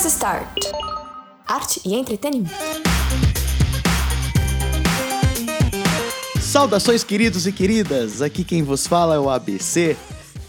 Press 0.00 0.14
Start. 0.14 0.48
Arte 1.46 1.82
e 1.84 1.94
entretenimento. 1.94 2.54
Saudações, 6.40 7.04
queridos 7.04 7.46
e 7.46 7.52
queridas! 7.52 8.22
Aqui 8.22 8.42
quem 8.42 8.62
vos 8.62 8.86
fala 8.86 9.16
é 9.16 9.18
o 9.18 9.28
ABC. 9.28 9.98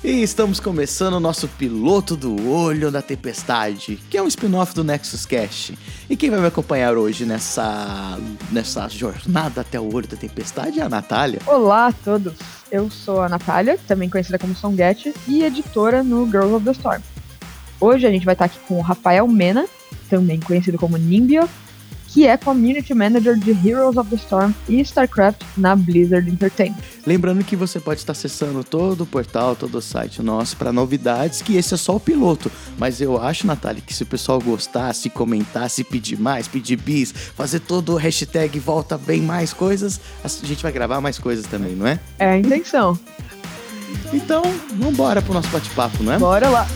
E 0.02 0.24
estamos 0.24 0.62
começando 0.62 1.16
o 1.16 1.20
nosso 1.20 1.50
piloto 1.50 2.16
do 2.16 2.50
Olho 2.50 2.90
da 2.90 3.02
Tempestade, 3.02 4.00
que 4.10 4.18
é 4.18 4.22
um 4.22 4.28
spin-off 4.28 4.74
do 4.74 4.86
Nexus 4.86 5.26
Cast. 5.26 5.78
E 6.10 6.16
quem 6.16 6.30
vai 6.30 6.40
me 6.40 6.48
acompanhar 6.48 6.96
hoje 6.96 7.26
nessa, 7.26 8.18
nessa 8.54 8.88
jornada 8.88 9.60
até 9.60 9.78
o 9.78 9.94
Olho 9.94 10.08
da 10.08 10.16
Tempestade 10.16 10.80
é 10.80 10.84
a 10.84 10.90
Natália. 10.90 11.42
Olá 11.46 11.88
a 11.88 11.92
todos, 11.92 12.36
eu 12.72 12.90
sou 12.90 13.22
a 13.22 13.28
Natália, 13.28 13.78
também 13.86 14.10
conhecida 14.10 14.40
como 14.40 14.56
Songuete, 14.56 15.14
e 15.28 15.44
editora 15.44 16.04
no 16.04 16.26
Girls 16.26 16.54
of 16.54 16.64
the 16.64 16.72
Storm. 16.72 17.02
Hoje 17.82 18.06
a 18.06 18.12
gente 18.12 18.24
vai 18.24 18.34
estar 18.34 18.46
aqui 18.46 18.60
com 18.68 18.78
o 18.78 18.82
Rafael 18.82 19.28
Mena, 19.28 19.66
também 20.08 20.40
conhecido 20.40 20.78
como 20.78 20.98
Nimbio, 20.98 21.50
que 22.10 22.28
é 22.28 22.38
Community 22.38 22.94
Manager 22.94 23.36
de 23.36 23.52
Heroes 23.68 23.98
of 23.98 24.08
the 24.10 24.18
Storm 24.18 24.54
e 24.70 24.80
StarCraft 24.82 25.42
na 25.58 25.76
Blizzard 25.76 26.30
Entertainment. 26.30 26.78
Lembrando 27.08 27.44
que 27.44 27.56
você 27.56 27.80
pode 27.80 28.02
estar 28.02 28.12
acessando 28.12 28.64
todo 28.64 29.02
o 29.02 29.06
portal, 29.08 29.56
todo 29.56 29.76
o 29.80 29.82
site 29.82 30.22
nosso 30.22 30.58
para 30.58 30.72
novidades, 30.72 31.42
que 31.42 31.58
esse 31.58 31.74
é 31.74 31.78
só 31.78 31.96
o 31.96 32.00
piloto. 32.00 32.52
Mas 32.78 33.02
eu 33.02 33.20
acho, 33.20 33.48
Natália, 33.48 33.82
que 33.82 33.96
se 33.96 34.04
o 34.04 34.06
pessoal 34.06 34.40
gostar, 34.40 34.94
se 34.94 35.10
comentar, 35.10 35.68
se 35.68 35.84
pedir 35.84 36.20
mais, 36.20 36.48
pedir 36.48 36.76
bis, 36.76 37.12
fazer 37.12 37.62
todo 37.62 37.94
o 37.94 37.96
hashtag 37.96 38.60
volta 38.60 38.96
bem 38.96 39.22
mais 39.22 39.54
coisas, 39.54 40.00
a 40.24 40.28
gente 40.46 40.62
vai 40.62 40.72
gravar 40.72 41.02
mais 41.02 41.18
coisas 41.18 41.48
também, 41.48 41.76
não 41.76 41.88
é? 41.88 42.00
É 42.20 42.30
a 42.30 42.38
intenção. 42.38 43.00
Então, 44.14 44.44
vamos 44.76 44.94
embora 44.94 45.20
pro 45.20 45.34
nosso 45.34 45.50
bate-papo, 45.50 46.04
não 46.04 46.14
é? 46.14 46.20
Bora 46.20 46.48
lá! 46.48 46.68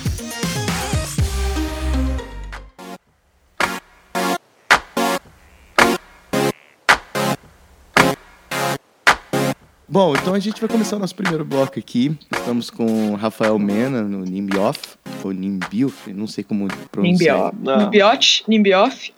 Bom, 9.95 10.13
então 10.13 10.33
a 10.33 10.39
gente 10.39 10.59
vai 10.59 10.69
começar 10.69 10.97
o 10.97 10.99
nosso 10.99 11.15
primeiro 11.15 11.45
bloco 11.45 11.79
aqui. 11.79 12.17
Estamos 12.29 12.69
com 12.69 13.13
o 13.13 13.15
Rafael 13.15 13.57
Mena 13.57 14.01
no 14.03 14.25
Nimbioff, 14.25 14.77
ou 15.23 15.31
Nimbioff, 15.31 16.11
não 16.11 16.27
sei 16.27 16.43
como 16.43 16.67
pronunciar. 16.91 17.53
Nimbioff. 17.55 18.43
Nimbioff. 18.45 19.13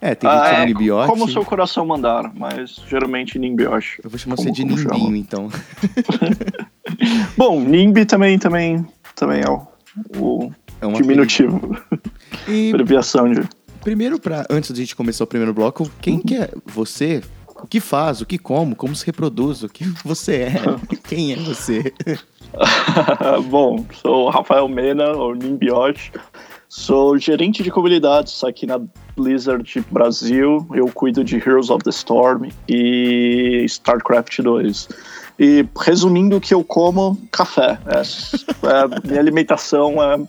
É, 0.00 0.14
tem 0.14 0.30
gente 0.30 0.40
que 0.40 0.46
Ah, 0.46 0.50
chama 0.52 0.62
é, 0.62 0.66
Nimbioff. 0.66 1.08
Como 1.10 1.24
o 1.24 1.28
seu 1.28 1.44
coração 1.44 1.84
mandar, 1.84 2.32
mas 2.32 2.76
geralmente 2.88 3.40
Nimbiosh. 3.40 3.98
Eu 4.04 4.08
vou 4.08 4.20
chamar 4.20 4.36
Como- 4.36 4.48
você 4.48 4.54
de 4.54 4.62
como 4.62 4.78
chama? 4.78 4.94
Nimbinho, 4.94 5.16
então. 5.16 5.48
Bom, 7.36 7.60
Nimbi 7.60 8.04
também, 8.04 8.38
também, 8.38 8.86
também 9.16 9.40
é 9.42 9.50
o, 9.50 9.66
o 10.16 10.52
É 10.80 10.86
uma 10.86 11.02
diminutivo, 11.02 11.76
E 12.46 12.70
abreviação 12.72 13.28
de... 13.32 13.42
primeiro, 13.82 14.20
pra, 14.20 14.46
antes 14.48 14.72
de 14.72 14.80
a 14.80 14.84
gente 14.84 14.94
começar 14.94 15.24
o 15.24 15.26
primeiro 15.26 15.52
bloco, 15.52 15.90
quem 16.00 16.20
que 16.20 16.36
é 16.36 16.50
você? 16.64 17.20
O 17.62 17.66
que 17.66 17.80
faz? 17.80 18.20
O 18.20 18.26
que 18.26 18.38
como? 18.38 18.74
Como 18.74 18.94
se 18.94 19.04
reproduz? 19.06 19.62
O 19.62 19.68
que 19.68 19.84
você 20.04 20.42
é? 20.42 20.54
Quem 21.08 21.32
é 21.32 21.36
você? 21.36 21.92
Bom, 23.48 23.84
sou 24.00 24.28
Rafael 24.28 24.68
Mena, 24.68 25.10
ou 25.10 25.34
Nimbiosh. 25.34 26.12
Sou 26.68 27.18
gerente 27.18 27.64
de 27.64 27.70
comunidades 27.70 28.44
aqui 28.44 28.64
na 28.64 28.80
Blizzard 29.16 29.84
Brasil. 29.90 30.64
Eu 30.72 30.86
cuido 30.86 31.24
de 31.24 31.36
Heroes 31.36 31.68
of 31.68 31.82
the 31.82 31.90
Storm 31.90 32.48
e 32.68 33.64
StarCraft 33.64 34.40
2. 34.40 34.88
E 35.38 35.66
resumindo 35.80 36.36
o 36.36 36.40
que 36.40 36.54
eu 36.54 36.62
como, 36.62 37.18
café. 37.32 37.76
É, 37.86 38.00
é, 38.00 39.08
minha 39.08 39.18
alimentação 39.18 40.00
é 40.00 40.20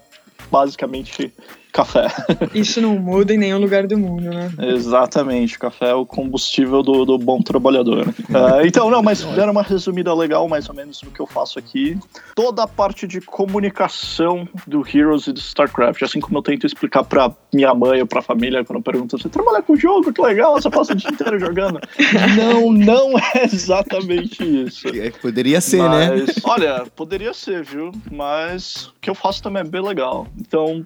basicamente 0.50 1.32
café. 1.72 2.08
Isso 2.54 2.82
não 2.82 2.98
muda 2.98 3.34
em 3.34 3.38
nenhum 3.38 3.60
lugar 3.60 3.88
do 3.88 3.98
mundo, 3.98 4.30
né? 4.30 4.52
Exatamente, 4.60 5.58
café 5.58 5.90
é 5.90 5.94
o 5.94 6.06
combustível 6.06 6.84
do, 6.84 7.06
do 7.06 7.18
bom 7.18 7.42
trabalhador. 7.42 8.14
Ah, 8.34 8.62
então, 8.66 8.90
não, 8.90 9.02
mas 9.02 9.24
deram 9.24 9.52
uma 9.52 9.64
resumida 9.64 10.14
legal, 10.14 10.48
mais 10.48 10.68
ou 10.70 10.76
menos, 10.76 11.00
do 11.02 11.12
que 11.12 11.20
eu 11.20 11.28
faço 11.28 11.58
aqui. 11.58 11.98
Toda 12.36 12.64
a 12.64 12.68
parte 12.68 13.08
de 13.08 13.22
comunicação 13.22 14.48
do 14.68 14.86
Heroes 14.88 15.28
e 15.28 15.34
do 15.34 15.40
StarCraft, 15.40 16.02
assim 16.04 16.20
como 16.20 16.38
eu 16.38 16.42
tento 16.42 16.66
explicar 16.66 17.04
pra 17.04 17.32
minha 17.54 17.74
mãe 17.74 18.02
ou 18.02 18.08
pra 18.08 18.22
família 18.22 18.64
quando 18.64 18.82
perguntam, 18.82 19.18
você 19.18 19.30
trabalha 19.30 19.62
com 19.62 19.76
jogo, 19.76 20.12
que 20.14 20.22
legal, 20.22 20.54
você 20.54 20.70
passa 20.70 20.94
o 20.94 20.96
dia 20.96 21.10
inteiro 21.10 21.40
jogando. 21.40 21.80
Não, 22.36 22.72
não 22.72 23.18
é 23.18 23.46
exatamente 23.46 24.44
isso. 24.44 24.88
É, 24.88 25.12
Poderia 25.12 25.62
ser, 25.62 25.82
né? 25.90 26.10
Mas, 26.10 26.36
Olha, 26.44 26.86
poderia 26.96 27.34
ser, 27.34 27.64
viu? 27.64 27.92
Mas 28.12 28.88
o 28.88 28.94
que 29.00 29.10
eu 29.10 29.16
faço 29.16 29.42
também 29.42 29.62
é 29.62 29.66
bem 29.66 29.82
legal. 29.82 30.28
Então, 30.40 30.86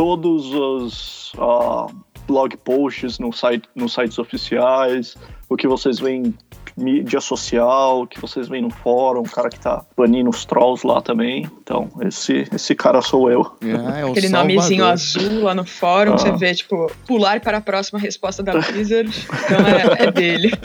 todos 0.00 0.54
os 0.54 1.32
ah, 1.38 1.86
blog 2.26 2.56
posts 2.64 3.18
no 3.18 3.34
site, 3.34 3.68
nos 3.74 3.92
sites 3.92 4.18
oficiais, 4.18 5.14
o 5.46 5.58
que 5.58 5.68
vocês 5.68 5.98
veem 5.98 6.22
em 6.22 6.34
mídia 6.76 7.20
social, 7.20 8.06
que 8.06 8.20
vocês 8.20 8.48
veem 8.48 8.62
no 8.62 8.70
fórum, 8.70 9.20
o 9.20 9.30
cara 9.30 9.48
que 9.48 9.58
tá 9.58 9.84
banindo 9.96 10.30
os 10.30 10.44
trolls 10.44 10.86
lá 10.86 11.00
também. 11.00 11.48
Então, 11.62 11.88
esse, 12.02 12.46
esse 12.52 12.74
cara 12.74 13.00
sou 13.02 13.30
eu. 13.30 13.42
Ah, 13.62 13.98
é 13.98 14.04
o 14.04 14.10
Aquele 14.10 14.28
Salvador. 14.28 14.54
nomezinho 14.54 14.84
azul 14.86 15.42
lá 15.42 15.54
no 15.54 15.64
fórum, 15.64 16.14
Ah. 16.14 16.18
você 16.18 16.32
vê, 16.32 16.54
tipo, 16.54 16.90
pular 17.06 17.40
para 17.40 17.58
a 17.58 17.60
próxima 17.60 17.98
resposta 17.98 18.42
da 18.42 18.52
Blizzard. 18.60 19.10
Então 19.44 19.66
é, 19.66 20.02
é 20.04 20.10
dele. 20.12 20.50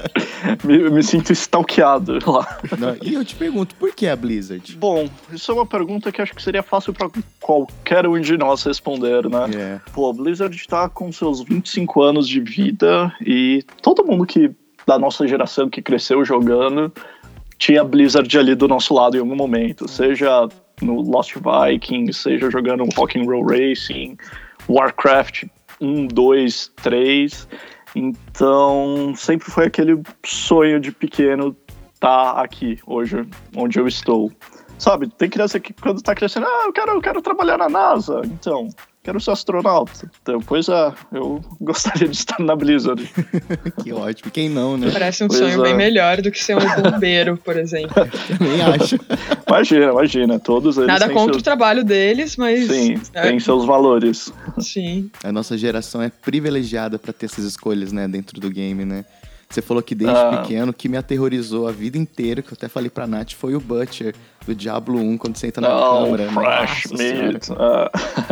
Me, 0.63 0.89
me 0.91 1.01
sinto 1.01 1.31
stalkeado 1.33 2.19
lá. 2.29 2.59
Não, 2.77 2.95
E 3.01 3.15
eu 3.15 3.25
te 3.25 3.35
pergunto, 3.35 3.73
por 3.75 3.93
que 3.95 4.07
a 4.07 4.15
Blizzard? 4.15 4.75
Bom, 4.77 5.09
isso 5.31 5.51
é 5.51 5.55
uma 5.55 5.65
pergunta 5.65 6.11
que 6.11 6.21
acho 6.21 6.35
que 6.35 6.41
seria 6.41 6.61
fácil 6.61 6.93
para 6.93 7.09
qualquer 7.41 8.07
um 8.07 8.19
de 8.19 8.37
nós 8.37 8.63
responder, 8.63 9.27
né? 9.27 9.49
É. 9.55 9.91
Pô, 9.91 10.07
a 10.09 10.13
Blizzard 10.13 10.55
tá 10.67 10.87
com 10.87 11.11
seus 11.11 11.41
25 11.41 12.01
anos 12.01 12.27
de 12.27 12.39
vida 12.39 13.11
e 13.25 13.63
todo 13.81 14.05
mundo 14.05 14.23
que 14.25 14.51
da 14.85 14.99
nossa 14.99 15.27
geração 15.27 15.69
que 15.69 15.81
cresceu 15.81 16.23
jogando 16.23 16.91
tinha 17.57 17.83
Blizzard 17.83 18.37
ali 18.37 18.55
do 18.55 18.67
nosso 18.67 18.93
lado 18.93 19.15
em 19.15 19.19
algum 19.19 19.35
momento, 19.35 19.87
seja 19.87 20.47
no 20.81 21.01
Lost 21.01 21.35
Vikings, 21.35 22.21
seja 22.21 22.51
jogando 22.51 22.83
um 22.83 22.89
Rock'n'Roll 22.95 23.45
Racing, 23.45 24.17
Warcraft 24.67 25.45
1, 25.79 26.07
2, 26.07 26.71
3. 26.75 27.47
Então, 27.95 29.13
sempre 29.15 29.49
foi 29.49 29.67
aquele 29.67 30.01
sonho 30.25 30.79
de 30.79 30.91
pequeno 30.91 31.55
tá 31.99 32.31
aqui 32.41 32.77
hoje 32.85 33.25
onde 33.55 33.79
eu 33.79 33.87
estou. 33.87 34.31
Sabe, 34.77 35.07
tem 35.07 35.29
criança 35.29 35.59
que 35.59 35.73
quando 35.73 36.01
tá 36.01 36.13
crescendo, 36.13 36.45
ah, 36.45 36.63
eu 36.65 36.73
quero, 36.73 36.91
eu 36.91 37.01
quero 37.01 37.21
trabalhar 37.21 37.57
na 37.57 37.69
NASA. 37.69 38.21
Então, 38.25 38.67
quero 39.05 39.21
ser 39.21 39.31
astronauta. 39.31 40.11
Então, 40.21 40.39
pois 40.41 40.67
é, 40.67 40.93
eu 41.13 41.39
gostaria 41.61 42.07
de 42.07 42.17
estar 42.17 42.39
na 42.39 42.55
Blizzard. 42.55 43.01
Que 43.83 43.93
ótimo. 43.93 44.31
Quem 44.31 44.49
não, 44.49 44.75
né? 44.75 44.89
Parece 44.91 45.23
um 45.23 45.27
Pois 45.27 45.39
sonho 45.39 45.59
é. 45.59 45.63
bem 45.63 45.75
melhor 45.75 46.21
do 46.21 46.31
que 46.31 46.43
ser 46.43 46.57
um 46.57 46.81
bombeiro, 46.81 47.37
por 47.37 47.55
exemplo. 47.55 47.93
Também 48.37 48.61
acho. 48.61 48.97
Imagina, 49.47 49.85
imagina, 49.91 50.39
todos 50.39 50.77
eles 50.77 50.87
Nada 50.87 51.05
têm 51.05 51.13
contra 51.13 51.31
o 51.31 51.35
seus... 51.35 51.43
trabalho 51.43 51.83
deles, 51.83 52.35
mas. 52.35 52.67
Sim, 52.67 52.99
é, 53.13 53.21
tem 53.29 53.39
seus 53.39 53.65
valores. 53.65 54.33
sim. 54.59 55.11
A 55.23 55.31
nossa 55.31 55.55
geração 55.57 56.01
é 56.01 56.09
privilegiada 56.09 56.97
pra 56.97 57.13
ter 57.13 57.27
essas 57.27 57.45
escolhas, 57.45 57.91
né, 57.91 58.07
dentro 58.07 58.39
do 58.39 58.49
game, 58.49 58.85
né? 58.85 59.05
Você 59.55 59.61
falou 59.61 59.81
que 59.81 59.95
desde 59.95 60.17
Ah. 60.17 60.41
pequeno, 60.41 60.73
que 60.73 60.89
me 60.89 60.97
aterrorizou 60.97 61.65
a 61.65 61.71
vida 61.71 61.97
inteira, 61.97 62.41
que 62.41 62.49
eu 62.49 62.53
até 62.57 62.67
falei 62.67 62.89
pra 62.89 63.07
Nath, 63.07 63.31
foi 63.31 63.55
o 63.55 63.59
Butcher 63.61 64.13
do 64.45 64.53
Diablo 64.53 64.99
1, 64.99 65.17
quando 65.17 65.37
você 65.37 65.47
entra 65.47 65.61
na 65.61 65.69
Não, 65.69 66.03
câmera. 66.11 66.29
Nossa 66.29 66.89
senhora. 66.97 67.27
meat. 67.31 67.51
ah. 67.53 67.89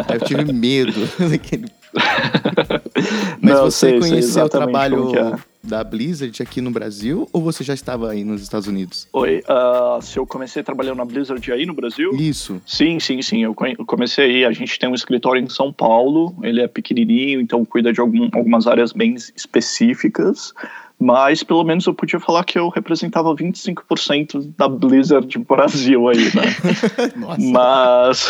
Aí 0.10 0.18
eu 0.18 0.26
tive 0.26 0.52
medo 0.52 0.92
daquele. 1.32 1.68
Mas 3.42 3.54
Não, 3.56 3.64
você 3.66 3.90
sei, 3.90 4.02
sei 4.02 4.10
conheceu 4.10 4.46
o 4.46 4.50
trabalho 4.50 5.16
é. 5.18 5.36
da 5.64 5.82
Blizzard 5.84 6.42
aqui 6.44 6.60
no 6.60 6.72
Brasil 6.72 7.28
ou 7.32 7.42
você 7.42 7.64
já 7.64 7.74
estava 7.74 8.10
aí 8.12 8.24
nos 8.26 8.42
Estados 8.42 8.68
Unidos? 8.68 9.08
Oi, 9.14 9.42
ah, 9.48 10.00
se 10.02 10.18
eu 10.20 10.26
comecei 10.28 10.62
trabalhando 10.62 10.98
na 10.98 11.06
Blizzard 11.06 11.52
aí 11.54 11.66
no 11.66 11.74
Brasil? 11.74 12.12
Isso. 12.16 12.62
Sim, 12.66 13.00
sim, 13.00 13.22
sim. 13.22 13.44
Eu 13.44 13.56
comecei 13.86 14.26
aí. 14.26 14.46
A 14.46 14.52
gente 14.52 14.78
tem 14.78 14.90
um 14.90 14.96
escritório 14.96 15.42
em 15.42 15.48
São 15.50 15.72
Paulo. 15.72 16.36
Ele 16.44 16.62
é 16.62 16.68
pequenininho, 16.68 17.40
então 17.40 17.64
cuida 17.64 17.94
de 17.94 18.00
algum- 18.02 18.30
algumas 18.34 18.68
áreas 18.68 18.92
bem 18.92 19.16
específicas. 19.36 20.54
Mas 21.00 21.44
pelo 21.44 21.64
menos 21.64 21.86
eu 21.86 21.94
podia 21.94 22.20
falar 22.20 22.44
que 22.46 22.58
eu 22.58 22.70
representava 22.70 23.36
25% 23.36 24.54
da 24.58 24.68
Blizzard 24.70 25.38
Brasil 25.40 26.08
aí, 26.08 26.26
né? 26.36 26.44
Nossa. 27.18 27.42
Mas. 27.52 28.30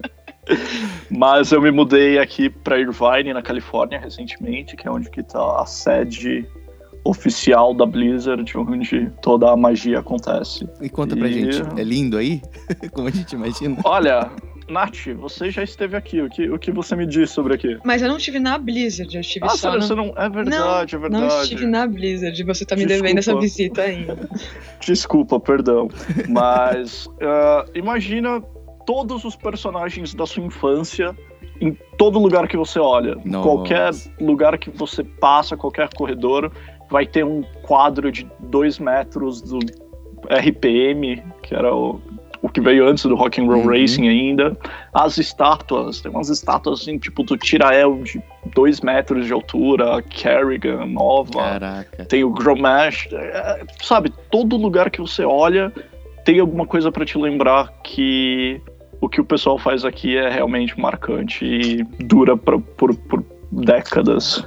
Mas 1.10 1.52
eu 1.52 1.62
me 1.62 1.70
mudei 1.70 2.18
aqui 2.18 2.50
para 2.50 2.78
Irvine, 2.78 3.32
na 3.32 3.40
Califórnia, 3.42 3.98
recentemente, 3.98 4.76
que 4.76 4.86
é 4.86 4.90
onde 4.90 5.08
que 5.10 5.22
tá 5.22 5.60
a 5.62 5.64
sede 5.66 6.46
oficial 7.04 7.74
da 7.74 7.86
Blizzard, 7.86 8.50
onde 8.58 9.10
toda 9.22 9.50
a 9.50 9.56
magia 9.56 10.00
acontece. 10.00 10.68
E 10.80 10.88
conta 10.88 11.16
pra 11.16 11.28
E- 11.28 11.32
gente, 11.32 11.80
é 11.80 11.84
lindo 11.84 12.16
aí? 12.18 12.42
Como 12.92 13.08
a 13.08 13.10
gente 13.10 13.32
imagina? 13.34 13.76
Olha, 13.84 14.30
Nath, 14.68 15.06
você 15.16 15.50
já 15.50 15.62
esteve 15.62 15.96
aqui. 15.96 16.20
O 16.22 16.28
que, 16.28 16.50
o 16.50 16.58
que 16.58 16.72
você 16.72 16.96
me 16.96 17.06
diz 17.06 17.30
sobre 17.30 17.54
aqui? 17.54 17.78
Mas 17.84 18.02
eu 18.02 18.08
não 18.08 18.16
estive 18.16 18.38
na 18.38 18.56
Blizzard, 18.58 19.14
eu 19.14 19.20
estive 19.20 19.44
Ah, 19.46 19.50
só 19.50 19.56
sério, 19.56 19.78
no... 19.80 19.86
você 19.86 19.94
não. 19.94 20.14
É 20.16 20.28
verdade, 20.28 20.94
é 20.94 20.98
verdade. 20.98 21.24
Não 21.24 21.42
estive 21.42 21.66
na 21.66 21.86
Blizzard, 21.86 22.42
você 22.44 22.64
tá 22.64 22.76
me 22.76 22.86
devendo 22.86 23.18
essa 23.18 23.34
Desculpa. 23.34 23.40
visita 23.40 23.82
ainda. 23.82 24.30
Desculpa, 24.80 25.40
perdão. 25.40 25.88
Mas 26.28 27.08
ah, 27.22 27.64
imagina 27.74 28.40
todos 28.86 29.24
os 29.24 29.36
personagens 29.36 30.14
da 30.14 30.26
sua 30.26 30.42
infância 30.42 31.16
em 31.60 31.76
todo 31.96 32.18
lugar 32.18 32.48
que 32.48 32.56
você 32.56 32.78
olha. 32.78 33.16
Nossa. 33.24 33.48
Qualquer 33.48 33.90
lugar 34.20 34.58
que 34.58 34.70
você 34.70 35.04
passa, 35.04 35.56
qualquer 35.56 35.88
corredor, 35.94 36.50
vai 36.90 37.06
ter 37.06 37.24
um 37.24 37.42
quadro 37.62 38.10
de 38.10 38.26
dois 38.40 38.78
metros 38.78 39.40
do 39.40 39.58
RPM, 40.28 41.22
que 41.42 41.54
era 41.54 41.74
o, 41.74 42.00
o 42.44 42.48
que 42.50 42.60
veio 42.60 42.86
antes 42.86 43.04
do 43.04 43.14
Rock 43.14 43.40
and 43.40 43.46
Roll 43.46 43.62
Uhum. 43.62 43.68
Racing 43.68 44.06
ainda. 44.06 44.54
As 44.92 45.16
estátuas, 45.16 46.02
tem 46.02 46.10
umas 46.10 46.28
estátuas 46.28 46.82
assim, 46.82 46.98
tipo 46.98 47.22
do 47.22 47.38
Tirael 47.38 48.02
de 48.02 48.22
dois 48.54 48.82
metros 48.82 49.24
de 49.24 49.32
altura, 49.32 50.02
Kerrigan 50.02 50.84
nova. 50.84 51.40
Caraca. 51.40 52.04
Tem 52.04 52.22
o 52.22 52.28
Gromash, 52.28 53.08
é, 53.10 53.62
sabe? 53.80 54.12
Todo 54.30 54.58
lugar 54.58 54.90
que 54.90 55.00
você 55.00 55.24
olha 55.24 55.72
tem 56.22 56.38
alguma 56.38 56.66
coisa 56.66 56.92
pra 56.92 57.06
te 57.06 57.16
lembrar 57.16 57.72
que 57.82 58.60
o 59.00 59.08
que 59.08 59.22
o 59.22 59.24
pessoal 59.24 59.58
faz 59.58 59.82
aqui 59.82 60.14
é 60.14 60.28
realmente 60.28 60.78
marcante 60.78 61.46
e 61.46 61.82
dura 62.04 62.36
pra, 62.36 62.58
por, 62.58 62.94
por 62.94 63.24
décadas. 63.50 64.44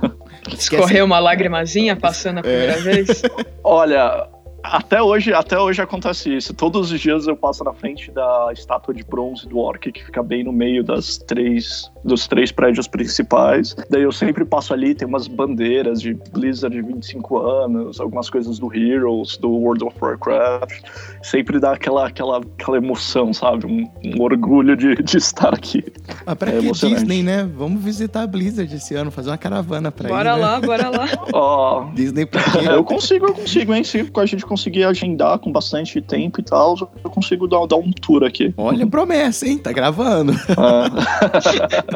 Escorreu 0.54 1.04
uma 1.04 1.18
lagrimazinha 1.18 1.96
passando 1.96 2.40
a 2.40 2.42
primeira 2.42 2.78
vez. 2.78 3.24
Olha, 3.64 4.28
até 4.72 5.02
hoje, 5.02 5.34
até 5.34 5.60
hoje 5.60 5.82
acontece 5.82 6.36
isso. 6.36 6.54
Todos 6.54 6.92
os 6.92 7.00
dias 7.00 7.28
eu 7.28 7.36
passo 7.36 7.64
na 7.64 7.74
frente 7.74 8.12
da 8.12 8.50
estátua 8.54 8.94
de 8.94 9.04
bronze 9.04 9.48
do 9.48 9.60
Orc, 9.60 9.92
que 9.92 10.04
fica 10.04 10.22
bem 10.24 10.44
no 10.44 10.52
meio 10.52 10.84
das 10.84 11.18
três, 11.18 11.92
dos 12.04 12.28
três 12.28 12.52
prédios 12.52 12.88
principais. 12.88 13.76
Daí 13.90 14.04
eu 14.04 14.12
sempre 14.12 14.46
passo 14.46 14.74
ali, 14.74 14.94
tem 14.94 15.08
umas 15.08 15.28
bandeiras 15.28 16.02
de 16.02 16.14
Blizzard 16.32 16.76
de 16.76 16.82
25 16.82 17.38
anos, 17.40 18.00
algumas 18.00 18.30
coisas 18.30 18.60
do 18.60 18.74
Heroes, 18.74 19.38
do 19.38 19.50
World 19.50 19.84
of 19.84 19.96
Warcraft. 20.02 20.82
Sempre 21.24 21.60
dá 21.60 21.74
aquela, 21.74 22.08
aquela, 22.08 22.38
aquela 22.38 22.78
emoção, 22.78 23.34
sabe? 23.34 23.66
Um, 23.66 23.90
um 24.04 24.22
orgulho 24.22 24.76
de, 24.76 24.96
de 24.96 25.18
estar 25.18 25.54
aqui. 25.54 25.84
Ah, 26.26 26.36
pra 26.36 26.52
É 26.52 26.60
que. 26.60 26.72
Disney, 26.72 27.24
né? 27.24 27.50
Vamos 27.56 27.84
visitar 27.84 28.24
a 28.24 28.28
Blizzard 28.28 28.74
esse 28.74 28.96
ano, 28.96 29.12
fazer 29.12 29.30
uma 29.30 29.38
caravana 29.38 29.92
pra 29.92 30.10
Bora 30.10 30.32
ir, 30.32 30.36
né? 30.36 30.42
lá, 30.42 30.62
bora 30.62 30.90
lá. 30.90 31.08
Ó, 31.34 31.86
Disney 31.94 32.26
pra 32.26 32.44
quê? 32.44 32.68
eu 32.70 32.84
consigo, 32.84 33.28
eu 33.28 33.34
consigo, 33.34 33.74
hein? 33.74 33.84
Se 33.84 34.10
a 34.16 34.26
gente 34.26 34.46
conseguir 34.58 34.84
agendar 34.86 35.38
com 35.38 35.52
bastante 35.52 36.02
tempo 36.02 36.42
e 36.42 36.44
tal, 36.44 36.76
eu 37.04 37.10
consigo 37.12 37.48
dar, 37.48 37.64
dar 37.68 37.76
um 37.76 37.92
tour 37.92 38.24
aqui. 38.24 38.52
Olha 38.58 38.86
a 38.86 38.88
promessa, 38.88 39.48
hein? 39.48 39.58
Tá 39.60 39.72
gravando. 39.72 40.34
Ah. 40.58 40.90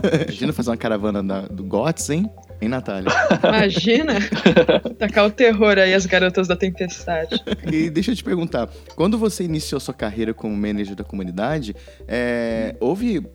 Imagina 0.30 0.54
fazer 0.54 0.70
uma 0.70 0.78
caravana 0.78 1.24
da- 1.24 1.42
do 1.48 1.64
GOTS, 1.64 2.10
hein? 2.12 2.30
Hein, 2.62 2.70
Natália? 2.70 3.10
Imagina 3.44 4.14
tacar 5.00 5.26
o 5.26 5.32
terror 5.32 5.80
aí 5.80 5.94
as 5.96 6.06
garotas 6.06 6.48
da 6.48 6.56
tempestade. 6.56 7.42
E 7.72 7.90
deixa 7.90 8.12
eu 8.12 8.16
te 8.16 8.24
perguntar, 8.24 8.70
quando 8.96 9.18
você 9.18 9.44
iniciou 9.44 9.80
sua 9.80 9.94
carreira 9.96 10.32
como 10.34 10.56
manager 10.56 10.96
da 10.96 11.04
comunidade, 11.04 11.76
é, 12.08 12.76
houve, 12.80 13.26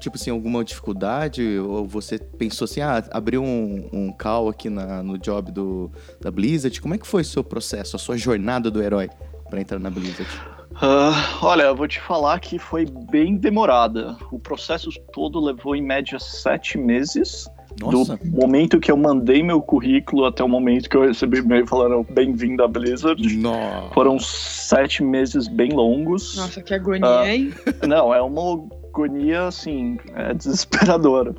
tipo 0.00 0.16
assim, 0.16 0.30
alguma 0.30 0.64
dificuldade? 0.64 1.58
Ou 1.58 1.86
você 1.86 2.18
pensou 2.18 2.64
assim, 2.64 2.80
ah, 2.80 3.04
abriu 3.12 3.42
um, 3.44 3.88
um 3.92 4.12
call 4.12 4.48
aqui 4.48 4.68
na- 4.68 5.00
no 5.02 5.16
job 5.16 5.52
do, 5.52 5.90
da 6.20 6.30
Blizzard? 6.30 6.80
Como 6.80 6.94
é 6.94 6.98
que 6.98 7.06
foi 7.06 7.22
o 7.22 7.24
seu 7.24 7.44
processo, 7.44 7.94
a 7.94 7.98
sua 8.00 8.16
jornada 8.18 8.68
do 8.70 8.82
herói 8.82 9.08
pra 9.48 9.60
entrar 9.60 9.78
na 9.78 9.90
Blizzard? 9.90 10.28
Ah, 10.74 11.38
olha, 11.42 11.64
eu 11.64 11.76
vou 11.76 11.86
te 11.86 12.00
falar 12.00 12.40
que 12.40 12.58
foi 12.58 12.86
bem 13.10 13.36
demorada. 13.36 14.16
O 14.32 14.38
processo 14.38 14.90
todo 15.12 15.38
levou 15.38 15.76
em 15.76 15.82
média 15.82 16.18
sete 16.18 16.78
meses. 16.78 17.46
Nossa, 17.80 18.16
Do 18.16 18.26
momento 18.40 18.78
que 18.78 18.90
eu 18.90 18.96
mandei 18.96 19.42
meu 19.42 19.60
currículo 19.60 20.24
até 20.24 20.42
o 20.44 20.48
momento 20.48 20.88
que 20.88 20.96
eu 20.96 21.02
recebi 21.02 21.38
e-mail 21.38 21.66
falando 21.66 22.06
bem-vindo 22.10 22.62
à 22.62 22.68
Blizzard. 22.68 23.20
nossa. 23.36 23.94
Foram 23.94 24.18
sete 24.18 25.02
meses 25.02 25.48
bem 25.48 25.72
longos. 25.72 26.36
Nossa, 26.36 26.62
que 26.62 26.74
agonia, 26.74 27.06
Ah. 27.20 27.28
hein? 27.34 27.52
Não, 27.86 28.14
é 28.14 28.20
uma 28.22 28.62
agonia, 28.88 29.46
assim, 29.48 29.98
é 30.14 30.34
desesperadora. 30.34 31.34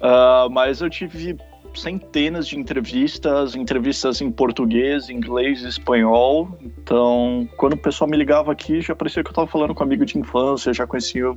Ah, 0.00 0.46
mas 0.50 0.80
eu 0.80 0.88
tive 0.90 1.36
centenas 1.74 2.46
de 2.48 2.58
entrevistas, 2.58 3.54
entrevistas 3.54 4.22
em 4.22 4.30
português, 4.30 5.10
inglês 5.10 5.62
e 5.62 5.68
espanhol. 5.68 6.56
Então, 6.62 7.46
quando 7.58 7.74
o 7.74 7.76
pessoal 7.76 8.08
me 8.08 8.16
ligava 8.16 8.50
aqui, 8.50 8.80
já 8.80 8.94
parecia 8.94 9.22
que 9.22 9.28
eu 9.28 9.32
estava 9.32 9.46
falando 9.46 9.74
com 9.74 9.82
um 9.84 9.86
amigo 9.86 10.06
de 10.06 10.18
infância, 10.18 10.72
já 10.72 10.86
conhecia 10.86 11.34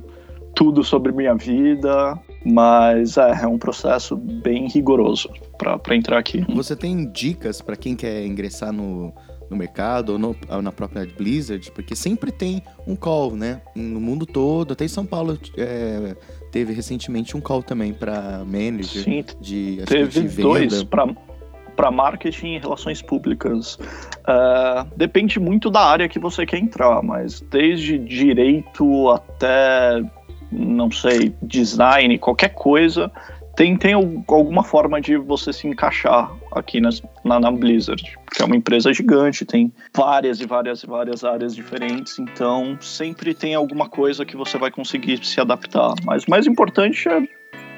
tudo 0.54 0.82
sobre 0.84 1.12
minha 1.12 1.34
vida. 1.34 2.18
Mas 2.44 3.18
é, 3.18 3.42
é 3.42 3.46
um 3.46 3.58
processo 3.58 4.16
bem 4.16 4.66
rigoroso 4.66 5.28
para 5.58 5.94
entrar 5.94 6.18
aqui. 6.18 6.42
Você 6.54 6.74
tem 6.74 7.10
dicas 7.12 7.60
pra 7.60 7.76
quem 7.76 7.94
quer 7.94 8.24
ingressar 8.24 8.72
no, 8.72 9.12
no 9.50 9.56
mercado 9.58 10.12
ou, 10.12 10.18
no- 10.18 10.34
ou 10.48 10.62
na 10.62 10.72
própria 10.72 11.06
Blizzard? 11.18 11.70
Porque 11.72 11.94
sempre 11.94 12.32
tem 12.32 12.62
um 12.86 12.96
call, 12.96 13.36
né? 13.36 13.60
No 13.76 14.00
mundo 14.00 14.24
todo, 14.24 14.72
até 14.72 14.86
em 14.86 14.88
São 14.88 15.04
Paulo 15.04 15.38
é, 15.58 16.16
teve 16.50 16.72
recentemente 16.72 17.36
um 17.36 17.42
call 17.42 17.62
também 17.62 17.92
pra 17.92 18.42
manager 18.46 19.04
Sim, 19.04 19.24
de, 19.38 19.82
Teve 19.86 20.22
de 20.22 20.40
dois 20.42 20.82
para 21.76 21.90
marketing 21.90 22.54
e 22.54 22.58
relações 22.58 23.00
públicas. 23.02 23.78
Ah, 24.26 24.86
depende 24.96 25.38
muito 25.40 25.70
da 25.70 25.80
área 25.80 26.08
que 26.08 26.18
você 26.18 26.44
quer 26.46 26.58
entrar, 26.58 27.02
mas 27.02 27.40
desde 27.50 27.98
direito 27.98 29.08
até, 29.10 30.02
não 30.50 30.90
sei, 30.90 31.34
design, 31.42 32.18
qualquer 32.18 32.50
coisa, 32.50 33.10
tem, 33.56 33.76
tem 33.76 33.92
al- 33.92 34.24
alguma 34.28 34.62
forma 34.62 35.00
de 35.00 35.16
você 35.16 35.52
se 35.52 35.66
encaixar 35.66 36.30
aqui 36.52 36.80
nas- 36.80 37.02
na, 37.24 37.38
na 37.38 37.50
Blizzard, 37.50 38.02
porque 38.24 38.42
é 38.42 38.44
uma 38.44 38.56
empresa 38.56 38.92
gigante, 38.92 39.44
tem 39.44 39.72
várias 39.94 40.40
e 40.40 40.46
várias 40.46 40.82
e 40.82 40.86
várias 40.86 41.24
áreas 41.24 41.54
diferentes, 41.54 42.18
então 42.18 42.76
sempre 42.80 43.34
tem 43.34 43.54
alguma 43.54 43.88
coisa 43.88 44.24
que 44.24 44.36
você 44.36 44.56
vai 44.56 44.70
conseguir 44.70 45.24
se 45.24 45.40
adaptar. 45.40 45.94
Mas 46.04 46.24
o 46.24 46.30
mais 46.30 46.46
importante 46.46 47.08
é 47.08 47.22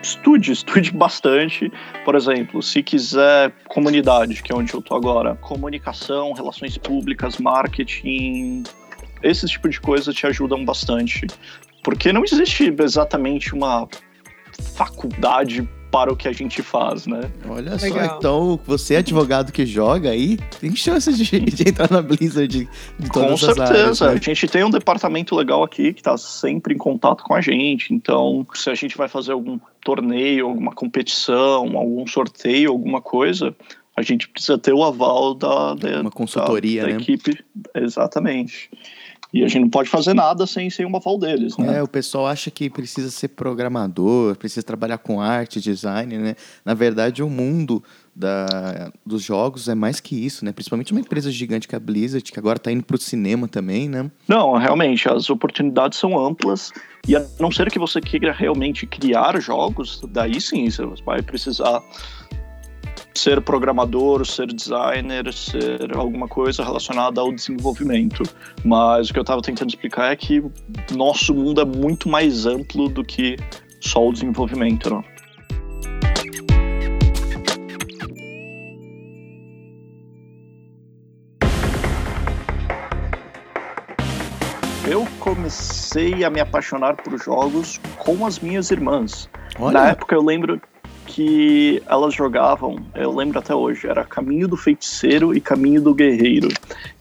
estude, 0.03 0.53
estude 0.53 0.91
bastante. 0.97 1.73
Por 2.05 2.15
exemplo, 2.15 2.63
se 2.63 2.83
quiser 2.83 3.53
comunidade, 3.69 4.43
que 4.43 4.53
é 4.53 4.57
onde 4.57 4.73
eu 4.75 4.83
tô 4.83 4.95
agora, 4.95 5.37
comunicação, 5.37 6.33
relações 6.33 6.77
públicas, 6.77 7.39
marketing, 7.39 8.63
esse 9.23 9.47
tipo 9.47 9.69
de 9.69 9.81
coisa 9.81 10.13
te 10.13 10.27
ajudam 10.27 10.65
bastante. 10.65 11.27
Porque 11.83 12.13
não 12.13 12.25
existe 12.25 12.75
exatamente 12.79 13.55
uma 13.55 13.89
faculdade 14.75 15.69
para 15.93 16.11
o 16.11 16.17
que 16.17 16.27
a 16.27 16.33
gente 16.33 16.63
faz, 16.63 17.07
né? 17.07 17.31
Olha 17.47 17.79
só, 17.79 17.85
Legal. 17.85 18.17
então 18.17 18.61
você, 18.65 18.97
advogado 18.97 19.53
que 19.53 19.67
joga 19.67 20.09
aí, 20.09 20.39
tem 20.59 20.75
chance 20.75 21.13
de, 21.13 21.39
de 21.39 21.69
entrar 21.69 21.91
na 21.91 22.01
Blizzard 22.01 22.49
de, 22.99 23.09
Com 23.11 23.37
certeza. 23.37 23.65
áreas. 23.65 24.03
A 24.03 24.15
né? 24.15 24.21
gente 24.23 24.49
tem 24.49 24.65
um 24.65 24.71
departamento 24.71 25.37
legal 25.37 25.63
aqui 25.63 25.93
que 25.93 26.01
está 26.01 26.17
sempre 26.17 26.75
em 26.75 26.79
contato 26.79 27.23
com 27.23 27.35
a 27.35 27.43
gente. 27.43 27.93
Então, 27.93 28.47
se 28.55 28.71
a 28.71 28.75
gente 28.75 28.97
vai 28.97 29.07
fazer 29.07 29.33
algum 29.33 29.61
torneio, 29.85 30.47
alguma 30.49 30.73
competição, 30.73 31.77
algum 31.77 32.07
sorteio, 32.07 32.71
alguma 32.71 33.03
coisa, 33.03 33.55
a 33.95 34.01
gente 34.01 34.27
precisa 34.29 34.57
ter 34.57 34.73
o 34.73 34.83
aval 34.83 35.35
da, 35.35 35.75
da, 35.75 36.01
Uma 36.01 36.11
consultoria, 36.11 36.83
da, 36.83 36.89
da 36.89 36.95
né? 36.95 37.03
equipe. 37.03 37.45
Exatamente. 37.75 38.71
E 39.33 39.43
a 39.43 39.49
gente 39.49 39.63
não 39.63 39.71
pode 39.71 39.89
fazer 39.89 40.13
nada 40.13 40.47
sem, 40.47 40.69
sem 40.69 40.85
o 40.85 40.95
aval 40.95 41.19
deles, 41.19 41.57
né? 41.57 41.79
É, 41.79 41.83
o 41.83 41.89
pessoal 41.89 42.27
acha 42.27 42.51
que 42.51 42.69
precisa 42.69 43.11
ser 43.11 43.29
programador, 43.29 44.37
precisa 44.37 44.63
trabalhar 44.63 44.99
com 44.99 45.23
arte, 45.23 45.59
design, 45.59 46.19
né? 46.19 46.37
Na 46.63 46.75
verdade, 46.75 47.23
o 47.23 47.31
mundo 47.31 47.83
da, 48.15 48.93
dos 49.07 49.23
jogos 49.23 49.69
é 49.69 49.75
mais 49.75 50.01
que 50.01 50.15
isso, 50.15 50.45
né? 50.45 50.53
Principalmente 50.53 50.93
uma 50.93 51.01
empresa 51.01 51.31
gigante 51.31 51.67
que 51.67 51.75
é 51.75 51.79
a 51.79 51.81
Blizzard, 51.81 52.31
que 52.31 52.39
agora 52.39 52.59
tá 52.59 52.71
indo 52.71 52.85
pro 52.85 52.99
cinema 52.99 53.49
também, 53.49 53.89
né? 53.89 54.11
Não, 54.29 54.53
realmente, 54.59 55.09
as 55.09 55.31
oportunidades 55.31 55.99
são 55.99 56.19
amplas. 56.19 56.71
E 57.09 57.17
a 57.17 57.27
não 57.41 57.51
ser 57.51 57.71
que 57.71 57.79
você 57.79 58.03
queira 58.03 58.33
realmente 58.33 58.87
criar 58.87 59.41
jogos, 59.41 60.03
daí 60.11 60.41
sim, 60.43 60.69
você 60.69 60.85
vai 61.07 61.23
precisar 61.23 61.83
ser 63.15 63.41
programador, 63.41 64.27
ser 64.27 64.47
designer, 64.47 65.33
ser 65.33 65.97
alguma 65.97 66.27
coisa 66.27 66.65
relacionada 66.65 67.21
ao 67.21 67.33
desenvolvimento. 67.33 68.23
Mas 68.65 69.11
o 69.11 69.13
que 69.13 69.19
eu 69.19 69.23
estava 69.23 69.43
tentando 69.43 69.69
explicar 69.69 70.13
é 70.13 70.17
que 70.17 70.43
nosso 70.93 71.35
mundo 71.35 71.61
é 71.61 71.65
muito 71.65 72.09
mais 72.09 72.47
amplo 72.47 72.89
do 72.89 73.05
que 73.05 73.37
só 73.81 74.09
o 74.09 74.13
desenvolvimento. 74.13 74.91
Né? 74.95 75.03
Eu 84.85 85.07
comecei 85.21 86.25
a 86.25 86.29
me 86.29 86.41
apaixonar 86.41 86.97
por 86.97 87.17
jogos 87.17 87.81
com 87.99 88.27
as 88.27 88.41
minhas 88.41 88.71
irmãs. 88.71 89.29
Na 89.59 89.67
Olha, 89.67 89.79
época 89.91 90.15
eu 90.15 90.23
lembro 90.23 90.61
que 91.13 91.83
elas 91.87 92.15
jogavam, 92.15 92.77
eu 92.95 93.15
lembro 93.15 93.39
até 93.39 93.55
hoje, 93.55 93.87
era 93.87 94.03
Caminho 94.03 94.49
do 94.49 94.57
Feiticeiro 94.57 95.37
e 95.37 95.43
Caminho 95.43 95.83
do 95.83 95.95
Guerreiro, 95.95 96.49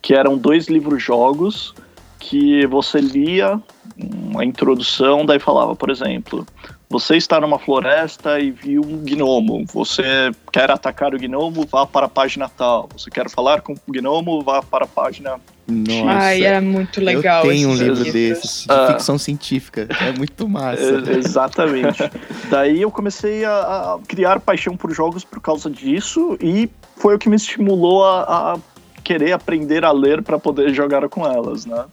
que 0.01 0.13
eram 0.13 0.37
dois 0.37 0.67
livros-jogos 0.67 1.73
que 2.19 2.65
você 2.65 2.99
lia 2.99 3.57
uma 3.97 4.43
introdução, 4.43 5.25
daí 5.25 5.39
falava, 5.39 5.77
por 5.77 5.89
exemplo, 5.89 6.45
você 6.89 7.15
está 7.15 7.39
numa 7.39 7.57
floresta 7.57 8.37
e 8.37 8.51
viu 8.51 8.81
um 8.81 8.97
gnomo, 8.97 9.63
você 9.65 10.03
quer 10.51 10.69
atacar 10.69 11.15
o 11.15 11.17
gnomo, 11.17 11.65
vá 11.65 11.85
para 11.85 12.07
a 12.07 12.09
página 12.09 12.49
tal, 12.49 12.89
você 12.93 13.09
quer 13.09 13.29
falar 13.29 13.61
com 13.61 13.73
o 13.73 13.91
gnomo, 13.91 14.41
vá 14.41 14.61
para 14.61 14.83
a 14.83 14.87
página 14.87 15.39
Nossa. 15.71 16.09
Ai, 16.19 16.43
era 16.43 16.59
muito 16.61 16.99
legal. 17.01 17.43
Eu 17.45 17.51
tenho 17.51 17.69
um 17.69 17.73
livro 17.73 18.03
livros. 18.03 18.13
desses, 18.13 18.61
de 18.63 18.71
Ah. 18.71 18.87
ficção 18.93 19.17
científica. 19.17 19.87
É 20.01 20.11
muito 20.17 20.47
massa. 20.47 20.81
É, 21.07 21.17
exatamente. 21.17 21.99
Daí 22.49 22.81
eu 22.81 22.91
comecei 22.91 23.45
a, 23.45 23.51
a 23.95 23.99
criar 24.07 24.39
paixão 24.39 24.75
por 24.75 24.91
jogos 24.93 25.23
por 25.23 25.39
causa 25.41 25.69
disso 25.69 26.37
e 26.41 26.69
foi 26.97 27.15
o 27.15 27.19
que 27.19 27.29
me 27.29 27.35
estimulou 27.35 28.05
a, 28.05 28.53
a 28.53 28.59
querer 29.03 29.31
aprender 29.31 29.83
a 29.85 29.91
ler 29.91 30.21
para 30.21 30.37
poder 30.37 30.73
jogar 30.73 31.07
com 31.09 31.25
elas, 31.25 31.65
né? 31.65 31.85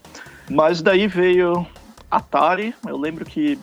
Mas 0.50 0.82
daí 0.82 1.06
veio 1.06 1.66
Atari. 2.10 2.74
Eu 2.86 2.96
lembro 2.96 3.24
que 3.24 3.58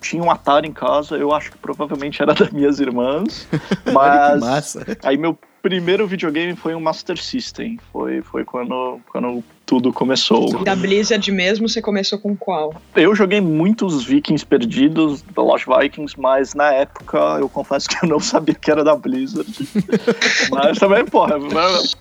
tinha 0.00 0.22
um 0.22 0.30
Atari 0.30 0.68
em 0.68 0.72
casa. 0.72 1.16
Eu 1.16 1.32
acho 1.32 1.50
que 1.52 1.58
provavelmente 1.58 2.22
era 2.22 2.32
das 2.34 2.50
minhas 2.50 2.80
irmãs. 2.80 3.46
Olha 3.52 3.60
que 3.84 3.92
Mas 3.92 4.40
massa. 4.40 4.86
aí 5.02 5.16
meu 5.16 5.36
primeiro 5.60 6.06
videogame 6.06 6.54
foi 6.54 6.74
um 6.74 6.80
Master 6.80 7.20
System. 7.20 7.78
Foi, 7.92 8.22
foi 8.22 8.44
quando, 8.44 9.00
quando 9.10 9.42
tudo 9.68 9.92
começou. 9.92 10.64
Da 10.64 10.74
Blizzard 10.74 11.30
mesmo, 11.30 11.68
você 11.68 11.82
começou 11.82 12.18
com 12.18 12.34
qual? 12.34 12.74
Eu 12.96 13.14
joguei 13.14 13.38
muitos 13.38 14.02
Vikings 14.02 14.44
perdidos, 14.46 15.20
The 15.20 15.42
Lost 15.42 15.66
Vikings, 15.66 16.18
mas 16.18 16.54
na 16.54 16.72
época 16.72 17.18
eu 17.38 17.50
confesso 17.50 17.86
que 17.86 18.02
eu 18.02 18.08
não 18.08 18.18
sabia 18.18 18.54
que 18.54 18.70
era 18.70 18.82
da 18.82 18.96
Blizzard. 18.96 19.46
mas 20.50 20.78
também, 20.78 21.04
porra, 21.04 21.34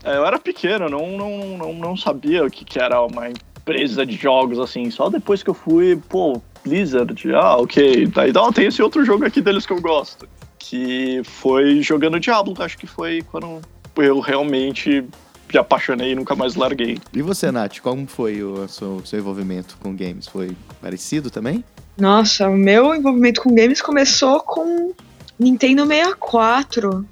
eu 0.05 0.25
era, 0.25 0.39
pequeno, 0.39 0.87
não, 0.87 1.17
não, 1.17 1.57
não, 1.57 1.73
não 1.73 1.97
sabia 1.97 2.45
o 2.45 2.49
que, 2.49 2.63
que 2.63 2.79
era 2.79 3.01
uma 3.01 3.27
empresa 3.29 4.05
de 4.05 4.15
jogos 4.15 4.59
assim. 4.59 4.89
Só 4.89 5.09
depois 5.09 5.43
que 5.43 5.49
eu 5.49 5.53
fui, 5.53 5.99
pô, 6.07 6.41
Blizzard, 6.63 7.13
ah, 7.35 7.57
ok. 7.57 8.07
Daí 8.07 8.31
não, 8.31 8.49
tem 8.53 8.67
esse 8.67 8.81
outro 8.81 9.03
jogo 9.03 9.25
aqui 9.25 9.41
deles 9.41 9.65
que 9.65 9.73
eu 9.73 9.81
gosto. 9.81 10.25
Que 10.57 11.21
foi 11.25 11.81
jogando 11.81 12.17
Diablo, 12.17 12.55
acho 12.59 12.77
que 12.77 12.87
foi 12.87 13.21
quando 13.29 13.59
eu 13.97 14.21
realmente 14.21 15.03
me 15.51 15.59
apaixonei 15.59 16.11
e 16.11 16.15
nunca 16.15 16.35
mais 16.35 16.55
larguei. 16.55 16.97
E 17.13 17.21
você, 17.21 17.51
Nath, 17.51 17.79
como 17.79 18.07
foi 18.07 18.43
o 18.43 18.67
seu, 18.67 19.01
seu 19.05 19.19
envolvimento 19.19 19.77
com 19.81 19.95
games? 19.95 20.27
Foi 20.27 20.51
parecido 20.81 21.29
também? 21.29 21.63
Nossa, 21.97 22.47
o 22.49 22.55
meu 22.57 22.93
envolvimento 22.93 23.41
com 23.41 23.53
games 23.55 23.81
começou 23.81 24.39
com 24.41 24.93
Nintendo 25.39 25.85
64. 25.85 27.05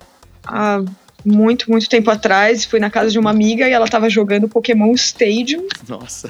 Há 0.46 0.84
muito, 1.26 1.72
muito 1.72 1.90
tempo 1.90 2.12
atrás. 2.12 2.66
Fui 2.66 2.80
na 2.80 2.90
casa 2.92 3.10
de 3.10 3.18
uma 3.18 3.32
amiga 3.32 3.68
e 3.68 3.72
ela 3.72 3.88
tava 3.88 4.10
jogando 4.10 4.48
Pokémon 4.48 4.94
Stadium. 4.94 5.68
Nossa. 5.88 6.30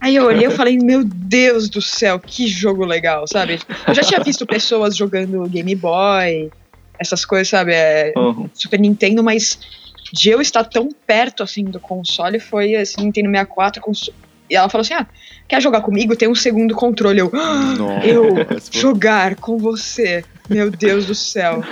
Aí 0.00 0.16
eu 0.16 0.24
olhei 0.24 0.48
e 0.48 0.50
falei, 0.50 0.76
meu 0.78 1.04
Deus 1.04 1.68
do 1.68 1.80
céu, 1.80 2.18
que 2.18 2.48
jogo 2.48 2.84
legal, 2.84 3.26
sabe? 3.28 3.60
Eu 3.86 3.94
já 3.94 4.02
tinha 4.02 4.20
visto 4.20 4.44
pessoas 4.44 4.96
jogando 4.96 5.48
Game 5.48 5.74
Boy, 5.76 6.50
essas 6.98 7.24
coisas, 7.24 7.48
sabe? 7.48 7.72
É, 7.72 8.12
Uhum. 8.16 8.48
Super 8.52 8.80
Nintendo, 8.80 9.22
mas 9.22 9.58
de 10.12 10.30
eu 10.30 10.40
estar 10.40 10.64
tão 10.64 10.88
perto 11.06 11.42
assim 11.42 11.64
do 11.64 11.80
console 11.80 12.38
foi 12.38 12.72
esse 12.72 12.98
Nintendo 12.98 13.30
64 13.30 13.80
cons- 13.82 14.10
e 14.50 14.54
ela 14.56 14.68
falou 14.68 14.82
assim: 14.82 14.94
"Ah, 14.94 15.06
quer 15.48 15.62
jogar 15.62 15.80
comigo? 15.80 16.14
Tem 16.14 16.28
um 16.28 16.34
segundo 16.34 16.74
controle". 16.74 17.20
Eu, 17.20 17.30
"Ah, 17.34 17.74
Nossa. 17.78 18.06
eu 18.06 18.34
jogar 18.70 19.36
com 19.36 19.56
você. 19.58 20.24
Meu 20.50 20.70
Deus 20.70 21.06
do 21.06 21.14
céu. 21.14 21.62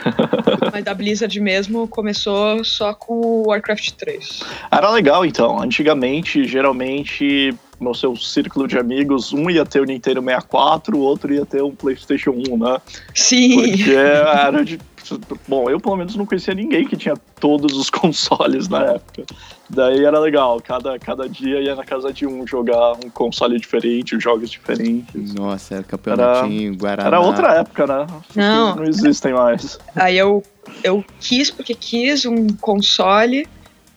Mas 0.72 0.84
da 0.84 0.94
Blizzard 0.94 1.38
mesmo 1.40 1.86
começou 1.88 2.64
só 2.64 2.94
com 2.94 3.14
o 3.20 3.48
Warcraft 3.48 3.90
3. 3.92 4.40
Era 4.70 4.88
legal, 4.90 5.26
então. 5.26 5.60
Antigamente, 5.60 6.46
geralmente, 6.46 7.52
no 7.78 7.94
seu 7.94 8.16
círculo 8.16 8.66
de 8.66 8.78
amigos, 8.78 9.32
um 9.32 9.50
ia 9.50 9.66
ter 9.66 9.80
o 9.80 9.84
Nintendo 9.84 10.22
64, 10.22 10.96
o 10.96 11.00
outro 11.00 11.34
ia 11.34 11.44
ter 11.44 11.62
um 11.62 11.74
PlayStation 11.74 12.30
1, 12.30 12.56
né? 12.56 12.78
Sim. 13.14 13.56
Porque 13.76 13.90
era 13.92 14.64
de. 14.64 14.78
Bom, 15.48 15.68
eu 15.70 15.80
pelo 15.80 15.96
menos 15.96 16.14
não 16.16 16.26
conhecia 16.26 16.54
ninguém 16.54 16.86
que 16.86 16.96
tinha 16.96 17.16
todos 17.38 17.76
os 17.76 17.88
consoles 17.90 18.68
na 18.68 18.82
época. 18.84 19.24
Daí 19.68 20.04
era 20.04 20.18
legal, 20.18 20.60
cada, 20.60 20.98
cada 20.98 21.28
dia 21.28 21.60
ia 21.60 21.74
na 21.74 21.84
casa 21.84 22.12
de 22.12 22.26
um 22.26 22.46
jogar 22.46 22.92
um 23.04 23.10
console 23.10 23.58
diferente, 23.58 24.18
jogos 24.18 24.50
diferentes. 24.50 25.32
Nossa, 25.34 25.76
era 25.76 25.84
campeonatinho, 25.84 26.74
Guaraná. 26.76 27.08
Era 27.08 27.20
outra 27.20 27.54
época, 27.54 27.86
né? 27.86 28.06
Não. 28.34 28.76
Não 28.76 28.84
existem 28.84 29.32
mais. 29.32 29.78
Aí 29.94 30.18
eu, 30.18 30.42
eu 30.82 31.04
quis, 31.20 31.50
porque 31.50 31.74
quis 31.74 32.26
um 32.26 32.48
console. 32.60 33.48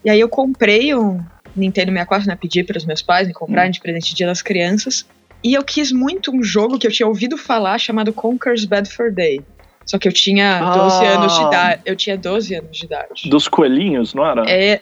E 0.05 0.09
aí 0.09 0.19
eu 0.19 0.29
comprei 0.29 0.93
um 0.93 1.19
Nintendo 1.55 1.91
64, 1.91 2.27
né? 2.27 2.37
Pedi 2.39 2.63
para 2.63 2.77
os 2.77 2.85
meus 2.85 3.01
pais 3.01 3.27
me 3.27 3.33
comprarem 3.33 3.71
de 3.71 3.79
presente 3.79 4.09
de 4.09 4.15
dia 4.15 4.27
das 4.27 4.41
crianças. 4.41 5.05
E 5.43 5.53
eu 5.53 5.63
quis 5.63 5.91
muito 5.91 6.31
um 6.31 6.41
jogo 6.41 6.79
que 6.79 6.87
eu 6.87 6.91
tinha 6.91 7.07
ouvido 7.07 7.37
falar 7.37 7.77
chamado 7.77 8.13
Conker's 8.13 8.63
Bad 8.63 8.89
for 8.89 9.11
Day. 9.11 9.41
Só 9.85 9.97
que 9.97 10.07
eu 10.07 10.13
tinha 10.13 10.59
12 10.59 11.05
Ah. 11.05 11.09
anos 11.17 11.37
de 11.37 11.43
idade. 11.43 11.81
Eu 11.85 11.95
tinha 11.95 12.17
12 12.17 12.55
anos 12.55 12.77
de 12.77 12.85
idade. 12.85 13.29
Dos 13.29 13.47
coelhinhos, 13.47 14.13
não 14.13 14.25
era? 14.25 14.43
É, 14.49 14.79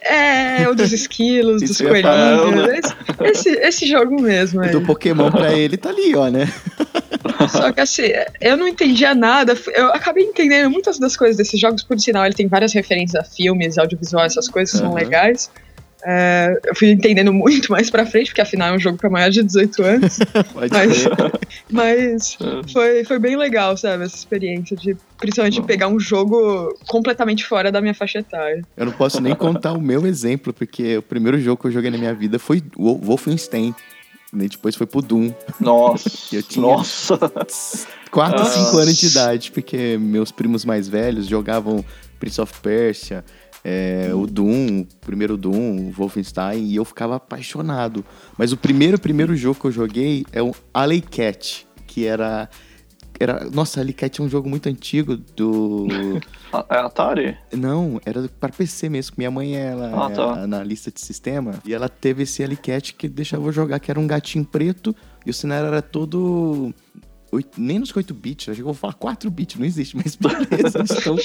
é, 0.62 0.70
o 0.70 0.76
dos 0.76 0.92
esquilos, 0.94 1.62
dos 1.64 1.78
coelhinhos. 1.82 2.70
Esse, 2.72 2.96
esse, 3.24 3.50
esse 3.60 3.86
jogo 3.88 4.22
mesmo. 4.22 4.62
Aí. 4.62 4.72
do 4.72 4.82
Pokémon 4.82 5.32
pra 5.32 5.54
ele 5.54 5.76
tá 5.78 5.90
ali, 5.90 6.16
ó, 6.16 6.30
né? 6.30 6.48
Só 7.50 7.72
que 7.72 7.82
assim, 7.82 8.04
eu 8.40 8.56
não 8.56 8.68
entendia 8.68 9.14
nada. 9.16 9.58
Eu 9.74 9.88
acabei 9.94 10.24
entendendo 10.24 10.70
muitas 10.70 11.00
das 11.00 11.18
coisas 11.18 11.38
desses 11.38 11.60
jogos, 11.60 11.84
por 11.84 12.00
sinal, 12.00 12.26
ele 12.26 12.36
tem 12.36 12.48
várias 12.48 12.74
referências 12.74 13.16
a 13.22 13.24
filmes, 13.28 13.78
audiovisual, 13.78 14.24
essas 14.26 14.48
coisas 14.48 14.72
que 14.74 14.78
são 14.80 14.94
legais. 14.94 15.50
É, 16.04 16.60
eu 16.66 16.76
fui 16.76 16.90
entendendo 16.92 17.32
muito 17.32 17.72
mais 17.72 17.90
pra 17.90 18.06
frente, 18.06 18.28
porque 18.28 18.42
afinal 18.42 18.74
é 18.74 18.76
um 18.76 18.80
jogo 18.80 18.98
pra 18.98 19.10
maior 19.10 19.30
de 19.30 19.44
18 19.44 19.84
anos. 19.84 20.20
Mas-. 20.72 21.06
Mas 21.70 22.38
foi, 22.72 23.04
foi 23.06 23.20
bem 23.20 23.36
legal, 23.38 23.78
sabe, 23.78 24.04
essa 24.04 24.16
experiência 24.16 24.76
de 24.76 24.96
principalmente 25.18 25.62
pegar 25.62 25.88
um 25.88 26.00
jogo 26.00 26.78
completamente 26.88 27.46
fora 27.46 27.72
da 27.72 27.80
minha 27.82 27.94
faixa 27.94 28.20
etária. 28.20 28.62
Eu 28.76 28.86
não 28.88 28.94
posso 28.94 29.22
nem 29.22 29.36
contar 29.36 29.72
o 29.74 29.82
meu 29.82 30.06
exemplo, 30.06 30.52
porque 30.54 30.98
o 30.98 31.02
primeiro 31.02 31.40
jogo 31.40 31.62
que 31.62 31.68
eu 31.68 31.72
joguei 31.72 31.90
na 31.92 31.98
minha 31.98 32.14
vida 32.14 32.38
foi 32.40 32.62
o 32.76 32.96
Wolfenstein. 32.98 33.74
E 34.34 34.48
depois 34.48 34.76
foi 34.76 34.88
pro 34.88 35.02
Doom. 35.02 35.34
Nossa. 35.60 36.10
Eu 36.34 36.42
tinha- 36.42 36.66
Nossa. 36.66 37.18
4, 38.10 38.42
Ah. 38.42 38.46
5 38.46 38.78
anos 38.78 38.96
de 38.98 39.08
idade, 39.08 39.52
porque 39.52 39.98
meus 40.00 40.32
primos 40.32 40.64
mais 40.64 40.88
velhos 40.88 41.28
jogavam 41.28 41.84
Prince 42.18 42.40
of 42.40 42.54
Persia, 42.62 43.26
é, 43.64 44.12
o 44.14 44.26
Doom, 44.28 44.82
o 44.82 44.88
primeiro 45.02 45.38
Doom, 45.38 45.88
o 45.88 45.92
Wolfenstein, 45.92 46.66
e 46.66 46.76
eu 46.76 46.86
ficava 46.86 47.16
apaixonado. 47.18 48.04
Mas 48.38 48.52
o 48.52 48.58
primeiro, 48.58 49.00
primeiro 49.00 49.36
jogo 49.36 49.60
que 49.60 49.66
eu 49.68 49.72
joguei 49.72 50.26
é 50.32 50.42
o 50.42 50.54
Alley 50.74 51.02
Cat, 51.02 51.68
que 51.86 52.06
era... 52.06 52.50
era 53.20 53.46
nossa, 53.52 53.80
Alley 53.82 53.94
Cat 53.94 54.20
é 54.20 54.24
um 54.24 54.30
jogo 54.30 54.50
muito 54.50 54.68
antigo 54.68 55.16
do... 55.18 55.88
É 56.70 56.80
Atari? 56.80 57.38
Não, 57.54 58.02
era 58.06 58.28
para 58.38 58.52
PC 58.52 58.90
mesmo. 58.90 59.16
Minha 59.18 59.32
mãe 59.32 59.56
ela 59.56 60.06
Ah, 60.06 60.10
tá. 60.10 60.40
é 60.40 60.44
analista 60.44 60.92
de 60.92 61.00
sistema 61.00 61.54
e 61.66 61.74
ela 61.74 61.88
teve 61.88 62.24
esse 62.24 62.44
Alicat 62.44 62.94
que 62.94 63.08
deixava 63.08 63.46
eu 63.48 63.54
jogar, 63.54 63.80
que 63.80 63.90
era 63.90 63.98
um 63.98 64.06
gatinho 64.06 64.44
preto 64.44 64.94
e 65.26 65.30
o 65.30 65.34
cenário 65.34 65.68
era 65.68 65.82
todo 65.82 66.74
oito- 67.32 67.60
menos 67.62 67.92
que 67.92 67.98
8 67.98 68.14
bits, 68.14 68.48
eu 68.58 68.66
vou 68.66 68.74
falar 68.74 68.94
4 68.94 69.30
bits, 69.32 69.58
não 69.58 69.66
existe, 69.66 69.96
mas 69.98 70.16
beleza. 70.16 70.84
então, 71.00 71.16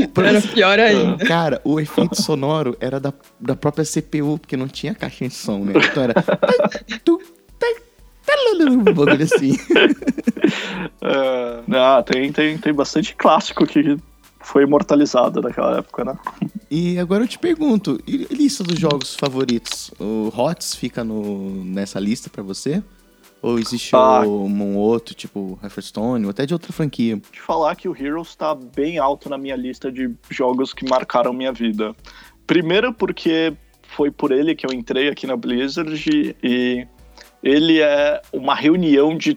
o 0.00 0.08
pra- 0.08 0.28
Era 0.28 0.40
pior 0.40 0.78
ainda. 0.78 1.24
Cara, 1.24 1.60
o 1.64 1.78
efeito 1.80 2.20
sonoro 2.20 2.76
era 2.80 2.98
da, 3.00 3.12
da 3.40 3.54
própria 3.56 3.84
CPU, 3.84 4.38
porque 4.38 4.56
não 4.56 4.68
tinha 4.68 4.94
caixinha 4.94 5.28
de 5.28 5.34
som, 5.36 5.58
né? 5.64 5.72
Então 5.90 6.02
era. 6.02 6.14
Um 8.70 8.82
bagulho 8.84 9.22
assim. 9.22 9.56
É, 11.00 11.76
ah, 11.76 12.02
tem, 12.02 12.32
tem, 12.32 12.56
tem 12.58 12.72
bastante 12.72 13.14
clássico 13.16 13.66
que 13.66 13.96
foi 14.40 14.62
imortalizado 14.64 15.40
naquela 15.40 15.78
época, 15.78 16.04
né? 16.04 16.18
E 16.70 16.98
agora 16.98 17.24
eu 17.24 17.28
te 17.28 17.38
pergunto, 17.38 18.00
lista 18.06 18.62
dos 18.64 18.78
jogos 18.78 19.14
favoritos? 19.14 19.90
O 20.00 20.32
HOTS 20.34 20.74
fica 20.74 21.02
no, 21.04 21.64
nessa 21.64 21.98
lista 22.00 22.28
pra 22.30 22.42
você? 22.42 22.82
Ou 23.42 23.58
existe 23.58 23.94
Ah. 23.96 24.20
um 24.20 24.76
outro, 24.76 25.14
tipo 25.14 25.58
Hearthstone, 25.60 26.24
ou 26.24 26.30
até 26.30 26.46
de 26.46 26.54
outra 26.54 26.72
franquia? 26.72 27.20
De 27.32 27.40
falar 27.40 27.74
que 27.74 27.88
o 27.88 27.96
Heroes 27.96 28.36
tá 28.36 28.54
bem 28.54 28.98
alto 28.98 29.28
na 29.28 29.36
minha 29.36 29.56
lista 29.56 29.90
de 29.90 30.14
jogos 30.30 30.72
que 30.72 30.88
marcaram 30.88 31.32
minha 31.32 31.52
vida. 31.52 31.92
Primeiro 32.46 32.94
porque 32.94 33.52
foi 33.82 34.10
por 34.12 34.30
ele 34.30 34.54
que 34.54 34.64
eu 34.64 34.72
entrei 34.72 35.08
aqui 35.08 35.26
na 35.26 35.36
Blizzard 35.36 36.36
e 36.42 36.86
ele 37.42 37.80
é 37.80 38.22
uma 38.32 38.54
reunião 38.54 39.16
de 39.16 39.36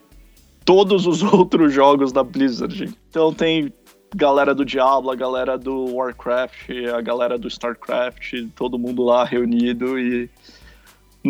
todos 0.63 1.07
os 1.07 1.23
outros 1.33 1.73
jogos 1.73 2.11
da 2.11 2.23
Blizzard. 2.23 2.93
Então 3.09 3.33
tem 3.33 3.73
galera 4.15 4.53
do 4.53 4.63
Diablo, 4.63 5.09
a 5.11 5.15
galera 5.15 5.57
do 5.57 5.95
Warcraft, 5.95 6.69
a 6.95 7.01
galera 7.01 7.37
do 7.37 7.47
Starcraft, 7.47 8.33
todo 8.55 8.77
mundo 8.79 9.03
lá 9.03 9.25
reunido 9.25 9.99
e 9.99 10.29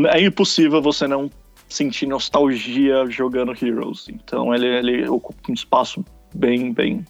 é 0.08 0.22
impossível 0.22 0.82
você 0.82 1.08
não 1.08 1.32
sentir 1.76 2.06
nostalgia 2.08 3.06
jogando 3.10 3.52
Heroes. 3.52 4.08
Então 4.10 4.54
ele, 4.54 4.68
ele 4.68 5.10
ocupa 5.10 5.40
um 5.50 5.54
espaço 5.54 6.04
bem, 6.34 6.72
bem, 6.72 7.06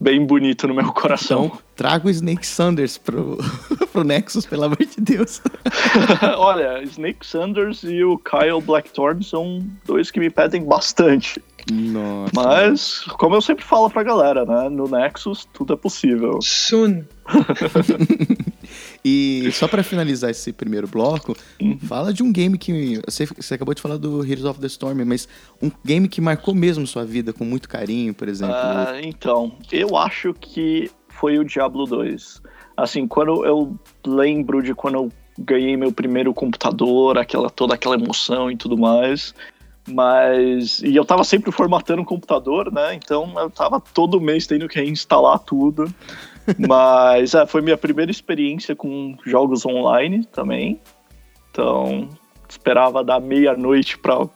bem 0.00 0.24
bonito 0.24 0.68
no 0.68 0.74
meu 0.74 0.92
coração. 0.92 1.46
Então, 1.46 1.58
traga 1.74 2.06
o 2.06 2.10
Snake 2.10 2.46
Sanders 2.46 2.98
pro, 2.98 3.38
pro 3.92 4.04
Nexus, 4.04 4.46
pelo 4.46 4.64
amor 4.64 4.78
de 4.78 5.00
Deus. 5.00 5.40
Olha, 6.36 6.82
Snake 6.82 7.26
Sanders 7.26 7.82
e 7.82 8.04
o 8.04 8.18
Kyle 8.18 8.60
Blackthorn 8.64 9.22
são 9.24 9.64
dois 9.86 10.10
que 10.10 10.20
me 10.20 10.30
pedem 10.30 10.64
bastante. 10.64 11.42
Nossa. 11.70 12.32
Mas, 12.34 13.00
como 13.18 13.34
eu 13.34 13.40
sempre 13.40 13.64
falo 13.64 13.88
pra 13.88 14.02
galera, 14.02 14.44
né? 14.44 14.68
No 14.68 14.86
Nexus 14.86 15.48
tudo 15.52 15.72
é 15.72 15.76
possível. 15.76 16.38
Soon. 16.42 17.04
E 19.04 19.50
só 19.52 19.68
pra 19.68 19.82
finalizar 19.82 20.30
esse 20.30 20.50
primeiro 20.52 20.88
bloco, 20.88 21.36
Uhum. 21.60 21.78
fala 21.78 22.12
de 22.12 22.22
um 22.22 22.32
game 22.32 22.56
que. 22.56 23.00
Você, 23.06 23.26
você 23.26 23.54
acabou 23.54 23.74
de 23.74 23.82
falar 23.82 23.98
do 23.98 24.24
Heroes 24.24 24.44
of 24.46 24.58
the 24.58 24.66
Storm, 24.66 25.04
mas 25.04 25.28
um 25.60 25.70
game 25.84 26.08
que 26.08 26.20
marcou 26.22 26.54
mesmo 26.54 26.86
sua 26.86 27.04
vida 27.04 27.32
com 27.32 27.44
muito 27.44 27.68
carinho, 27.68 28.14
por 28.14 28.28
exemplo. 28.28 28.54
Ah, 28.56 28.98
então, 29.02 29.52
eu 29.70 29.94
acho 29.96 30.32
que 30.32 30.90
foi 31.10 31.38
o 31.38 31.44
Diablo 31.44 31.84
2. 31.84 32.40
Assim, 32.76 33.06
quando 33.06 33.44
eu 33.44 33.78
lembro 34.06 34.62
de 34.62 34.74
quando 34.74 34.94
eu 34.94 35.12
ganhei 35.38 35.76
meu 35.76 35.92
primeiro 35.92 36.32
computador, 36.32 37.18
aquela 37.18 37.50
toda 37.50 37.74
aquela 37.74 37.96
emoção 37.96 38.50
e 38.50 38.56
tudo 38.56 38.76
mais. 38.78 39.34
Mas. 39.86 40.80
E 40.80 40.96
eu 40.96 41.04
tava 41.04 41.24
sempre 41.24 41.52
formatando 41.52 42.00
o 42.02 42.04
computador, 42.06 42.72
né? 42.72 42.94
Então 42.94 43.32
eu 43.38 43.50
tava 43.50 43.78
todo 43.80 44.18
mês 44.20 44.46
tendo 44.46 44.66
que 44.66 44.76
reinstalar 44.80 45.38
tudo. 45.40 45.92
Mas 46.68 47.34
é, 47.34 47.46
foi 47.46 47.60
minha 47.60 47.76
primeira 47.76 48.10
experiência 48.10 48.74
com 48.74 49.16
jogos 49.24 49.64
online 49.64 50.24
também. 50.26 50.80
Então, 51.50 52.08
esperava 52.48 53.04
dar 53.04 53.20
meia-noite 53.20 53.98
pra 53.98 54.28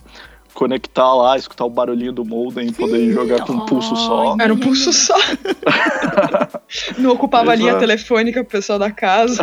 conectar 0.55 1.15
lá, 1.15 1.37
escutar 1.37 1.65
o 1.65 1.71
barulhinho 1.71 2.13
do 2.13 2.25
modem 2.25 2.69
e 2.69 2.73
poder 2.73 3.13
jogar 3.13 3.45
com 3.45 3.53
um 3.53 3.67
pulso 3.67 3.95
só. 3.97 4.37
Era 4.41 4.53
um 4.53 4.59
pulso 4.59 4.93
só. 4.93 5.15
Não 6.99 7.13
ocupava 7.13 7.53
a 7.53 7.55
linha 7.55 7.79
telefônica 7.79 8.43
pro 8.43 8.53
pessoal 8.53 8.79
da 8.79 8.91
casa. 8.91 9.43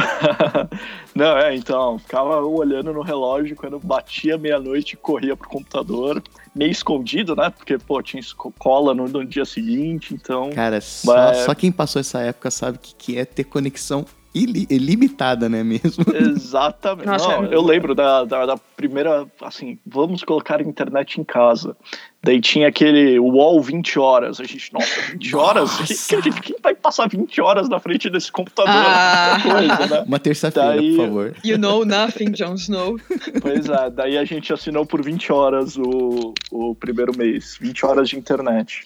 Não, 1.16 1.38
é, 1.38 1.56
então, 1.56 1.98
ficava 1.98 2.42
olhando 2.42 2.92
no 2.92 3.02
relógio 3.02 3.56
quando 3.56 3.80
batia 3.80 4.38
meia-noite, 4.38 4.98
corria 4.98 5.36
pro 5.36 5.48
computador, 5.48 6.22
meio 6.54 6.72
escondido, 6.72 7.36
né? 7.36 7.50
Porque, 7.50 7.78
pô, 7.78 8.02
tinha 8.02 8.20
escola 8.20 8.94
no, 8.94 9.08
no 9.08 9.26
dia 9.26 9.46
seguinte, 9.46 10.14
então. 10.14 10.50
Cara, 10.50 10.82
só, 10.82 11.14
Mas- 11.14 11.38
só 11.46 11.56
quem 11.56 11.72
passou 11.72 12.02
essa 12.02 12.20
época 12.20 12.52
sabe 12.52 12.78
o 12.78 12.80
que, 12.82 12.96
que 12.96 13.18
é 13.18 13.24
ter 13.24 13.46
conexão 13.46 14.06
ili- 14.36 14.68
ilimitada, 14.70 15.48
né 15.50 15.64
mesmo? 15.64 16.04
Exatamente. 16.14 17.08
Nossa, 17.08 17.28
Não, 17.30 17.46
é- 17.46 17.56
eu 17.56 17.62
lembro 17.64 17.96
da, 17.96 18.24
da, 18.26 18.46
da 18.46 18.58
primeira, 18.76 19.26
assim, 19.42 19.80
vamos 19.86 20.24
colocar 20.24 20.60
a 20.60 20.64
internet 20.64 21.20
em 21.20 21.24
casa. 21.24 21.76
Daí 22.22 22.42
tinha 22.42 22.68
aquele 22.68 23.20
wall 23.20 23.62
20 23.62 24.00
horas. 24.00 24.40
A 24.40 24.44
gente, 24.44 24.74
nossa, 24.74 25.00
20 25.12 25.36
horas? 25.36 26.08
Quem, 26.08 26.22
quem- 26.22 26.32
quem 26.34 26.56
vai 26.62 26.74
passar 26.76 27.08
20 27.08 27.40
horas 27.40 27.70
na 27.70 27.80
frente 27.80 28.10
desse 28.10 28.32
computador? 28.32 28.74
Ah. 28.76 29.38
Coisa, 29.42 29.88
né? 29.96 30.04
Uma 30.08 30.20
terça-feira, 30.20 30.70
Daí- 30.76 30.96
por 30.96 31.06
favor. 31.06 31.36
You 31.44 31.58
know 31.60 31.86
nothing, 31.86 32.32
Jon 32.32 32.56
Snow. 32.56 33.00
Pois 33.42 33.70
é, 33.70 33.90
daí 33.92 34.18
a 34.18 34.26
gente 34.26 34.52
assinou 34.52 34.86
por 34.86 35.04
20 35.04 35.32
horas 35.32 35.78
o, 35.78 36.34
o 36.52 36.74
primeiro 36.76 37.16
mês, 37.16 37.58
20 37.62 37.86
horas 37.86 38.10
de 38.10 38.18
internet. 38.18 38.86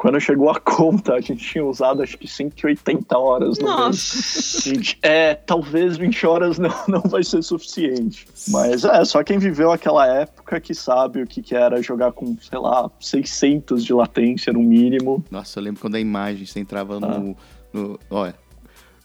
Quando 0.00 0.18
chegou 0.18 0.48
a 0.48 0.58
conta, 0.58 1.12
a 1.12 1.20
gente 1.20 1.44
tinha 1.46 1.62
usado 1.62 2.02
acho 2.02 2.16
que 2.16 2.26
180 2.26 3.18
horas 3.18 3.58
no 3.58 3.66
mês. 3.66 3.78
Nossa. 3.78 4.60
Gente, 4.62 4.98
É, 5.02 5.34
talvez 5.34 5.98
20 5.98 6.26
horas 6.26 6.58
não, 6.58 6.70
não 6.88 7.02
vai 7.02 7.22
ser 7.22 7.42
suficiente. 7.42 8.26
Mas 8.48 8.82
é, 8.82 9.04
só 9.04 9.22
quem 9.22 9.38
viveu 9.38 9.70
aquela 9.70 10.06
época 10.06 10.58
que 10.58 10.74
sabe 10.74 11.20
o 11.22 11.26
que, 11.26 11.42
que 11.42 11.54
era 11.54 11.82
jogar 11.82 12.12
com, 12.12 12.34
sei 12.40 12.58
lá, 12.58 12.90
600 12.98 13.84
de 13.84 13.92
latência 13.92 14.54
no 14.54 14.60
mínimo. 14.60 15.22
Nossa, 15.30 15.58
eu 15.58 15.64
lembro 15.64 15.82
quando 15.82 15.96
a 15.96 16.00
imagem, 16.00 16.46
você 16.46 16.58
entrava 16.60 16.98
Tá. 16.98 17.18
no, 17.18 17.36
no. 17.70 18.00
Olha, 18.08 18.34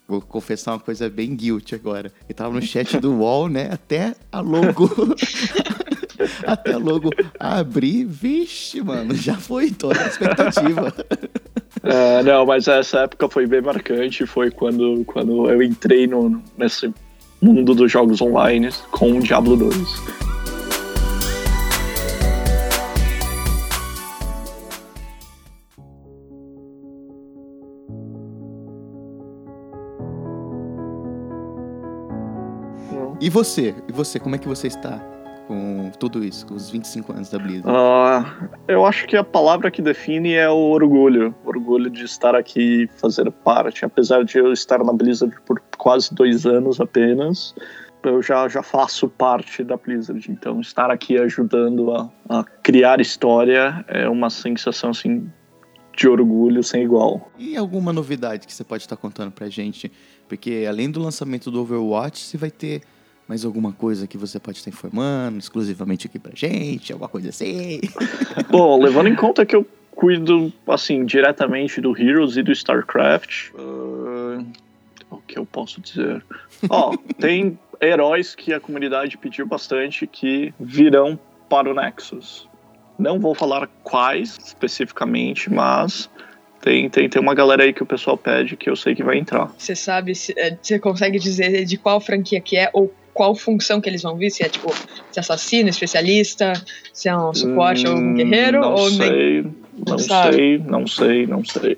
vou 0.07 0.21
confessar 0.21 0.71
uma 0.71 0.79
coisa 0.79 1.09
bem 1.09 1.35
guilty 1.35 1.75
agora. 1.75 2.09
Eu 2.29 2.33
tava 2.33 2.53
no 2.53 2.61
chat 2.61 2.97
do 3.01 3.15
UOL, 3.19 3.49
né? 3.49 3.67
Até 3.69 4.15
a 4.31 4.39
logo. 4.39 4.89
até 6.45 6.77
logo 6.77 7.09
abrir. 7.39 8.05
Vixe, 8.05 8.81
mano, 8.81 9.15
já 9.15 9.35
foi 9.35 9.71
toda 9.71 10.01
a 10.01 10.07
expectativa. 10.07 10.93
É, 11.83 12.23
não, 12.23 12.47
mas 12.47 12.67
essa 12.67 13.01
época 13.01 13.29
foi 13.29 13.45
bem 13.45 13.61
marcante. 13.61 14.25
Foi 14.25 14.49
quando, 14.49 15.03
quando 15.05 15.47
eu 15.49 15.61
entrei 15.61 16.07
no, 16.07 16.41
nesse 16.57 16.91
mundo 17.39 17.75
dos 17.75 17.91
jogos 17.91 18.21
online 18.21 18.69
com 18.89 19.19
o 19.19 19.21
Diablo 19.21 19.55
2. 19.55 19.75
E 33.21 33.29
você? 33.29 33.73
E 33.87 33.91
você, 33.91 34.19
como 34.19 34.35
é 34.35 34.37
que 34.37 34.47
você 34.47 34.67
está 34.67 35.14
com 35.47 35.91
tudo 35.99 36.23
isso, 36.23 36.45
com 36.45 36.55
os 36.55 36.69
25 36.69 37.13
anos 37.13 37.29
da 37.29 37.39
Blizzard? 37.39 37.69
Ah, 37.69 38.49
eu 38.67 38.85
acho 38.85 39.07
que 39.07 39.15
a 39.15 39.23
palavra 39.23 39.69
que 39.71 39.81
define 39.81 40.33
é 40.33 40.49
o 40.49 40.71
orgulho. 40.71 41.33
Orgulho 41.45 41.89
de 41.89 42.03
estar 42.03 42.35
aqui 42.35 42.83
e 42.83 42.87
fazer 42.99 43.29
parte. 43.31 43.85
Apesar 43.85 44.23
de 44.23 44.37
eu 44.37 44.51
estar 44.51 44.83
na 44.83 44.93
Blizzard 44.93 45.35
por 45.45 45.61
quase 45.77 46.13
dois 46.13 46.45
anos 46.45 46.79
apenas, 46.79 47.55
eu 48.03 48.21
já, 48.21 48.47
já 48.47 48.61
faço 48.61 49.07
parte 49.07 49.63
da 49.63 49.77
Blizzard. 49.77 50.31
Então, 50.31 50.59
estar 50.61 50.91
aqui 50.91 51.17
ajudando 51.17 51.91
a, 51.91 52.09
a 52.29 52.43
criar 52.63 52.99
história 52.99 53.85
é 53.87 54.07
uma 54.07 54.29
sensação 54.29 54.91
assim 54.91 55.29
de 55.95 56.07
orgulho 56.07 56.61
sem 56.61 56.83
igual. 56.83 57.31
E 57.37 57.55
alguma 57.55 57.93
novidade 57.93 58.45
que 58.45 58.53
você 58.53 58.63
pode 58.63 58.83
estar 58.83 58.97
contando 58.97 59.31
pra 59.31 59.47
gente? 59.47 59.91
Porque 60.27 60.65
além 60.67 60.91
do 60.91 61.01
lançamento 61.01 61.49
do 61.49 61.61
Overwatch, 61.61 62.19
você 62.19 62.37
vai 62.37 62.51
ter 62.51 62.81
mais 63.27 63.43
alguma 63.43 63.71
coisa 63.71 64.07
que 64.07 64.17
você 64.17 64.39
pode 64.39 64.57
estar 64.57 64.69
informando 64.69 65.39
exclusivamente 65.39 66.07
aqui 66.07 66.19
pra 66.19 66.31
gente? 66.35 66.91
Alguma 66.91 67.09
coisa 67.09 67.29
assim? 67.29 67.81
Bom, 68.49 68.81
levando 68.81 69.07
em 69.09 69.15
conta 69.15 69.45
que 69.45 69.55
eu 69.55 69.65
cuido, 69.91 70.51
assim, 70.67 71.05
diretamente 71.05 71.81
do 71.81 71.97
Heroes 71.97 72.37
e 72.37 72.43
do 72.43 72.51
StarCraft, 72.51 73.51
ah, 73.57 74.43
o 75.09 75.17
que 75.25 75.39
eu 75.39 75.45
posso 75.45 75.81
dizer? 75.81 76.23
Ó, 76.69 76.95
tem 77.19 77.57
heróis 77.81 78.35
que 78.35 78.53
a 78.53 78.59
comunidade 78.59 79.17
pediu 79.17 79.45
bastante 79.45 80.05
que 80.05 80.53
virão 80.59 81.17
para 81.49 81.69
o 81.69 81.73
Nexus. 81.73 82.47
Não 82.97 83.19
vou 83.19 83.35
falar 83.35 83.67
quais 83.83 84.37
especificamente, 84.43 85.51
mas 85.51 86.09
tem, 86.61 86.89
tem, 86.89 87.09
tem 87.09 87.21
uma 87.21 87.35
galera 87.35 87.63
aí 87.63 87.73
que 87.73 87.83
o 87.83 87.85
pessoal 87.85 88.17
pede 88.17 88.55
que 88.55 88.69
eu 88.69 88.75
sei 88.75 88.95
que 88.95 89.03
vai 89.03 89.17
entrar. 89.17 89.53
Você 89.57 89.75
sabe, 89.75 90.15
se, 90.15 90.33
é, 90.37 90.57
você 90.61 90.79
consegue 90.79 91.19
dizer 91.19 91.65
de 91.65 91.77
qual 91.77 91.99
franquia 91.99 92.39
que 92.39 92.57
é 92.57 92.69
ou 92.73 92.93
qual 93.15 93.33
função 93.33 93.79
que 93.79 93.89
eles 93.89 94.03
vão 94.03 94.17
vir? 94.17 94.29
Se 94.29 94.43
é 94.43 94.49
tipo, 94.49 94.69
se 95.09 95.17
é 95.17 95.19
assassino, 95.21 95.69
especialista, 95.69 96.51
se 96.93 97.07
é 97.07 97.17
um 97.17 97.33
suporte 97.33 97.87
ou 97.87 97.95
um 97.95 98.11
Hum, 98.11 98.13
guerreiro, 98.13 98.59
não 98.59 98.75
ou 98.75 98.91
nem. 98.91 99.55
Não 99.87 99.97
sabe. 99.99 100.35
sei, 100.35 100.57
não 100.59 100.87
sei, 100.87 101.27
não 101.27 101.43
sei. 101.45 101.75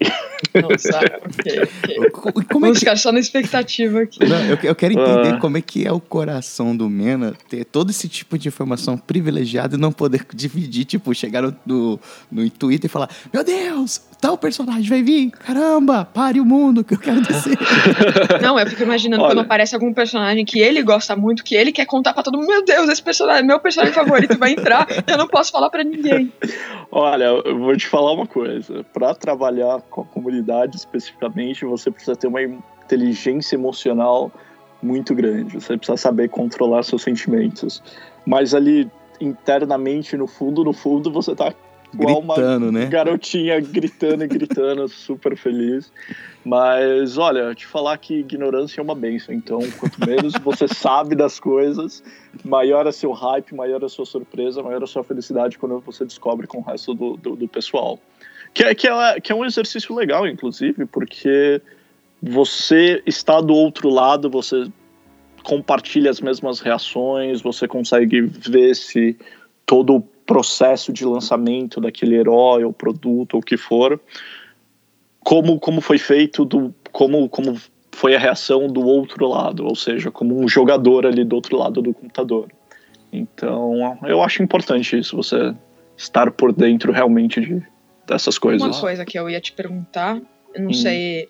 Não 0.53 0.77
sabe. 0.77 1.12
ok, 1.25 1.62
ok. 1.63 2.10
Co- 2.12 2.43
Como 2.51 2.65
é 2.67 2.71
que... 2.71 2.79
ficar 2.79 2.95
só 2.97 3.12
na 3.12 3.19
expectativa 3.19 4.01
aqui. 4.01 4.19
Não, 4.25 4.43
eu, 4.45 4.57
eu 4.63 4.75
quero 4.75 4.93
entender 4.93 5.36
Ah. 5.36 5.39
como 5.39 5.57
é 5.57 5.62
que 5.62 5.86
é 5.88 5.91
o 5.91 5.99
coração 5.99 6.75
do 6.75 6.89
Mena 6.89 7.33
ter 7.49 7.65
todo 7.65 7.89
esse 7.89 8.07
tipo 8.07 8.38
de 8.38 8.47
informação 8.47 8.97
privilegiada 8.97 9.75
e 9.75 9.79
não 9.79 9.91
poder 9.91 10.25
dividir, 10.33 10.86
tipo, 10.86 11.13
chegar 11.15 11.41
no, 11.41 11.55
no, 11.65 11.99
no 12.31 12.49
Twitter 12.49 12.89
e 12.89 12.91
falar: 12.91 13.10
Meu 13.33 13.43
Deus, 13.43 14.01
tal 14.21 14.38
personagem 14.38 14.88
vai 14.89 15.01
vir, 15.01 15.31
caramba, 15.31 16.05
pare 16.05 16.39
o 16.39 16.45
mundo 16.45 16.83
que 16.83 16.93
eu 16.93 16.99
quero 16.99 17.21
descer. 17.21 17.57
Não, 18.41 18.57
é 18.60 18.65
porque 18.65 18.83
imaginando 18.83 19.23
Olha. 19.23 19.31
quando 19.36 19.45
aparece 19.45 19.73
algum 19.75 19.93
personagem 19.93 20.45
que 20.45 20.60
ele 20.60 20.81
gosta 20.83 21.15
muito, 21.15 21.43
que 21.43 21.55
ele 21.55 21.71
quer 21.71 21.86
contar 21.86 22.13
pra 22.13 22.23
todo 22.23 22.38
mundo, 22.38 22.47
meu 22.47 22.63
Deus, 22.65 22.89
esse 22.89 23.01
personagem, 23.01 23.45
meu 23.45 23.60
personagem 23.60 23.93
favorito 23.93 24.38
vai 24.38 24.51
entrar, 24.51 24.88
eu 25.07 25.17
não 25.17 25.27
posso 25.27 25.51
falar 25.51 25.69
pra 25.69 25.83
ninguém. 25.83 26.31
Olha, 26.91 27.26
eu 27.26 27.60
vou 27.60 27.76
te 27.76 27.88
falar 27.88 28.13
uma 28.13 28.28
coisa. 28.28 28.84
Para 28.93 29.13
trabalhar 29.13 29.82
com 29.89 30.02
a 30.02 30.06
comunidade 30.06 30.78
especificamente, 30.78 31.65
você 31.65 31.91
precisa 31.91 32.15
ter 32.15 32.28
uma 32.28 32.41
inteligência 32.41 33.56
emocional 33.56 34.32
muito 34.82 35.13
grande. 35.13 35.60
Você 35.60 35.78
precisa 35.78 35.97
saber 35.97 36.30
controlar 36.30 36.84
seus 36.84 37.02
sentimentos. 37.02 37.84
Mas 38.26 38.54
ali 38.54 38.89
internamente, 39.19 40.15
no 40.15 40.28
fundo, 40.28 40.63
no 40.63 40.71
fundo, 40.73 41.12
você 41.12 41.36
tá 41.36 41.47
igual 41.47 41.66
Gritando, 41.93 42.67
uma 42.67 42.71
né? 42.71 42.86
garotinha 42.88 43.60
gritando 43.62 44.23
e 44.23 44.28
gritando, 44.28 44.88
super 44.89 45.38
feliz. 45.38 45.91
Mas 46.43 47.17
olha, 47.17 47.54
te 47.56 47.65
falar 47.65 47.97
que 47.97 48.19
ignorância 48.19 48.80
é 48.80 48.84
uma 48.84 48.95
benção. 48.95 49.34
Então, 49.34 49.60
quanto 49.80 50.06
menos 50.06 50.34
você 50.43 50.67
sabe 50.73 51.15
das 51.15 51.39
coisas, 51.39 52.04
maior 52.43 52.88
é 52.88 52.91
seu 52.91 53.12
hype, 53.12 53.56
maior 53.56 53.82
é 53.82 53.86
a 53.86 53.89
sua 53.89 54.06
surpresa, 54.06 54.62
maior 54.62 54.82
é 54.82 54.84
a 54.84 54.88
sua 54.88 55.04
felicidade 55.04 55.58
quando 55.58 55.80
você 55.80 56.06
descobre 56.06 56.45
com 56.45 56.60
o 56.60 56.62
resto 56.62 56.93
do, 56.93 57.17
do, 57.17 57.36
do 57.36 57.47
pessoal. 57.47 58.00
Que 58.54 58.63
é, 58.63 58.76
que, 58.76 58.88
é, 58.88 59.19
que 59.19 59.32
é 59.32 59.36
um 59.36 59.45
exercício 59.45 59.95
legal, 59.95 60.28
inclusive, 60.28 60.86
porque 60.86 61.62
você 62.21 63.02
está 63.06 63.39
do 63.39 63.54
outro 63.54 63.89
lado, 63.89 64.30
você 64.30 64.67
compartilha 65.43 66.10
as 66.10 66.19
mesmas 66.19 66.60
reações, 66.60 67.41
você 67.41 67.67
consegue 67.67 68.21
ver 68.21 68.76
se 68.76 69.17
todo 69.65 69.95
o 69.97 70.08
processo 70.28 70.92
de 70.94 71.06
lançamento 71.06 71.80
daquele 71.82 72.16
herói 72.16 72.63
ou 72.66 72.74
produto 72.74 73.36
ou 73.36 73.40
o 73.40 73.44
que 73.44 73.58
for, 73.58 74.00
como, 75.22 75.60
como 75.60 75.82
foi 75.82 75.98
feito, 75.98 76.46
do, 76.46 76.76
como, 76.92 77.28
como 77.28 77.60
foi 77.94 78.16
a 78.16 78.20
reação 78.20 78.68
do 78.68 78.86
outro 78.86 79.28
lado, 79.28 79.66
ou 79.66 79.76
seja, 79.76 80.12
como 80.12 80.38
um 80.40 80.48
jogador 80.48 81.08
ali 81.08 81.24
do 81.24 81.36
outro 81.36 81.58
lado 81.58 81.82
do 81.82 81.94
computador. 81.94 82.52
Então, 83.12 83.98
eu 84.06 84.22
acho 84.22 84.44
importante 84.44 85.00
isso, 85.00 85.16
você 85.16 85.56
estar 85.96 86.30
por 86.32 86.54
dentro 86.54 86.92
realmente 86.92 87.42
de, 87.42 87.63
dessas 88.06 88.38
coisas. 88.38 88.62
Uma 88.68 88.80
coisa 88.80 89.06
que 89.06 89.18
eu 89.18 89.30
ia 89.30 89.42
te 89.42 89.54
perguntar, 89.54 90.22
eu 90.54 90.62
não 90.62 90.70
Hum. 90.70 90.74
sei 90.74 91.30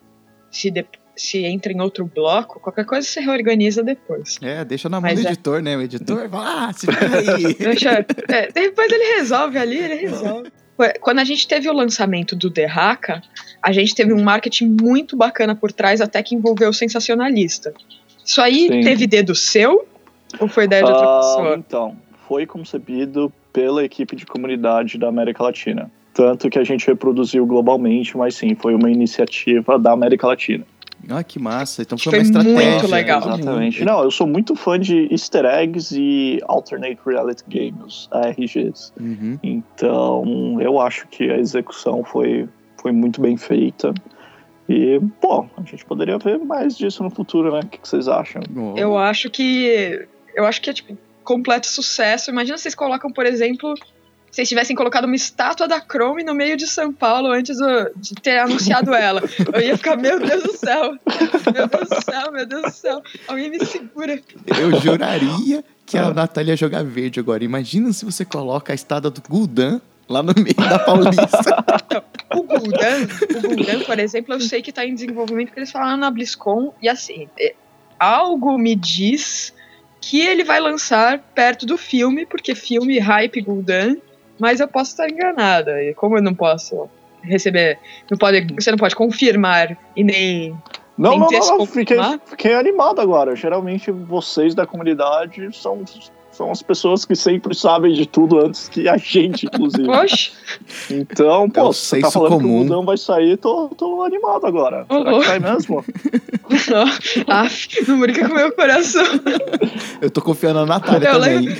se, 0.50 0.70
de- 0.70 0.84
se 1.18 1.44
entra 1.44 1.72
em 1.72 1.80
outro 1.80 2.04
bloco, 2.06 2.60
qualquer 2.60 2.84
coisa 2.84 3.06
você 3.06 3.20
reorganiza 3.20 3.82
depois. 3.82 4.38
É, 4.40 4.64
deixa 4.64 4.88
na 4.88 5.00
mão 5.00 5.10
Mas 5.10 5.20
do 5.20 5.26
é. 5.26 5.30
editor, 5.32 5.62
né? 5.62 5.76
O 5.76 5.82
editor, 5.82 6.28
vai 6.28 6.40
lá, 6.40 6.72
se 6.72 6.86
aí. 6.88 7.54
Deixa, 7.58 8.06
é, 8.28 8.52
depois 8.52 8.90
ele 8.90 9.16
resolve 9.16 9.58
ali, 9.58 9.78
ele 9.78 9.94
resolve. 9.94 10.50
Quando 11.00 11.18
a 11.18 11.24
gente 11.24 11.46
teve 11.48 11.68
o 11.68 11.72
lançamento 11.72 12.36
do 12.36 12.50
The 12.50 12.66
Haka, 12.66 13.20
a 13.60 13.72
gente 13.72 13.94
teve 13.94 14.12
um 14.12 14.22
marketing 14.22 14.76
muito 14.80 15.16
bacana 15.16 15.54
por 15.54 15.72
trás, 15.72 16.00
até 16.00 16.22
que 16.22 16.36
envolveu 16.36 16.70
o 16.70 16.74
sensacionalista. 16.74 17.74
Isso 18.24 18.40
aí 18.40 18.68
Sim. 18.68 18.80
teve 18.82 19.06
dedo 19.06 19.34
seu? 19.34 19.88
Ou 20.38 20.46
foi 20.48 20.64
ideia 20.64 20.84
de 20.84 20.90
outra 20.90 21.06
Ah, 21.06 21.20
pessoa? 21.20 21.56
então, 21.56 21.96
foi 22.28 22.46
concebido 22.46 23.32
pela 23.52 23.84
equipe 23.84 24.14
de 24.14 24.24
comunidade 24.24 24.98
da 24.98 25.08
América 25.08 25.42
Latina. 25.42 25.90
Tanto 26.14 26.50
que 26.50 26.58
a 26.58 26.64
gente 26.64 26.86
reproduziu 26.86 27.46
globalmente, 27.46 28.16
mas 28.16 28.34
sim, 28.34 28.54
foi 28.54 28.74
uma 28.74 28.90
iniciativa 28.90 29.78
da 29.78 29.92
América 29.92 30.26
Latina. 30.26 30.64
Ah, 31.08 31.22
que 31.22 31.38
massa. 31.38 31.82
Então 31.82 31.96
Foi 31.98 32.10
foi 32.10 32.18
uma 32.20 32.24
estratégia. 32.24 32.70
muito 32.70 32.86
legal. 32.86 33.18
Exatamente. 33.20 33.84
Não, 33.84 34.02
eu 34.02 34.10
sou 34.10 34.26
muito 34.26 34.54
fã 34.54 34.78
de 34.78 35.08
easter 35.10 35.44
eggs 35.44 35.96
e 35.98 36.40
alternate 36.46 36.98
reality 37.06 37.42
games, 37.48 38.08
ARGs. 38.10 38.92
Uhum. 39.00 39.38
Então, 39.42 40.58
eu 40.60 40.80
acho 40.80 41.06
que 41.08 41.30
a 41.30 41.38
execução 41.38 42.04
foi, 42.04 42.48
foi 42.80 42.92
muito 42.92 43.20
bem 43.20 43.36
feita. 43.36 43.94
E, 44.68 45.00
pô, 45.20 45.46
a 45.56 45.62
gente 45.62 45.84
poderia 45.84 46.18
ver 46.18 46.38
mais 46.38 46.76
disso 46.76 47.02
no 47.02 47.10
futuro, 47.10 47.52
né? 47.52 47.60
O 47.60 47.66
que, 47.66 47.78
que 47.78 47.88
vocês 47.88 48.06
acham? 48.06 48.42
Bom, 48.50 48.76
Eu 48.76 48.98
acho 48.98 49.30
que. 49.30 50.06
Eu 50.34 50.44
acho 50.44 50.60
que 50.60 50.70
é 50.70 50.72
tipo 50.72 50.96
completo 51.24 51.66
sucesso. 51.66 52.30
Imagina 52.30 52.56
se 52.56 52.62
vocês 52.62 52.74
colocam, 52.74 53.10
por 53.10 53.26
exemplo, 53.26 53.74
se 54.30 54.36
vocês 54.36 54.48
tivessem 54.48 54.76
colocado 54.76 55.04
uma 55.04 55.16
estátua 55.16 55.66
da 55.66 55.80
Chrome 55.80 56.22
no 56.22 56.34
meio 56.34 56.56
de 56.56 56.66
São 56.66 56.92
Paulo 56.92 57.32
antes 57.32 57.56
do- 57.58 57.90
de 57.96 58.14
ter 58.14 58.38
anunciado 58.38 58.94
ela. 58.94 59.22
Eu 59.52 59.60
ia 59.60 59.76
ficar, 59.76 59.96
meu 59.96 60.18
Deus 60.20 60.42
do 60.42 60.56
céu! 60.56 60.92
Meu 61.54 61.66
Deus 61.66 61.88
do 61.88 62.04
céu, 62.04 62.32
meu 62.32 62.46
Deus 62.46 62.62
do 62.62 62.70
céu! 62.70 63.02
Alguém 63.26 63.50
me 63.50 63.64
segura. 63.64 64.20
Eu 64.60 64.80
juraria 64.80 65.64
que 65.86 65.96
a 65.96 66.12
Natália 66.12 66.52
ia 66.52 66.56
jogar 66.56 66.84
verde 66.84 67.18
agora. 67.18 67.42
Imagina 67.42 67.92
se 67.92 68.04
você 68.04 68.24
coloca 68.24 68.72
a 68.72 68.74
estada 68.74 69.10
do 69.10 69.22
Guldan 69.28 69.80
lá 70.08 70.22
no 70.22 70.32
meio 70.36 70.54
da 70.56 70.78
Paulista. 70.78 71.64
O 72.34 72.42
Gul'dan, 72.42 73.06
o 73.38 73.40
Gul'dan, 73.48 73.80
por 73.84 73.98
exemplo, 73.98 74.34
eu 74.34 74.40
sei 74.40 74.60
que 74.62 74.70
tá 74.72 74.84
em 74.84 74.94
desenvolvimento, 74.94 75.48
porque 75.48 75.60
eles 75.60 75.70
falaram 75.72 75.96
na 75.96 76.10
BlizzCon, 76.10 76.74
e 76.82 76.88
assim, 76.88 77.28
é, 77.38 77.54
algo 77.98 78.58
me 78.58 78.74
diz 78.76 79.52
que 80.00 80.20
ele 80.20 80.44
vai 80.44 80.60
lançar 80.60 81.18
perto 81.34 81.64
do 81.66 81.76
filme, 81.78 82.24
porque 82.26 82.54
filme 82.54 82.98
hype 82.98 83.40
Gul'dan, 83.40 83.96
mas 84.38 84.60
eu 84.60 84.68
posso 84.68 84.90
estar 84.90 85.08
enganada, 85.08 85.82
e 85.82 85.94
como 85.94 86.16
eu 86.16 86.22
não 86.22 86.34
posso 86.34 86.88
receber, 87.22 87.78
não 88.10 88.16
pode, 88.16 88.46
você 88.54 88.70
não 88.70 88.78
pode 88.78 88.94
confirmar 88.94 89.76
e 89.96 90.04
nem 90.04 90.56
Não, 90.96 91.10
Tem 91.10 91.38
não, 91.38 91.46
não, 91.46 91.58
não, 91.58 91.66
fiquei, 91.66 91.98
fiquei 92.26 92.54
animado 92.54 93.00
agora. 93.00 93.34
Geralmente 93.36 93.90
vocês 93.90 94.54
da 94.54 94.66
comunidade 94.66 95.54
são, 95.56 95.84
são 96.38 96.52
as 96.52 96.62
pessoas 96.62 97.04
que 97.04 97.16
sempre 97.16 97.52
sabem 97.54 97.92
de 97.92 98.06
tudo 98.06 98.38
antes 98.38 98.68
que 98.68 98.88
a 98.88 98.96
gente, 98.96 99.46
inclusive. 99.46 99.84
Poxa, 99.86 100.30
Então, 100.88 101.44
É 101.46 101.48
pô, 101.48 101.68
o 101.68 101.72
você 101.72 101.98
tá 102.00 102.10
falando 102.12 102.36
que 102.36 102.42
comum. 102.44 102.60
o 102.60 102.62
Budão 102.62 102.84
vai 102.84 102.96
sair, 102.96 103.36
tô, 103.36 103.68
tô 103.70 104.02
animado 104.04 104.46
agora. 104.46 104.86
Ô, 104.88 104.94
Será 104.94 105.04
que 105.04 105.10
louco. 105.10 105.26
sai 105.26 105.38
mesmo? 105.40 105.84
af, 107.26 107.68
não 107.88 107.98
brinca 108.00 108.26
com 108.28 108.32
o 108.34 108.36
meu 108.36 108.52
coração. 108.52 109.04
Eu 110.00 110.10
tô 110.10 110.22
confiando 110.22 110.60
na 110.60 110.66
Natália 110.66 111.08
Eu 111.08 111.14
também. 111.20 111.38
lembro, 111.40 111.58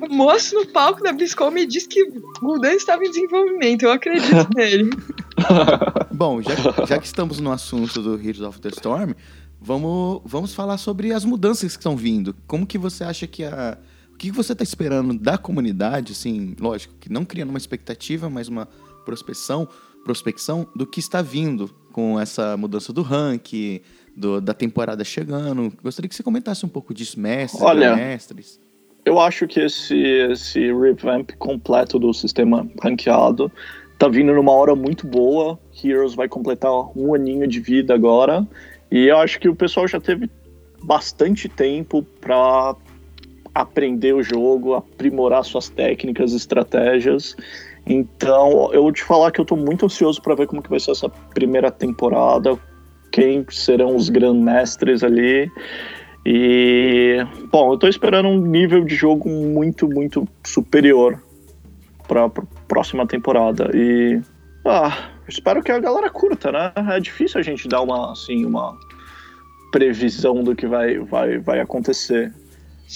o, 0.00 0.06
o 0.06 0.14
moço 0.14 0.54
no 0.54 0.66
palco 0.66 1.02
da 1.02 1.12
BlizzCon 1.12 1.50
me 1.50 1.66
disse 1.66 1.88
que 1.88 2.04
Gul'dan 2.40 2.72
estava 2.72 3.04
em 3.04 3.10
desenvolvimento, 3.10 3.82
eu 3.82 3.92
acredito 3.92 4.48
nele. 4.56 4.90
Bom, 6.10 6.40
já, 6.42 6.86
já 6.86 6.98
que 6.98 7.06
estamos 7.06 7.38
no 7.38 7.52
assunto 7.52 8.00
do 8.02 8.14
Heroes 8.14 8.40
of 8.40 8.60
the 8.60 8.70
Storm, 8.70 9.12
vamos, 9.60 10.20
vamos 10.24 10.54
falar 10.54 10.78
sobre 10.78 11.12
as 11.12 11.24
mudanças 11.24 11.72
que 11.76 11.80
estão 11.80 11.96
vindo. 11.96 12.34
Como 12.46 12.66
que 12.66 12.78
você 12.78 13.04
acha 13.04 13.26
que 13.26 13.44
a... 13.44 13.78
O 14.12 14.18
que 14.18 14.32
você 14.32 14.52
está 14.52 14.64
esperando 14.64 15.16
da 15.16 15.38
comunidade, 15.38 16.10
assim, 16.10 16.56
lógico, 16.58 16.92
que 16.98 17.08
não 17.12 17.24
criando 17.24 17.50
uma 17.50 17.58
expectativa, 17.58 18.28
mas 18.28 18.48
uma 18.48 18.66
prospecção, 19.04 19.68
prospecção 20.04 20.66
do 20.74 20.84
que 20.84 20.98
está 20.98 21.22
vindo 21.22 21.70
com 21.92 22.18
essa 22.18 22.56
mudança 22.56 22.92
do 22.92 23.02
rank, 23.02 23.80
do- 24.16 24.40
da 24.40 24.52
temporada 24.52 25.04
chegando. 25.04 25.72
Gostaria 25.80 26.08
que 26.08 26.16
você 26.16 26.24
comentasse 26.24 26.66
um 26.66 26.68
pouco 26.68 26.92
disso, 26.92 27.20
mestres, 27.20 27.62
Olha, 27.62 27.94
mestres. 27.94 28.58
Eu 29.04 29.20
acho 29.20 29.46
que 29.46 29.60
esse, 29.60 29.96
esse 29.96 30.72
revamp 30.72 31.30
completo 31.38 31.96
do 31.96 32.12
sistema 32.12 32.68
ranqueado 32.82 33.52
tá 34.00 34.08
vindo 34.08 34.32
numa 34.34 34.50
hora 34.50 34.74
muito 34.74 35.06
boa. 35.06 35.58
Heroes 35.82 36.14
vai 36.14 36.28
completar 36.28 36.72
um 36.98 37.14
aninho 37.14 37.46
de 37.46 37.60
vida 37.60 37.94
agora. 37.94 38.44
E 38.90 39.06
eu 39.06 39.18
acho 39.18 39.38
que 39.38 39.48
o 39.48 39.54
pessoal 39.54 39.86
já 39.86 40.00
teve 40.00 40.30
bastante 40.82 41.48
tempo 41.48 42.02
para 42.20 42.74
aprender 43.54 44.14
o 44.14 44.22
jogo, 44.22 44.74
aprimorar 44.74 45.44
suas 45.44 45.68
técnicas, 45.68 46.32
estratégias. 46.32 47.36
Então, 47.86 48.70
eu 48.72 48.82
vou 48.82 48.92
te 48.92 49.02
falar 49.02 49.30
que 49.30 49.40
eu 49.40 49.44
tô 49.44 49.56
muito 49.56 49.86
ansioso 49.86 50.22
para 50.22 50.34
ver 50.34 50.46
como 50.46 50.62
que 50.62 50.70
vai 50.70 50.78
ser 50.78 50.92
essa 50.92 51.08
primeira 51.08 51.70
temporada, 51.70 52.56
quem 53.10 53.44
serão 53.50 53.96
os 53.96 54.08
grandmestres 54.08 55.02
ali. 55.02 55.50
E, 56.24 57.16
bom, 57.50 57.72
eu 57.72 57.78
tô 57.78 57.88
esperando 57.88 58.28
um 58.28 58.38
nível 58.38 58.84
de 58.84 58.94
jogo 58.94 59.28
muito, 59.28 59.88
muito 59.88 60.28
superior 60.44 61.22
pra 62.06 62.28
próxima 62.68 63.06
temporada. 63.06 63.70
E, 63.74 64.20
ah, 64.66 65.08
espero 65.28 65.62
que 65.62 65.70
a 65.70 65.78
galera 65.78 66.10
curta, 66.10 66.50
né? 66.50 66.72
É 66.94 67.00
difícil 67.00 67.40
a 67.40 67.42
gente 67.42 67.68
dar 67.68 67.82
uma, 67.82 68.12
assim, 68.12 68.44
uma 68.44 68.78
previsão 69.70 70.42
do 70.42 70.56
que 70.56 70.66
vai, 70.66 70.98
vai, 70.98 71.38
vai 71.38 71.60
acontecer. 71.60 72.32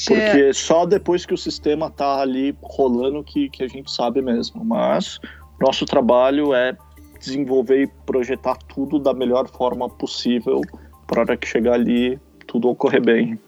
Porque 0.06 0.52
só 0.54 0.86
depois 0.86 1.26
que 1.26 1.34
o 1.34 1.38
sistema 1.38 1.90
tá 1.90 2.20
ali 2.20 2.56
rolando 2.62 3.22
que, 3.22 3.50
que 3.50 3.62
a 3.62 3.68
gente 3.68 3.90
sabe 3.90 4.22
mesmo. 4.22 4.64
Mas 4.64 5.20
nosso 5.60 5.84
trabalho 5.84 6.54
é 6.54 6.74
desenvolver 7.20 7.82
e 7.82 7.86
projetar 8.06 8.56
tudo 8.56 8.98
da 8.98 9.12
melhor 9.12 9.48
forma 9.48 9.88
possível 9.88 10.60
para 11.06 11.20
hora 11.20 11.36
que 11.36 11.46
chegar 11.46 11.74
ali 11.74 12.18
tudo 12.46 12.68
ocorrer 12.68 13.02
bem. 13.02 13.38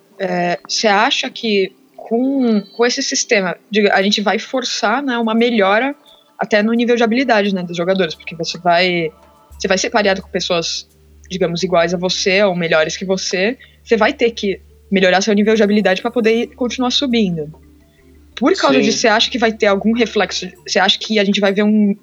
Você 0.68 0.86
acha 0.86 1.30
que 1.30 1.74
com, 1.96 2.60
com 2.60 2.84
esse 2.84 3.02
sistema, 3.02 3.56
a 3.92 4.02
gente 4.02 4.20
vai 4.20 4.38
forçar 4.38 5.02
né, 5.02 5.16
uma 5.18 5.34
melhora 5.34 5.94
até 6.38 6.62
no 6.62 6.72
nível 6.72 6.96
de 6.96 7.02
habilidade 7.02 7.54
né, 7.54 7.62
dos 7.62 7.76
jogadores, 7.76 8.14
porque 8.14 8.34
você 8.34 8.58
vai, 8.58 9.10
você 9.58 9.68
vai 9.68 9.78
ser 9.78 9.90
pareado 9.90 10.22
com 10.22 10.28
pessoas, 10.28 10.88
digamos, 11.30 11.62
iguais 11.62 11.94
a 11.94 11.96
você 11.96 12.42
ou 12.42 12.54
melhores 12.54 12.96
que 12.96 13.04
você, 13.04 13.56
você 13.82 13.96
vai 13.96 14.12
ter 14.12 14.30
que 14.30 14.60
melhorar 14.90 15.20
seu 15.20 15.34
nível 15.34 15.54
de 15.54 15.62
habilidade 15.62 16.02
para 16.02 16.10
poder 16.10 16.48
continuar 16.54 16.90
subindo. 16.90 17.52
Por 18.36 18.52
causa 18.56 18.78
Sim. 18.78 18.84
disso, 18.84 18.98
você 18.98 19.08
acha 19.08 19.30
que 19.30 19.38
vai 19.38 19.52
ter 19.52 19.66
algum 19.66 19.92
reflexo? 19.92 20.48
Você 20.66 20.78
acha 20.78 20.98
que 20.98 21.18
a 21.18 21.24
gente 21.24 21.40
vai 21.40 21.52
ver 21.52 21.62
um, 21.62 21.94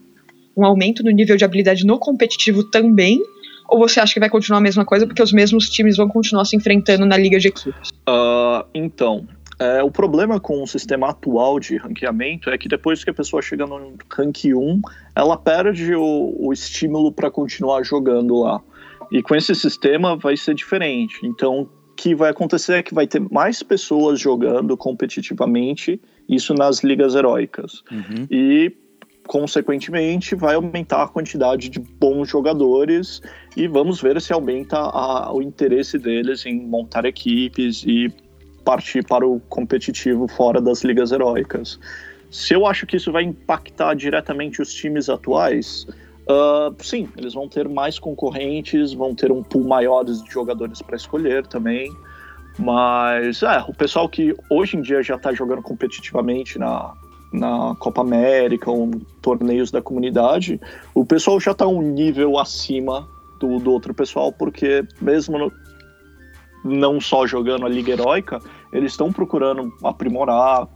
um 0.56 0.66
aumento 0.66 1.04
no 1.04 1.12
nível 1.12 1.36
de 1.36 1.44
habilidade 1.44 1.86
no 1.86 2.00
competitivo 2.00 2.64
também? 2.64 3.22
Ou 3.70 3.80
você 3.80 4.00
acha 4.00 4.14
que 4.14 4.20
vai 4.20 4.30
continuar 4.30 4.60
a 4.60 4.62
mesma 4.62 4.86
coisa 4.86 5.06
porque 5.06 5.22
os 5.22 5.32
mesmos 5.32 5.70
times 5.70 5.98
vão 5.98 6.08
continuar 6.08 6.46
se 6.46 6.56
enfrentando 6.56 7.06
na 7.06 7.18
liga 7.18 7.40
de 7.40 7.50
equipes? 7.50 7.90
Ah, 8.08 8.66
então, 8.74 9.28
é, 9.62 9.84
o 9.84 9.92
problema 9.92 10.40
com 10.40 10.64
o 10.64 10.68
sistema 10.68 11.10
atual 11.10 11.60
de 11.60 11.78
ranqueamento 11.78 12.50
é 12.50 12.58
que 12.58 12.68
depois 12.68 13.04
que 13.04 13.10
a 13.10 13.14
pessoa 13.14 13.42
chega 13.42 13.66
no 13.68 13.94
rank 14.12 14.46
1, 14.46 14.82
ela 15.16 15.38
perde 15.38 15.94
o, 15.96 16.36
o 16.40 16.52
estímulo 16.52 17.12
para 17.12 17.30
continuar 17.30 17.84
jogando 17.84 18.40
lá. 18.40 18.62
E 19.12 19.22
com 19.22 19.36
esse 19.36 19.54
sistema 19.54 20.16
vai 20.16 20.36
ser 20.38 20.56
diferente. 20.56 21.20
Então, 21.24 21.62
o 21.62 21.70
que 21.96 22.16
vai 22.16 22.30
acontecer 22.32 22.74
é 22.76 22.84
que 22.84 22.94
vai 22.94 23.06
ter 23.06 23.20
mais 23.30 23.62
pessoas 23.62 24.20
jogando 24.20 24.76
competitivamente, 24.78 26.02
isso 26.28 26.54
nas 26.54 26.84
ligas 26.84 27.14
heróicas. 27.16 27.84
Uhum. 27.92 28.26
e 28.32 28.72
consequentemente 29.28 30.36
vai 30.36 30.56
aumentar 30.56 31.04
a 31.04 31.08
quantidade 31.08 31.70
de 31.70 31.80
bons 31.80 32.28
jogadores 32.28 33.22
e 33.56 33.68
vamos 33.68 34.02
ver 34.02 34.20
se 34.20 34.34
aumenta 34.34 34.78
a- 34.78 35.32
o 35.32 35.42
interesse 35.42 35.98
deles 35.98 36.46
em 36.46 36.60
montar 36.68 37.06
equipes 37.06 37.84
e 37.86 38.12
partir 38.64 39.06
para 39.06 39.28
o 39.28 39.40
competitivo 39.42 40.28
fora 40.28 40.62
das 40.62 40.84
ligas 40.84 41.12
heróicas. 41.12 41.80
Se 42.30 42.54
eu 42.54 42.66
acho 42.66 42.86
que 42.86 42.96
isso 42.96 43.12
vai 43.12 43.24
impactar 43.24 43.94
diretamente 43.94 44.62
os 44.62 44.74
times 44.74 45.10
atuais, 45.10 45.86
ah, 46.30 46.72
sim, 46.80 47.10
eles 47.18 47.34
vão 47.34 47.48
ter 47.48 47.68
mais 47.68 48.00
concorrentes, 48.00 48.94
vão 48.94 49.14
ter 49.14 49.32
um 49.32 49.44
pool 49.44 49.68
maior 49.68 50.04
de 50.04 50.14
jogadores 50.32 50.82
para 50.82 50.96
escolher 50.96 51.46
também. 51.48 51.92
Mas 52.58 53.44
é, 53.44 53.64
o 53.68 53.74
pessoal 53.74 54.08
que 54.08 54.36
hoje 54.50 54.78
em 54.78 54.82
dia 54.82 55.02
já 55.02 55.16
está 55.16 55.34
jogando 55.34 55.62
competitivamente 55.62 56.60
na, 56.60 56.94
na 57.32 57.76
Copa 57.80 58.02
América 58.02 58.70
ou 58.70 58.92
torneios 59.22 59.72
da 59.72 59.82
comunidade, 59.82 60.60
o 60.94 61.06
pessoal 61.06 61.40
já 61.40 61.52
está 61.52 61.66
um 61.66 61.82
nível 61.82 62.38
acima 62.38 63.08
do, 63.40 63.58
do 63.58 63.72
outro 63.72 63.94
pessoal, 63.94 64.32
porque 64.32 64.84
mesmo 65.02 65.38
no- 65.38 65.52
não 66.64 67.00
só 67.02 67.26
jogando 67.26 67.66
a 67.66 67.70
Liga 67.70 67.92
Heróica, 67.92 68.40
eles 68.72 68.94
estão 68.94 69.12
procurando 69.12 69.74
aprimorar, 69.84 70.68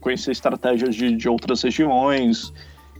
conhecer 0.00 0.32
estratégias 0.32 0.94
de, 0.94 1.16
de 1.16 1.28
outras 1.28 1.62
regiões. 1.62 2.52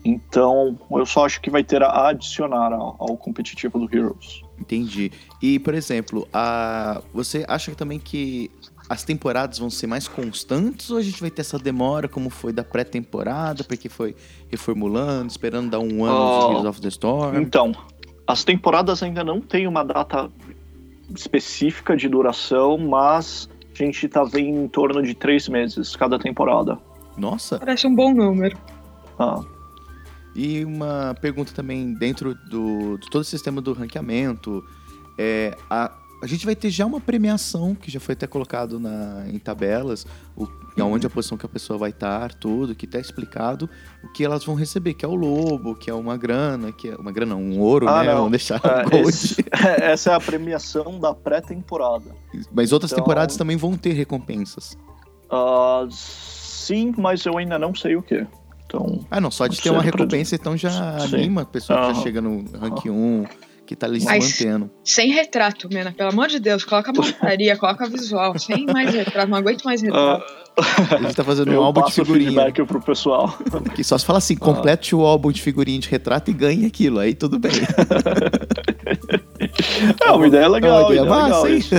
Então, 0.04 0.78
eu 0.90 1.06
só 1.06 1.26
acho 1.26 1.40
que 1.40 1.50
vai 1.50 1.62
ter 1.62 1.82
a 1.82 2.08
adicionar 2.08 2.72
ao, 2.72 2.96
ao 2.98 3.16
competitivo 3.16 3.78
do 3.78 3.96
Heroes. 3.96 4.42
Entendi. 4.58 5.12
E, 5.40 5.58
por 5.58 5.74
exemplo, 5.74 6.26
a... 6.32 7.00
você 7.12 7.44
acha 7.48 7.74
também 7.74 7.98
que 7.98 8.50
as 8.88 9.04
temporadas 9.04 9.58
vão 9.58 9.70
ser 9.70 9.86
mais 9.86 10.06
constantes 10.08 10.90
ou 10.90 10.98
a 10.98 11.02
gente 11.02 11.20
vai 11.20 11.30
ter 11.30 11.40
essa 11.40 11.58
demora 11.58 12.08
como 12.08 12.30
foi 12.30 12.52
da 12.52 12.64
pré-temporada, 12.64 13.64
porque 13.64 13.88
foi 13.88 14.14
reformulando, 14.50 15.28
esperando 15.28 15.70
dar 15.70 15.78
um 15.78 16.04
ano 16.04 16.46
de 16.46 16.52
Heroes 16.52 16.66
of 16.66 16.80
the 16.80 16.88
Storm? 16.88 17.40
Então, 17.40 17.72
as 18.26 18.44
temporadas 18.44 19.02
ainda 19.02 19.24
não 19.24 19.40
têm 19.40 19.66
uma 19.66 19.84
data 19.84 20.30
específica 21.14 21.96
de 21.96 22.08
duração, 22.08 22.78
mas 22.78 23.48
a 23.72 23.82
gente 23.84 24.08
tá 24.08 24.24
vendo 24.24 24.58
em 24.60 24.68
torno 24.68 25.02
de 25.02 25.14
três 25.14 25.48
meses 25.48 25.96
cada 25.96 26.18
temporada. 26.18 26.78
Nossa, 27.16 27.58
Parece 27.58 27.86
um 27.86 27.94
bom 27.94 28.12
número. 28.12 28.56
Ah, 29.18 29.40
E 30.34 30.64
uma 30.64 31.14
pergunta 31.20 31.52
também 31.52 31.94
dentro 31.94 32.34
do, 32.48 32.98
de 32.98 33.10
todo 33.10 33.20
o 33.22 33.24
sistema 33.24 33.60
do 33.60 33.72
ranqueamento. 33.72 34.64
É, 35.18 35.56
a, 35.68 35.92
a 36.22 36.26
gente 36.26 36.46
vai 36.46 36.54
ter 36.54 36.70
já 36.70 36.86
uma 36.86 37.00
premiação 37.00 37.74
que 37.74 37.90
já 37.90 37.98
foi 37.98 38.12
até 38.12 38.26
colocado 38.26 38.78
na, 38.78 39.24
em 39.28 39.38
tabelas, 39.38 40.06
o, 40.36 40.46
onde 40.80 41.06
a 41.06 41.10
posição 41.10 41.36
que 41.36 41.44
a 41.44 41.48
pessoa 41.48 41.78
vai 41.78 41.90
estar, 41.90 42.32
tudo, 42.34 42.74
que 42.74 42.86
está 42.86 42.98
explicado 43.00 43.68
o 44.04 44.08
que 44.12 44.24
elas 44.24 44.44
vão 44.44 44.54
receber, 44.54 44.94
que 44.94 45.04
é 45.04 45.08
o 45.08 45.14
lobo, 45.16 45.74
que 45.74 45.90
é 45.90 45.94
uma 45.94 46.16
grana, 46.16 46.70
que 46.72 46.88
é 46.88 46.94
uma 46.96 47.10
grana, 47.12 47.34
um 47.34 47.58
ouro, 47.60 47.88
Ah, 47.88 48.04
né? 48.04 48.14
Vamos 48.14 48.30
deixar 48.30 48.60
é, 48.64 48.84
gold. 48.84 49.08
esse- 49.08 49.44
essa 49.82 50.12
é 50.12 50.14
a 50.14 50.20
premiação 50.20 50.98
da 51.00 51.12
pré-temporada. 51.12 52.14
Mas 52.52 52.72
outras 52.72 52.92
então- 52.92 53.02
temporadas 53.04 53.36
também 53.36 53.56
vão 53.56 53.76
ter 53.76 53.92
recompensas. 53.92 54.78
Ah, 55.30 55.86
sim, 55.90 56.94
mas 56.96 57.24
eu 57.26 57.36
ainda 57.36 57.58
não 57.58 57.74
sei 57.74 57.96
o 57.96 58.02
que. 58.02 58.26
Então, 58.66 59.04
Ah, 59.10 59.20
não, 59.20 59.30
só 59.30 59.46
de 59.46 59.60
ter 59.60 59.70
uma 59.70 59.82
recompensa, 59.82 60.34
então 60.34 60.56
já 60.56 60.98
Sim. 61.00 61.16
anima 61.16 61.42
a 61.42 61.44
pessoa 61.44 61.88
que 61.88 61.94
já 61.94 62.02
chega 62.02 62.20
no 62.22 62.44
rank 62.58 62.86
1, 62.86 63.24
que 63.72 63.76
tá 63.78 63.86
ali 63.86 64.00
se 64.00 64.06
Mas- 64.06 64.24
mantendo. 64.40 64.70
Sem 64.84 65.10
retrato, 65.12 65.68
Mena, 65.72 65.92
pelo 65.92 66.10
amor 66.10 66.28
de 66.28 66.38
Deus, 66.38 66.64
coloca 66.64 66.90
a 66.90 66.94
montaria, 66.94 67.56
coloca 67.56 67.88
visual, 67.88 68.38
sem 68.38 68.66
mais 68.66 68.92
retrato, 68.94 69.28
não 69.28 69.38
aguento 69.38 69.62
mais 69.64 69.80
retrato. 69.82 70.24
ah, 70.58 70.94
A 70.94 71.02
gente 71.02 71.14
tá 71.16 71.24
fazendo 71.24 71.50
um 71.50 71.54
eu 71.54 71.62
álbum 71.64 71.82
de 71.84 71.92
figurinha. 71.92 72.30
feedback 72.30 72.64
pro 72.66 72.80
pessoal. 72.82 73.36
Que 73.74 73.82
só 73.82 73.96
se 73.96 74.04
fala 74.04 74.18
assim, 74.18 74.36
complete 74.36 74.94
o 74.94 75.00
álbum 75.00 75.32
de 75.32 75.40
figurinha 75.40 75.78
de 75.80 75.88
retrato 75.88 76.30
e 76.30 76.34
ganhe 76.34 76.66
aquilo, 76.66 76.98
aí 76.98 77.14
tudo 77.14 77.38
bem. 77.38 77.52
É 80.04 80.10
uma 80.12 80.26
ideia 80.26 80.48
legal, 80.48 80.80
É 80.80 80.84
uma 80.84 80.92
ideia 80.92 81.00
ideia 81.00 81.04
massa, 81.10 81.42
legal 81.44 81.48
isso. 81.48 81.74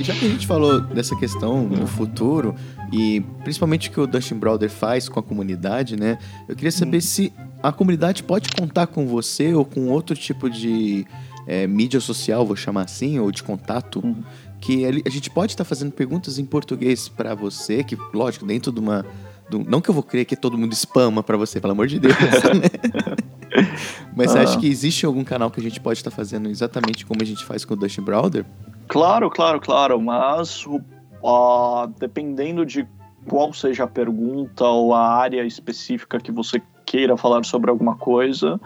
Já 0.00 0.14
que 0.14 0.26
a 0.26 0.28
gente 0.28 0.46
falou 0.46 0.80
dessa 0.80 1.14
questão 1.16 1.62
no 1.64 1.86
futuro, 1.86 2.54
e 2.92 3.20
principalmente 3.42 3.88
o 3.88 3.92
que 3.92 4.00
o 4.00 4.06
Dustin 4.06 4.36
Browder 4.36 4.70
faz 4.70 5.08
com 5.08 5.20
a 5.20 5.22
comunidade, 5.22 5.96
né? 5.96 6.18
Eu 6.48 6.54
queria 6.56 6.72
saber 6.72 7.00
se 7.00 7.32
a 7.62 7.70
comunidade 7.72 8.22
pode 8.22 8.48
contar 8.50 8.86
com 8.86 9.06
você 9.06 9.52
ou 9.54 9.64
com 9.64 9.88
outro 9.88 10.16
tipo 10.16 10.48
de 10.48 11.06
é, 11.46 11.66
mídia 11.66 12.00
social, 12.00 12.44
vou 12.46 12.54
chamar 12.56 12.82
assim, 12.82 13.18
ou 13.18 13.32
de 13.32 13.42
contato, 13.42 14.00
Uhum. 14.04 14.22
que 14.60 14.84
a 14.84 15.10
gente 15.10 15.30
pode 15.30 15.52
estar 15.52 15.64
fazendo 15.64 15.90
perguntas 15.92 16.38
em 16.38 16.44
português 16.44 17.08
pra 17.08 17.34
você, 17.34 17.82
que, 17.82 17.96
lógico, 18.12 18.44
dentro 18.46 18.70
de 18.70 18.78
uma. 18.80 19.04
do- 19.50 19.60
não 19.66 19.80
que 19.80 19.88
eu 19.88 19.94
vou 19.94 20.02
crer 20.02 20.26
que 20.26 20.36
todo 20.36 20.58
mundo 20.58 20.74
spama 20.74 21.22
pra 21.22 21.36
você, 21.38 21.58
pelo 21.58 21.72
amor 21.72 21.86
de 21.86 21.98
Deus. 21.98 22.14
né? 22.14 23.16
Mas 24.14 24.30
você 24.30 24.38
Ah. 24.38 24.42
acha 24.42 24.58
que 24.58 24.66
existe 24.66 25.06
algum 25.06 25.24
canal 25.24 25.50
que 25.50 25.58
a 25.58 25.62
gente 25.62 25.80
pode 25.80 25.98
estar 25.98 26.10
fazendo 26.10 26.48
exatamente 26.50 27.06
como 27.06 27.22
a 27.22 27.24
gente 27.24 27.44
faz 27.44 27.64
com 27.64 27.74
o 27.74 27.76
Dustin 27.76 28.02
Browder? 28.02 28.44
Claro, 28.88 29.30
claro, 29.30 29.60
claro, 29.60 30.00
mas 30.00 30.66
o- 30.66 30.80
ah, 31.24 31.88
dependendo 31.98 32.64
de 32.64 32.86
qual 33.28 33.52
seja 33.52 33.84
a 33.84 33.88
pergunta 33.88 34.64
ou 34.64 34.94
a 34.94 35.06
área 35.06 35.44
específica 35.44 36.18
que 36.18 36.32
você 36.32 36.62
queira 36.86 37.16
falar 37.16 37.44
sobre 37.44 37.70
alguma 37.70 37.96
coisa, 37.96 38.58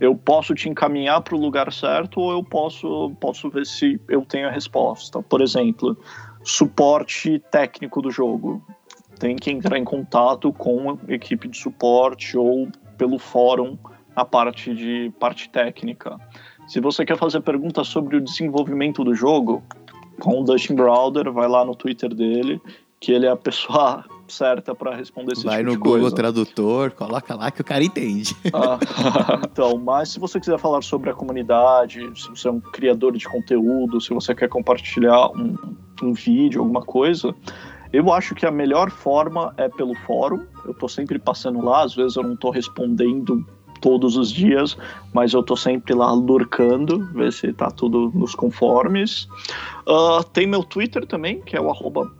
eu 0.00 0.14
posso 0.14 0.54
te 0.54 0.68
encaminhar 0.68 1.20
para 1.22 1.34
o 1.34 1.40
lugar 1.40 1.72
certo 1.72 2.20
ou 2.20 2.32
eu 2.32 2.42
posso, 2.42 3.12
posso 3.20 3.48
ver 3.50 3.66
se 3.66 4.00
eu 4.08 4.24
tenho 4.24 4.48
a 4.48 4.50
resposta. 4.50 5.22
Por 5.22 5.40
exemplo, 5.40 5.96
suporte 6.42 7.38
técnico 7.50 8.00
do 8.00 8.10
jogo. 8.10 8.62
Tem 9.18 9.36
que 9.36 9.50
entrar 9.50 9.76
em 9.76 9.84
contato 9.84 10.52
com 10.52 10.90
a 10.90 11.12
equipe 11.12 11.48
de 11.48 11.56
suporte 11.56 12.36
ou 12.36 12.68
pelo 12.96 13.18
fórum 13.18 13.76
a 14.14 14.24
parte 14.24 14.74
de 14.74 15.12
parte 15.18 15.48
técnica. 15.48 16.16
Se 16.66 16.80
você 16.80 17.04
quer 17.04 17.16
fazer 17.16 17.40
perguntas 17.40 17.88
sobre 17.88 18.16
o 18.16 18.20
desenvolvimento 18.20 19.02
do 19.02 19.14
jogo, 19.14 19.62
com 20.20 20.40
o 20.40 20.44
Dustin 20.44 20.74
Browder, 20.74 21.32
vai 21.32 21.48
lá 21.48 21.64
no 21.64 21.74
Twitter 21.74 22.14
dele, 22.14 22.60
que 23.00 23.12
ele 23.12 23.26
é 23.26 23.30
a 23.30 23.36
pessoa 23.36 24.04
certa 24.28 24.74
para 24.74 24.94
responder 24.94 25.32
esse 25.32 25.44
Vai 25.44 25.58
tipo 25.58 25.70
no 25.70 25.72
de 25.72 25.78
Google 25.78 26.00
coisa. 26.00 26.16
Tradutor, 26.16 26.90
coloca 26.92 27.34
lá 27.34 27.50
que 27.50 27.60
o 27.60 27.64
cara 27.64 27.82
entende. 27.82 28.36
Ah, 28.52 28.78
então, 29.50 29.78
mas 29.78 30.10
se 30.10 30.20
você 30.20 30.38
quiser 30.38 30.58
falar 30.58 30.82
sobre 30.82 31.10
a 31.10 31.14
comunidade, 31.14 32.00
se 32.20 32.28
você 32.28 32.48
é 32.48 32.50
um 32.50 32.60
criador 32.60 33.16
de 33.16 33.26
conteúdo, 33.26 34.00
se 34.00 34.12
você 34.12 34.34
quer 34.34 34.48
compartilhar 34.48 35.30
um, 35.30 35.56
um 36.02 36.12
vídeo, 36.12 36.60
alguma 36.60 36.82
coisa, 36.82 37.34
eu 37.92 38.12
acho 38.12 38.34
que 38.34 38.44
a 38.44 38.50
melhor 38.50 38.90
forma 38.90 39.54
é 39.56 39.68
pelo 39.68 39.94
fórum. 40.06 40.44
Eu 40.64 40.74
tô 40.74 40.88
sempre 40.88 41.18
passando 41.18 41.64
lá, 41.64 41.84
às 41.84 41.94
vezes 41.94 42.16
eu 42.16 42.22
não 42.22 42.36
tô 42.36 42.50
respondendo 42.50 43.46
todos 43.80 44.16
os 44.16 44.30
dias, 44.32 44.76
mas 45.12 45.32
eu 45.32 45.42
tô 45.42 45.56
sempre 45.56 45.94
lá 45.94 46.12
lurcando, 46.12 47.06
ver 47.12 47.32
se 47.32 47.52
tá 47.52 47.70
tudo 47.70 48.10
nos 48.14 48.34
conformes. 48.34 49.28
Ah, 49.86 50.22
tem 50.32 50.46
meu 50.46 50.62
Twitter 50.62 51.06
também, 51.06 51.40
que 51.40 51.56
é 51.56 51.60
o 51.60 51.70
arroba 51.70 52.10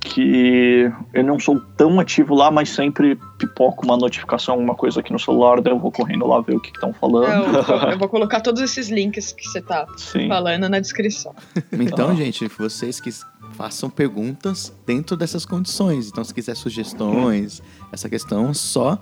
que 0.00 0.90
eu 1.14 1.24
não 1.24 1.38
sou 1.40 1.60
tão 1.76 1.98
ativo 2.00 2.34
lá, 2.34 2.50
mas 2.50 2.68
sempre 2.68 3.18
pipoco 3.38 3.84
uma 3.84 3.96
notificação, 3.96 4.54
alguma 4.54 4.74
coisa 4.74 5.00
aqui 5.00 5.12
no 5.12 5.18
celular, 5.18 5.60
daí 5.60 5.72
eu 5.72 5.78
vou 5.78 5.90
correndo 5.90 6.26
lá 6.26 6.40
ver 6.40 6.56
o 6.56 6.60
que 6.60 6.68
estão 6.70 6.92
falando. 6.92 7.56
Eu, 7.56 7.62
eu 7.92 7.98
vou 7.98 8.08
colocar 8.08 8.40
todos 8.40 8.60
esses 8.60 8.88
links 8.90 9.32
que 9.32 9.44
você 9.46 9.60
tá 9.62 9.86
Sim. 9.96 10.28
falando 10.28 10.68
na 10.68 10.80
descrição. 10.80 11.34
Então, 11.72 12.10
Ah. 12.10 12.14
gente, 12.14 12.46
vocês 12.48 13.00
que 13.00 13.10
façam 13.52 13.88
perguntas 13.88 14.74
dentro 14.86 15.16
dessas 15.16 15.44
condições. 15.46 16.08
Então, 16.08 16.22
se 16.22 16.34
quiser 16.34 16.54
sugestões, 16.54 17.62
essa 17.90 18.08
questão, 18.08 18.52
só 18.52 19.00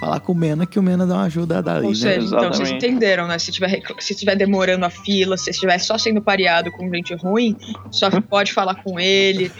falar 0.00 0.20
com 0.20 0.32
o 0.32 0.34
Mena 0.34 0.64
que 0.66 0.78
o 0.78 0.82
Mena 0.82 1.06
dá 1.06 1.14
uma 1.14 1.24
ajuda 1.24 1.62
dali, 1.62 1.84
Ou 1.86 1.90
né? 1.90 1.96
seja, 1.96 2.26
então 2.36 2.52
vocês 2.52 2.70
entenderam, 2.70 3.26
né? 3.26 3.38
Se 3.38 3.50
tiver, 3.50 3.80
se 3.98 4.14
tiver 4.14 4.36
demorando 4.36 4.84
a 4.84 4.90
fila, 4.90 5.36
se 5.36 5.50
estiver 5.50 5.78
só 5.78 5.98
sendo 5.98 6.20
pareado 6.22 6.70
com 6.72 6.88
gente 6.94 7.14
ruim, 7.14 7.56
só 7.90 8.08
pode 8.20 8.52
falar 8.52 8.76
com 8.76 8.98
ele, 9.00 9.50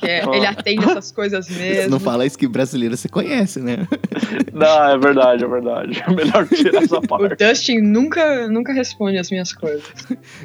que 0.00 0.06
é- 0.06 0.24
ele 0.34 0.46
atende 0.46 0.84
essas 0.84 1.12
coisas 1.12 1.48
mesmo. 1.48 1.90
não 1.90 2.00
fala 2.00 2.26
isso 2.26 2.36
que 2.38 2.46
brasileiro 2.48 2.96
você 2.96 3.08
conhece, 3.08 3.60
né? 3.60 3.86
Não, 4.52 4.88
é 4.90 4.96
verdade, 4.96 5.42
é 5.44 5.48
verdade. 5.48 6.02
Melhor 6.14 6.46
tirar 6.46 6.82
essa 6.84 6.98
O 6.98 7.02
parte. 7.08 7.44
Dustin 7.44 7.80
nunca, 7.80 8.46
nunca 8.48 8.72
responde 8.72 9.18
as 9.18 9.28
minhas 9.28 9.52
coisas. 9.52 9.82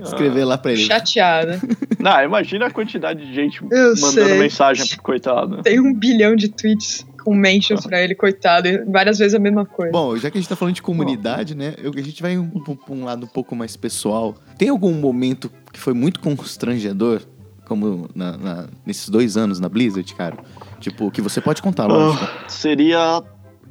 Escrever 0.04 0.46
lá 0.46 0.58
pra 0.58 0.72
ele. 0.72 0.82
Chateada. 0.84 1.60
Não, 2.00 2.20
imagina 2.24 2.66
a 2.68 2.72
quantidade 2.72 3.24
de 3.28 3.34
gente 3.36 3.62
Eu 3.62 3.94
mandando 4.00 4.30
sei. 4.30 4.40
mensagem 4.40 4.88
pro 4.88 5.04
coitado. 5.04 5.62
Tem 5.62 5.80
um 5.80 5.94
bilhão 5.94 6.36
de 6.36 6.50
tweets 6.50 7.06
com 7.24 7.36
mentions 7.36 7.86
pra 7.86 8.02
ele, 8.02 8.16
coitado, 8.16 8.68
várias 8.88 9.18
vezes 9.20 9.34
a 9.36 9.40
mesma 9.40 9.66
coisa. 9.66 9.92
Bom, 9.92 10.16
já 10.18 10.30
que 10.32 10.38
a 10.38 10.42
gente 10.42 10.50
tá 10.50 10.56
falando 10.56 10.76
de 10.76 10.82
comunidade, 10.82 11.56
né? 11.56 11.74
eu- 11.82 11.92
a 11.96 12.02
gente 12.02 12.22
vai 12.22 12.38
um, 12.38 12.44
um- 12.56 12.60
pra 12.62 12.94
um 12.94 13.04
lado 13.04 13.26
um 13.26 13.30
pouco 13.30 13.56
mais 13.56 13.76
pessoal. 13.78 14.36
Tem 14.58 14.70
algum 14.70 14.94
momento 14.94 15.52
que 15.72 15.80
foi 15.80 15.94
muito 15.94 16.20
constrangedor, 16.20 17.22
como 17.66 18.10
na- 18.16 18.38
na- 18.38 18.68
nesses 18.86 19.10
dois 19.10 19.38
anos 19.38 19.60
na 19.60 19.70
Blizzard, 19.70 20.14
cara? 20.16 20.38
Tipo, 20.80 21.12
que 21.12 21.22
você 21.22 21.40
pode 21.40 21.62
contar, 21.62 21.86
lógico. 21.88 22.24
Ah, 22.26 22.50
seria 22.50 23.22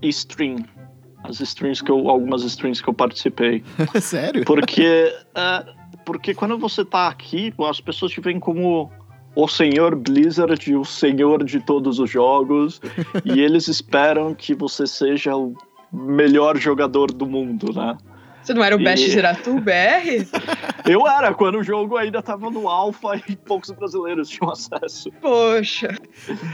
stream. 0.03 0.65
As 1.25 1.41
streams 1.41 1.83
que 1.83 1.91
eu. 1.91 2.09
Algumas 2.09 2.43
streams 2.45 2.81
que 2.81 2.89
eu 2.89 2.95
participei. 2.95 3.65
Sério? 4.01 4.45
Porque, 4.45 5.13
é, 5.35 5.65
porque 6.05 6.33
quando 6.33 6.57
você 6.57 6.85
tá 6.85 7.09
aqui, 7.09 7.53
as 7.69 7.81
pessoas 7.81 8.13
te 8.13 8.21
veem 8.21 8.39
como 8.39 8.91
o 9.41 9.47
senhor 9.47 9.95
Blizzard, 9.95 10.75
o 10.75 10.85
senhor 10.85 11.45
de 11.45 11.61
todos 11.61 12.01
os 12.01 12.11
jogos, 12.11 12.81
e 13.25 13.39
eles 13.41 13.69
esperam 13.69 14.35
que 14.35 14.53
você 14.53 14.85
seja 14.85 15.37
o 15.37 15.55
melhor 15.93 16.59
jogador 16.59 17.13
do 17.13 17.25
mundo, 17.25 17.73
né? 17.73 17.97
Você 18.43 18.53
não 18.53 18.65
era 18.65 18.75
o 18.75 18.79
Best 18.83 19.07
E- 19.07 19.11
Zeratu 19.11 19.61
BR? 19.61 20.27
Eu 20.91 21.07
era, 21.07 21.33
quando 21.35 21.59
o 21.59 21.63
jogo 21.63 21.97
ainda 21.97 22.21
tava 22.21 22.51
no 22.51 22.67
alpha 22.69 23.23
e 23.29 23.37
poucos 23.37 23.71
brasileiros 23.71 24.29
tinham 24.29 24.51
acesso. 24.51 25.13
Poxa. 25.21 25.95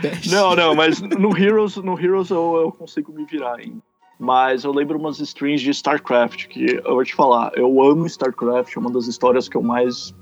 Best. 0.03 0.31
Não, 0.31 0.55
não, 0.55 0.75
mas 0.75 1.01
no 1.01 1.35
Heroes, 1.39 1.77
no 1.77 1.99
Heroes 1.99 2.29
eu, 2.31 2.57
eu 2.65 2.73
consigo 2.73 3.13
me 3.13 3.25
virar 3.25 3.55
ainda. 3.61 3.79
Mas 4.19 4.65
eu 4.65 4.73
lembro 4.73 4.99
umas 4.99 5.21
streams 5.21 5.63
de 5.63 5.71
StarCraft, 5.71 6.49
que 6.49 6.81
eu 6.85 6.95
vou 6.95 7.05
te 7.05 7.15
falar, 7.15 7.53
eu 7.55 7.81
amo 7.83 8.07
StarCraft, 8.07 8.77
é 8.77 8.79
uma 8.81 8.91
das 8.91 9.07
histórias 9.07 9.49
que 9.49 9.57
eu 9.57 9.63
mais, 9.63 10.13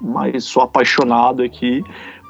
mais 0.00 0.44
sou 0.44 0.62
apaixonado 0.62 1.42
aqui. 1.42 1.82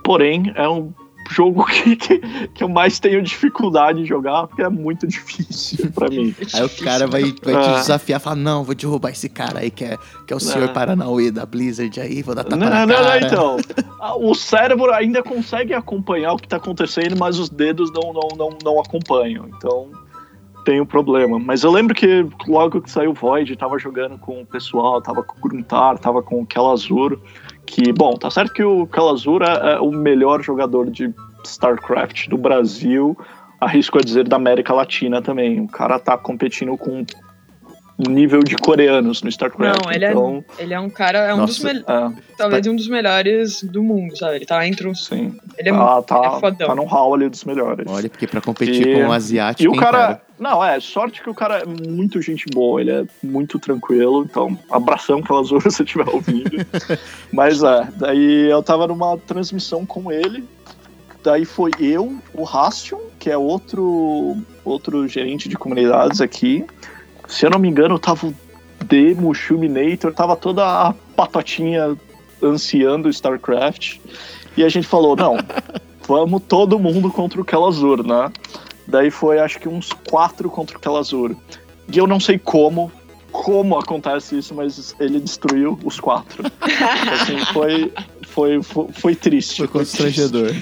Porém, 0.04 0.52
é 0.56 0.68
um 0.68 0.92
jogo 1.30 1.64
que, 1.70 1.94
que, 1.94 2.18
que 2.48 2.64
eu 2.64 2.68
mais 2.68 2.98
tenho 2.98 3.22
dificuldade 3.22 4.00
em 4.00 4.04
jogar, 4.04 4.46
porque 4.48 4.62
é 4.62 4.68
muito 4.68 5.06
difícil 5.06 5.90
pra 5.92 6.08
mim. 6.08 6.34
Aí 6.54 6.64
o 6.64 6.68
cara 6.82 7.06
vai, 7.06 7.22
vai 7.22 7.32
te 7.62 7.68
Ah. 7.68 7.74
desafiar, 7.78 8.18
falar, 8.20 8.36
não, 8.36 8.64
vou 8.64 8.74
derrubar 8.74 9.10
esse 9.10 9.28
cara 9.28 9.60
aí 9.60 9.70
que 9.70 9.84
é, 9.84 9.96
que 10.26 10.32
é 10.32 10.36
o 10.36 10.40
senhor 10.40 10.66
Não. 10.66 10.74
Paranauê 10.74 11.30
da 11.30 11.46
Blizzard 11.46 12.00
aí, 12.00 12.22
vou 12.22 12.34
dar 12.34 12.42
tapa 12.44 12.56
Não, 12.56 12.68
na 12.68 12.86
não, 12.86 12.96
não, 12.96 13.04
cara. 13.04 13.26
então. 13.26 13.56
Ah, 14.02 14.16
O 14.16 14.34
cérebro 14.34 14.90
ainda 14.94 15.22
consegue 15.22 15.74
acompanhar 15.74 16.32
o 16.32 16.36
que 16.38 16.48
tá 16.48 16.56
acontecendo, 16.56 17.18
mas 17.18 17.38
os 17.38 17.50
dedos 17.50 17.92
não, 17.92 18.14
não, 18.14 18.28
não, 18.34 18.58
não 18.64 18.80
acompanham. 18.80 19.46
Então 19.48 19.90
tem 20.64 20.80
um 20.80 20.86
problema. 20.86 21.38
Mas 21.38 21.62
eu 21.64 21.70
lembro 21.70 21.94
que 21.94 22.26
logo 22.48 22.80
que 22.80 22.90
saiu 22.90 23.10
o 23.10 23.14
Void, 23.14 23.54
tava 23.56 23.78
jogando 23.78 24.16
com 24.18 24.40
o 24.40 24.46
pessoal, 24.46 25.02
tava 25.02 25.22
com 25.22 25.36
o 25.38 25.40
Gruntar, 25.48 25.98
tava 25.98 26.22
com 26.22 26.40
o 26.40 26.46
Kelazur. 26.46 27.18
Que, 27.70 27.92
bom, 27.92 28.14
tá 28.14 28.28
certo 28.28 28.52
que 28.52 28.64
o 28.64 28.84
Kelazur 28.84 29.42
é, 29.42 29.74
é 29.74 29.80
o 29.80 29.92
melhor 29.92 30.42
jogador 30.42 30.90
de 30.90 31.14
StarCraft 31.44 32.28
do 32.28 32.36
Brasil, 32.36 33.16
arrisco 33.60 33.96
a 33.96 34.00
dizer 34.00 34.26
da 34.26 34.34
América 34.34 34.74
Latina 34.74 35.22
também. 35.22 35.60
O 35.60 35.68
cara 35.68 35.96
tá 36.00 36.18
competindo 36.18 36.76
com 36.76 37.06
nível 38.08 38.40
de 38.40 38.56
coreanos 38.56 39.22
no 39.22 39.28
StarCraft. 39.28 39.84
Não, 39.84 39.92
ele 39.92 40.04
é, 40.04 40.10
então, 40.10 40.44
ele 40.58 40.72
é 40.74 40.80
um 40.80 40.88
cara, 40.88 41.18
é 41.18 41.34
um 41.34 41.44
dos 41.44 41.62
Nossa. 41.62 41.74
mel- 41.74 41.84
é, 41.86 42.12
talvez 42.36 42.66
um 42.66 42.76
dos 42.76 42.88
melhores 42.88 43.62
do 43.62 43.82
mundo, 43.82 44.16
sabe? 44.16 44.36
Ele 44.36 44.46
tá 44.46 44.66
entre 44.66 44.88
os. 44.88 45.04
sim. 45.06 45.36
Ele 45.58 45.68
é, 45.68 45.72
Ah, 45.72 46.02
tá, 46.06 46.16
ele 46.18 46.26
é 46.26 46.40
fodão. 46.40 46.68
tá 46.68 46.74
no 46.74 46.84
hall 46.84 47.14
ali 47.14 47.28
dos 47.28 47.44
melhores. 47.44 47.84
Olha, 47.88 48.08
porque 48.08 48.26
pra 48.26 48.40
competir 48.40 48.86
E- 48.86 48.94
com 48.94 49.08
o 49.08 49.12
asiático, 49.12 49.62
E 49.62 49.68
o 49.68 49.74
hein, 49.74 49.80
cara, 49.80 50.20
não, 50.38 50.64
é, 50.64 50.78
sorte 50.80 51.22
que 51.22 51.28
o 51.28 51.34
cara 51.34 51.58
é 51.58 51.66
muito 51.66 52.22
gente 52.22 52.46
boa, 52.54 52.80
ele 52.80 52.90
é 52.90 53.04
muito 53.22 53.58
tranquilo, 53.58 54.24
então, 54.24 54.58
abração 54.70 55.20
pela 55.22 55.40
Azul 55.40 55.60
se 55.60 55.70
você 55.70 55.82
estiver 55.82 56.08
ouvindo. 56.08 56.50
Mas 57.32 57.62
é, 57.62 57.88
daí 57.96 58.50
eu 58.50 58.62
tava 58.62 58.86
numa 58.86 59.18
transmissão 59.18 59.84
com 59.84 60.10
ele, 60.10 60.44
daí 61.22 61.44
foi 61.44 61.70
eu, 61.78 62.16
o 62.32 62.42
Rastion, 62.44 62.98
que 63.18 63.28
é 63.30 63.36
outro, 63.36 64.38
outro 64.64 65.06
gerente 65.06 65.48
de 65.48 65.56
comunidades 65.56 66.20
aqui. 66.22 66.64
Se 67.30 67.46
eu 67.46 67.50
não 67.50 67.58
me 67.58 67.68
engano, 67.68 67.98
tava 67.98 68.26
o 68.26 68.34
Demo, 68.84 69.30
o 69.30 69.34
Shuminator, 69.34 70.12
tava 70.12 70.36
toda 70.36 70.64
a 70.64 70.92
patotinha 71.14 71.96
ansiando 72.42 73.08
StarCraft. 73.08 73.98
E 74.56 74.64
a 74.64 74.68
gente 74.68 74.86
falou, 74.86 75.14
não, 75.14 75.36
vamos 76.06 76.42
todo 76.48 76.78
mundo 76.78 77.10
contra 77.10 77.40
o 77.40 77.44
Kelazur, 77.44 78.04
né? 78.04 78.32
Daí 78.86 79.10
foi 79.10 79.38
acho 79.38 79.60
que 79.60 79.68
uns 79.68 79.92
quatro 79.92 80.50
contra 80.50 80.76
o 80.76 80.80
Kelazur. 80.80 81.36
E 81.92 81.96
eu 81.96 82.06
não 82.06 82.18
sei 82.18 82.36
como, 82.36 82.90
como 83.30 83.78
acontece 83.78 84.36
isso, 84.36 84.52
mas 84.52 84.94
ele 84.98 85.20
destruiu 85.20 85.78
os 85.84 86.00
quatro. 86.00 86.42
assim, 87.12 87.38
foi, 87.52 87.92
foi, 88.26 88.62
foi, 88.62 88.86
foi 88.92 89.14
triste. 89.14 89.58
Foi 89.58 89.68
constrangedor. 89.68 90.52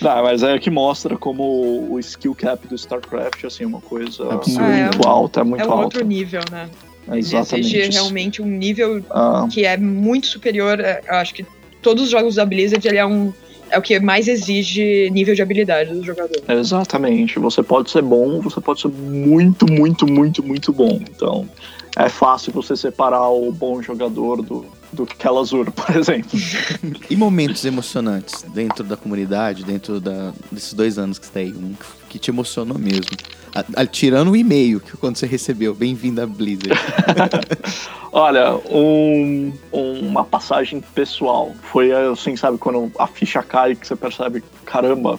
Não, 0.00 0.22
mas 0.22 0.42
é 0.42 0.58
que 0.58 0.70
mostra 0.70 1.16
como 1.16 1.42
o 1.90 1.98
skill 1.98 2.34
cap 2.34 2.66
do 2.66 2.74
StarCraft 2.74 3.44
assim, 3.44 3.64
é 3.64 3.66
uma 3.66 3.80
coisa 3.80 4.32
Absurdo. 4.32 4.62
muito 4.62 5.02
É, 5.02 5.08
alta, 5.08 5.40
é 5.40 5.44
muito 5.44 5.62
É 5.62 5.66
um 5.66 5.70
alta. 5.70 5.84
outro 5.84 6.04
nível, 6.04 6.40
né? 6.50 6.68
Ele 7.08 7.18
Exatamente. 7.18 7.76
exige 7.76 7.92
realmente 7.92 8.40
um 8.40 8.46
nível 8.46 9.04
Ah, 9.10 9.46
que 9.50 9.64
é 9.66 9.76
muito 9.76 10.26
superior. 10.26 10.80
é, 10.80 11.02
Eu 11.06 11.16
acho 11.16 11.34
que 11.34 11.44
todos 11.82 12.04
os 12.04 12.10
jogos 12.10 12.36
da 12.36 12.46
Blizzard 12.46 12.86
ele 12.88 12.96
é 12.98 13.04
um. 13.06 13.32
É 13.70 13.78
o 13.78 13.82
que 13.82 13.98
mais 13.98 14.28
exige 14.28 15.10
nível 15.10 15.34
de 15.34 15.42
habilidade 15.42 15.92
do 15.92 16.02
jogador. 16.02 16.40
Exatamente. 16.48 17.38
Você 17.38 17.62
pode 17.62 17.90
ser 17.90 18.02
bom, 18.02 18.40
você 18.40 18.60
pode 18.60 18.80
ser 18.80 18.88
muito, 18.88 19.66
muito, 19.70 20.06
muito, 20.06 20.42
muito 20.42 20.72
bom. 20.72 21.00
Então, 21.10 21.48
é 21.96 22.08
fácil 22.08 22.52
você 22.52 22.76
separar 22.76 23.28
o 23.30 23.50
bom 23.52 23.82
jogador 23.82 24.42
do, 24.42 24.64
do 24.94 25.04
Kelazur, 25.06 25.70
por 25.72 25.94
exemplo. 25.96 26.30
E 27.10 27.16
momentos 27.16 27.64
emocionantes 27.64 28.42
dentro 28.54 28.82
da 28.84 28.96
comunidade, 28.96 29.64
dentro 29.64 30.00
da- 30.00 30.32
desses 30.50 30.72
dois 30.72 30.96
anos 30.98 31.18
que 31.18 31.26
você 31.26 31.32
tá 31.32 31.40
aí, 31.40 31.52
um 31.52 31.74
que 32.08 32.18
te 32.18 32.30
emocionou 32.30 32.78
mesmo. 32.78 33.10
A- 33.54 33.82
a- 33.82 33.86
tirando 33.86 34.30
o 34.30 34.36
e-mail 34.36 34.80
que 34.80 34.96
quando 34.96 35.16
você 35.16 35.26
recebeu, 35.26 35.74
bem-vindo 35.74 36.20
à 36.22 36.26
Blizzard. 36.26 36.70
Olha, 38.12 38.54
um- 38.70 39.52
uma 39.72 40.24
passagem 40.24 40.80
pessoal. 40.94 41.52
Foi 41.72 41.92
assim, 41.92 42.36
sabe, 42.36 42.58
quando 42.58 42.90
a 42.98 43.06
ficha 43.06 43.42
cai 43.42 43.74
que 43.74 43.86
você 43.86 43.96
percebe, 43.96 44.42
caramba, 44.64 45.18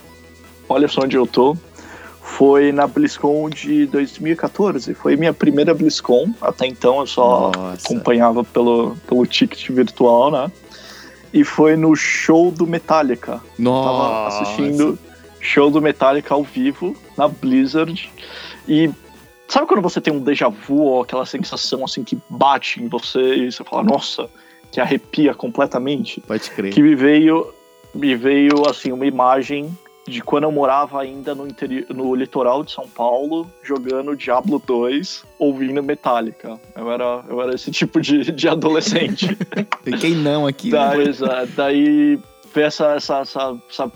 olha 0.70 0.88
só 0.88 1.02
onde 1.02 1.18
eu 1.18 1.28
tô. 1.28 1.58
Foi 2.26 2.72
na 2.72 2.88
BlizzCon 2.88 3.50
de 3.50 3.86
2014. 3.86 4.96
Foi 4.96 5.16
minha 5.16 5.32
primeira 5.32 5.74
BlizzCon. 5.76 6.34
Até 6.42 6.66
então 6.66 7.00
eu 7.00 7.08
só 7.08 7.52
Nossa. 7.52 7.86
acompanhava 7.86 8.44
pelo, 8.44 8.98
pelo 9.08 9.26
ticket 9.28 9.70
virtual, 9.70 10.32
né? 10.32 10.52
E 11.32 11.44
foi 11.44 11.76
no 11.76 11.96
show 11.96 12.50
do 12.50 12.66
Metallica. 12.66 13.34
Tava 13.34 13.60
Nossa. 13.60 14.42
assistindo 14.42 14.98
show 15.40 15.70
do 15.70 15.80
Metallica 15.80 16.34
ao 16.34 16.44
vivo 16.44 16.96
na 17.16 17.28
Blizzard. 17.28 18.12
E 18.68 18.90
sabe 19.48 19.68
quando 19.68 19.82
você 19.82 20.02
tem 20.02 20.12
um 20.12 20.20
déjà 20.20 20.50
vu 20.50 20.82
ou 20.82 21.04
aquela 21.04 21.28
sensação 21.28 21.86
assim 21.86 22.04
que 22.04 22.18
bate 22.28 22.82
em 22.82 22.88
você 22.88 23.36
e 23.36 23.52
você 23.52 23.64
fala, 23.64 23.84
nossa, 23.84 24.28
que 24.72 24.82
arrepia 24.82 25.34
completamente? 25.36 26.22
Pode 26.22 26.50
crer. 26.50 26.74
Que 26.74 26.82
me 26.82 26.96
veio, 26.96 27.54
me 27.94 28.16
veio 28.16 28.68
assim 28.68 28.92
uma 28.92 29.06
imagem 29.06 29.78
de 30.08 30.22
quando 30.22 30.44
eu 30.44 30.52
morava 30.52 31.02
ainda 31.02 31.34
no, 31.34 31.48
interi- 31.48 31.86
no 31.90 32.14
litoral 32.14 32.64
de 32.64 32.72
São 32.72 32.88
Paulo, 32.88 33.52
jogando 33.64 34.16
Diablo 34.16 34.62
2, 34.66 35.24
ouvindo 35.40 35.82
Metallica. 35.82 36.60
Eu 36.76 36.92
era, 36.92 37.24
eu 37.28 37.42
era 37.42 37.56
esse 37.56 37.72
tipo 37.72 38.00
de, 38.00 38.32
de 38.32 38.48
adolescente. 38.48 39.36
Quem 40.00 40.14
não 40.14 40.46
aqui, 40.46 40.70
né? 40.70 41.48
Daí, 41.56 42.20
ver 42.54 42.66
essa, 42.68 42.94
essa, 42.94 43.20
essa, 43.20 43.58
essa 43.70 43.92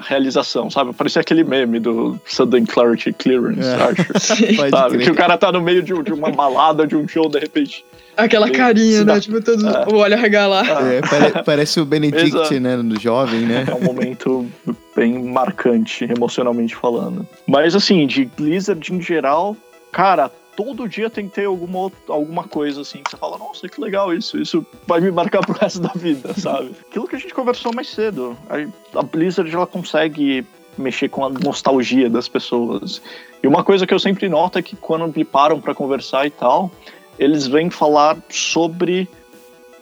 realização, 0.00 0.70
sabe? 0.70 0.92
Parecia 0.92 1.20
aquele 1.20 1.42
meme 1.44 1.80
do 1.80 2.18
Sudden 2.26 2.64
Clarity 2.66 3.12
Clearance, 3.12 3.60
É. 3.60 3.74
acho. 3.74 4.44
Sabe? 4.70 4.94
crer. 4.96 5.04
Que 5.04 5.10
o 5.10 5.14
cara 5.14 5.36
tá 5.36 5.50
no 5.50 5.60
meio 5.60 5.82
de, 5.82 5.92
de 6.02 6.12
uma 6.12 6.30
balada, 6.30 6.86
de 6.86 6.94
um 6.96 7.06
show, 7.08 7.28
de 7.28 7.38
repente. 7.38 7.84
Aquela 8.16 8.46
Ele 8.46 8.56
carinha, 8.56 8.98
né? 9.00 9.04
dá- 9.14 9.20
Tipo, 9.20 9.42
todo 9.42 9.66
É. 9.68 9.86
o 9.88 9.96
olho 9.96 10.14
arregalar. 10.14 10.66
É, 10.86 11.00
pare- 11.00 11.42
parece 11.44 11.80
o 11.80 11.84
Benedict, 11.84 12.26
Exato. 12.36 12.60
né? 12.60 12.76
Do 12.76 13.00
jovem, 13.00 13.40
né? 13.40 13.64
É 13.68 13.74
um 13.74 13.82
momento 13.82 14.46
bem 14.94 15.20
marcante, 15.24 16.04
emocionalmente 16.04 16.76
falando. 16.76 17.26
Mas 17.46 17.74
assim, 17.74 18.06
de 18.06 18.24
Blizzard 18.36 18.92
em 18.94 19.00
geral, 19.02 19.56
cara, 19.90 20.30
todo 20.56 20.88
dia 20.88 21.10
tem 21.10 21.28
que 21.28 21.34
ter 21.34 21.46
alguma, 21.46 21.90
alguma 22.08 22.44
coisa 22.44 22.80
assim 22.82 23.02
que 23.02 23.10
você 23.10 23.16
fala, 23.16 23.38
nossa, 23.38 23.68
que 23.68 23.80
legal 23.80 24.12
isso, 24.12 24.38
isso 24.38 24.64
vai 24.86 25.00
me 25.00 25.10
marcar 25.10 25.44
pro 25.44 25.54
resto 25.54 25.80
da 25.80 25.92
vida, 25.94 26.32
sabe? 26.38 26.72
Aquilo 26.88 27.06
que 27.08 27.16
a 27.16 27.18
gente 27.18 27.34
conversou 27.34 27.72
mais 27.74 27.88
cedo. 27.88 28.36
A, 28.48 28.98
a 28.98 29.02
Blizzard 29.02 29.52
ela 29.54 29.66
consegue 29.66 30.46
mexer 30.76 31.08
com 31.08 31.24
a 31.24 31.30
nostalgia 31.30 32.10
das 32.10 32.28
pessoas. 32.28 33.00
E 33.42 33.46
uma 33.46 33.62
coisa 33.62 33.86
que 33.86 33.94
eu 33.94 33.98
sempre 33.98 34.28
noto 34.28 34.58
é 34.58 34.62
que 34.62 34.76
quando 34.76 35.12
me 35.14 35.24
param 35.24 35.60
pra 35.60 35.74
conversar 35.74 36.26
e 36.26 36.30
tal, 36.30 36.70
eles 37.18 37.46
vêm 37.46 37.70
falar 37.70 38.16
sobre 38.28 39.08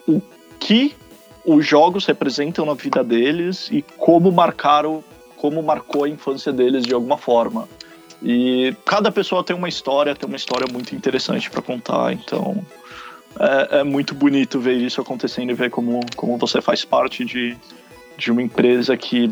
o 0.07 0.21
que 0.61 0.95
os 1.45 1.67
jogos 1.67 2.07
representam 2.07 2.65
na 2.65 2.75
vida 2.75 3.03
deles 3.03 3.69
e 3.71 3.83
como 3.97 4.31
marcaram, 4.31 5.03
como 5.37 5.63
marcou 5.63 6.05
a 6.05 6.09
infância 6.09 6.53
deles 6.53 6.85
de 6.85 6.95
alguma 6.95 7.17
forma. 7.17 7.69
E 8.23 8.75
cada 8.85 9.11
pessoa 9.11 9.43
tem 9.43 9.55
uma 9.57 9.69
história, 9.69 10.15
tem 10.15 10.29
uma 10.29 10.37
história 10.37 10.67
muito 10.73 10.95
interessante 10.95 11.51
para 11.51 11.61
contar, 11.61 12.13
então 12.13 12.65
é, 13.39 13.81
é 13.81 13.85
muito 13.85 14.15
bonito 14.15 14.61
ver 14.61 14.75
isso 14.75 15.01
acontecendo 15.01 15.51
e 15.51 15.55
ver 15.55 15.71
como, 15.71 16.01
como 16.15 16.37
você 16.39 16.61
faz 16.61 16.85
parte 16.85 17.25
de, 17.25 17.57
de 18.17 18.31
uma 18.31 18.41
empresa 18.43 18.97
que 18.97 19.31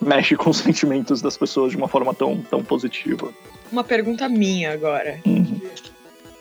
mexe 0.00 0.36
com 0.36 0.50
os 0.50 0.58
sentimentos 0.58 1.22
das 1.22 1.36
pessoas 1.36 1.70
de 1.70 1.76
uma 1.78 1.88
forma 1.88 2.12
tão, 2.12 2.36
tão 2.42 2.62
positiva. 2.62 3.32
Uma 3.72 3.82
pergunta 3.82 4.28
minha 4.28 4.72
agora. 4.72 5.18
Uhum. 5.24 5.60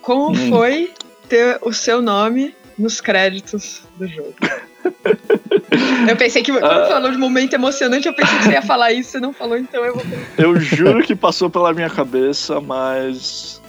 Como 0.02 0.32
Hum. 0.32 0.50
foi 0.50 0.94
ter 1.30 1.58
o 1.62 1.74
seu 1.74 2.02
nome 2.02 2.54
nos 2.78 3.00
créditos 3.02 3.84
do 3.98 4.08
jogo? 4.08 4.34
Eu 6.10 6.16
pensei 6.16 6.44
que, 6.44 6.52
quando 6.52 6.64
Ah. 6.66 6.88
falou 6.88 7.12
de 7.12 7.18
momento 7.18 7.54
emocionante, 7.54 8.08
eu 8.08 8.14
pensei 8.14 8.38
que 8.38 8.44
você 8.46 8.52
ia 8.52 8.62
falar 8.62 8.92
isso, 8.94 9.12
você 9.12 9.20
não 9.20 9.34
falou, 9.34 9.58
então 9.58 9.84
eu 9.84 9.96
vou. 9.96 10.04
Eu 10.38 10.60
juro 10.60 11.02
que 11.04 11.16
passou 11.16 11.50
pela 11.50 11.74
minha 11.74 11.90
cabeça, 11.90 12.62
mas 12.62 13.62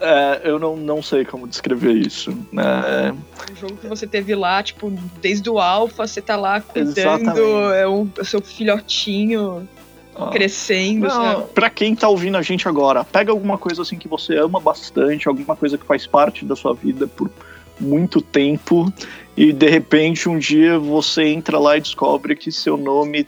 é, 0.00 0.40
eu 0.44 0.58
não, 0.58 0.76
não 0.76 1.00
sei 1.02 1.24
como 1.24 1.46
descrever 1.46 1.92
isso. 1.92 2.36
né? 2.52 3.14
Um 3.52 3.56
jogo 3.56 3.76
que 3.76 3.86
você 3.86 4.06
teve 4.06 4.34
lá, 4.34 4.62
tipo, 4.62 4.90
desde 5.20 5.48
o 5.48 5.58
alfa, 5.58 6.06
você 6.06 6.20
tá 6.20 6.36
lá 6.36 6.60
cuidando, 6.60 6.98
Exatamente. 6.98 7.40
é 7.76 7.86
o 7.86 8.08
seu 8.24 8.40
filhotinho 8.42 9.68
Ah. 10.16 10.30
crescendo, 10.30 11.06
Não, 11.06 11.10
sabe? 11.10 11.44
pra 11.54 11.70
quem 11.70 11.94
tá 11.94 12.08
ouvindo 12.08 12.36
a 12.36 12.42
gente 12.42 12.66
agora, 12.66 13.04
pega 13.04 13.30
alguma 13.30 13.56
coisa 13.56 13.82
assim 13.82 13.96
que 13.96 14.08
você 14.08 14.36
ama 14.36 14.58
bastante, 14.58 15.28
alguma 15.28 15.54
coisa 15.54 15.78
que 15.78 15.86
faz 15.86 16.06
parte 16.06 16.44
da 16.44 16.56
sua 16.56 16.74
vida 16.74 17.06
por 17.06 17.30
muito 17.80 18.20
tempo 18.20 18.92
e 19.36 19.52
de 19.52 19.68
repente 19.68 20.28
um 20.28 20.38
dia 20.38 20.78
você 20.78 21.24
entra 21.24 21.58
lá 21.58 21.76
e 21.76 21.80
descobre 21.80 22.34
que 22.34 22.50
seu 22.50 22.76
nome 22.76 23.26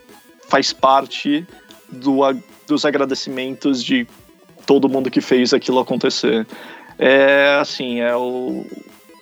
faz 0.48 0.72
parte 0.72 1.46
do, 1.88 2.20
dos 2.66 2.84
agradecimentos 2.84 3.82
de 3.82 4.06
todo 4.66 4.88
mundo 4.88 5.10
que 5.10 5.20
fez 5.20 5.52
aquilo 5.52 5.78
acontecer. 5.78 6.46
É 6.98 7.58
assim, 7.60 8.00
é 8.00 8.14
o 8.16 8.64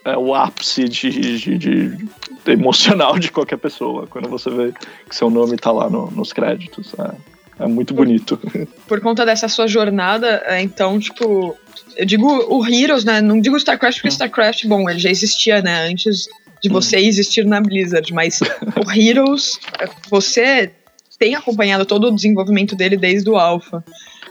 é 0.05 0.17
o 0.17 0.35
ápice 0.35 0.89
de, 0.89 1.39
de, 1.39 1.59
de, 1.59 2.09
emocional 2.47 3.19
de 3.19 3.31
qualquer 3.31 3.59
pessoa 3.59 4.07
quando 4.07 4.29
você 4.29 4.49
vê 4.49 4.73
que 5.09 5.15
seu 5.15 5.29
nome 5.29 5.57
tá 5.57 5.71
lá 5.71 5.91
no, 5.91 6.11
nos 6.11 6.33
créditos. 6.33 6.95
É, 6.99 7.15
é 7.59 7.67
muito 7.67 7.93
bonito. 7.95 8.39
Por 8.87 9.01
conta 9.01 9.27
dessa 9.27 9.49
sua 9.49 9.67
jornada, 9.67 10.43
é, 10.47 10.63
então, 10.63 10.99
tipo, 10.99 11.57
eu 11.97 12.07
digo 12.07 12.27
o 12.27 12.67
Heroes, 12.67 13.05
né? 13.05 13.21
Não 13.21 13.41
digo 13.41 13.57
StarCraft 13.57 13.99
porque 13.99 14.09
hum. 14.09 14.13
StarCraft, 14.13 14.67
bom, 14.67 14.89
ele 14.89 14.99
já 14.99 15.11
existia, 15.11 15.61
né? 15.61 15.89
Antes 15.89 16.29
de 16.63 16.69
você 16.69 16.97
hum. 16.97 17.01
existir 17.01 17.45
na 17.45 17.61
Blizzard, 17.61 18.13
mas 18.13 18.41
o 18.41 18.91
Heroes, 18.95 19.59
você 20.09 20.71
tem 21.19 21.35
acompanhado 21.35 21.85
todo 21.85 22.09
o 22.09 22.15
desenvolvimento 22.15 22.77
dele 22.77 22.97
desde 22.97 23.29
o 23.29 23.37
Alpha. 23.37 23.85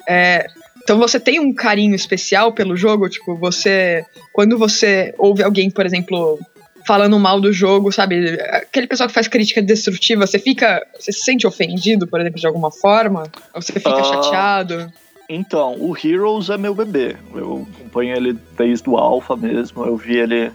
É, 0.07 0.47
então 0.81 0.97
você 0.97 1.19
tem 1.19 1.37
um 1.37 1.53
carinho 1.53 1.93
especial 1.93 2.53
pelo 2.53 2.77
jogo, 2.77 3.09
tipo, 3.09 3.35
você. 3.35 4.05
Quando 4.31 4.57
você 4.57 5.13
ouve 5.17 5.43
alguém, 5.43 5.69
por 5.69 5.85
exemplo, 5.85 6.39
falando 6.87 7.19
mal 7.19 7.41
do 7.41 7.51
jogo, 7.51 7.91
sabe? 7.91 8.39
Aquele 8.41 8.87
pessoal 8.87 9.07
que 9.07 9.13
faz 9.13 9.27
crítica 9.27 9.61
destrutiva, 9.61 10.25
você 10.25 10.39
fica. 10.39 10.87
Você 10.97 11.11
se 11.11 11.19
sente 11.19 11.45
ofendido, 11.45 12.07
por 12.07 12.21
exemplo, 12.21 12.39
de 12.39 12.47
alguma 12.47 12.71
forma? 12.71 13.23
Ou 13.53 13.61
você 13.61 13.73
fica 13.73 13.93
uh, 13.93 14.05
chateado? 14.05 14.91
Então, 15.29 15.75
o 15.77 15.95
Heroes 15.95 16.49
é 16.49 16.57
meu 16.57 16.73
bebê. 16.73 17.17
Eu 17.35 17.67
acompanho 17.75 18.15
ele 18.15 18.37
desde 18.57 18.89
o 18.89 18.97
Alpha 18.97 19.35
mesmo. 19.35 19.85
Eu 19.85 19.97
vi 19.97 20.17
ele 20.17 20.51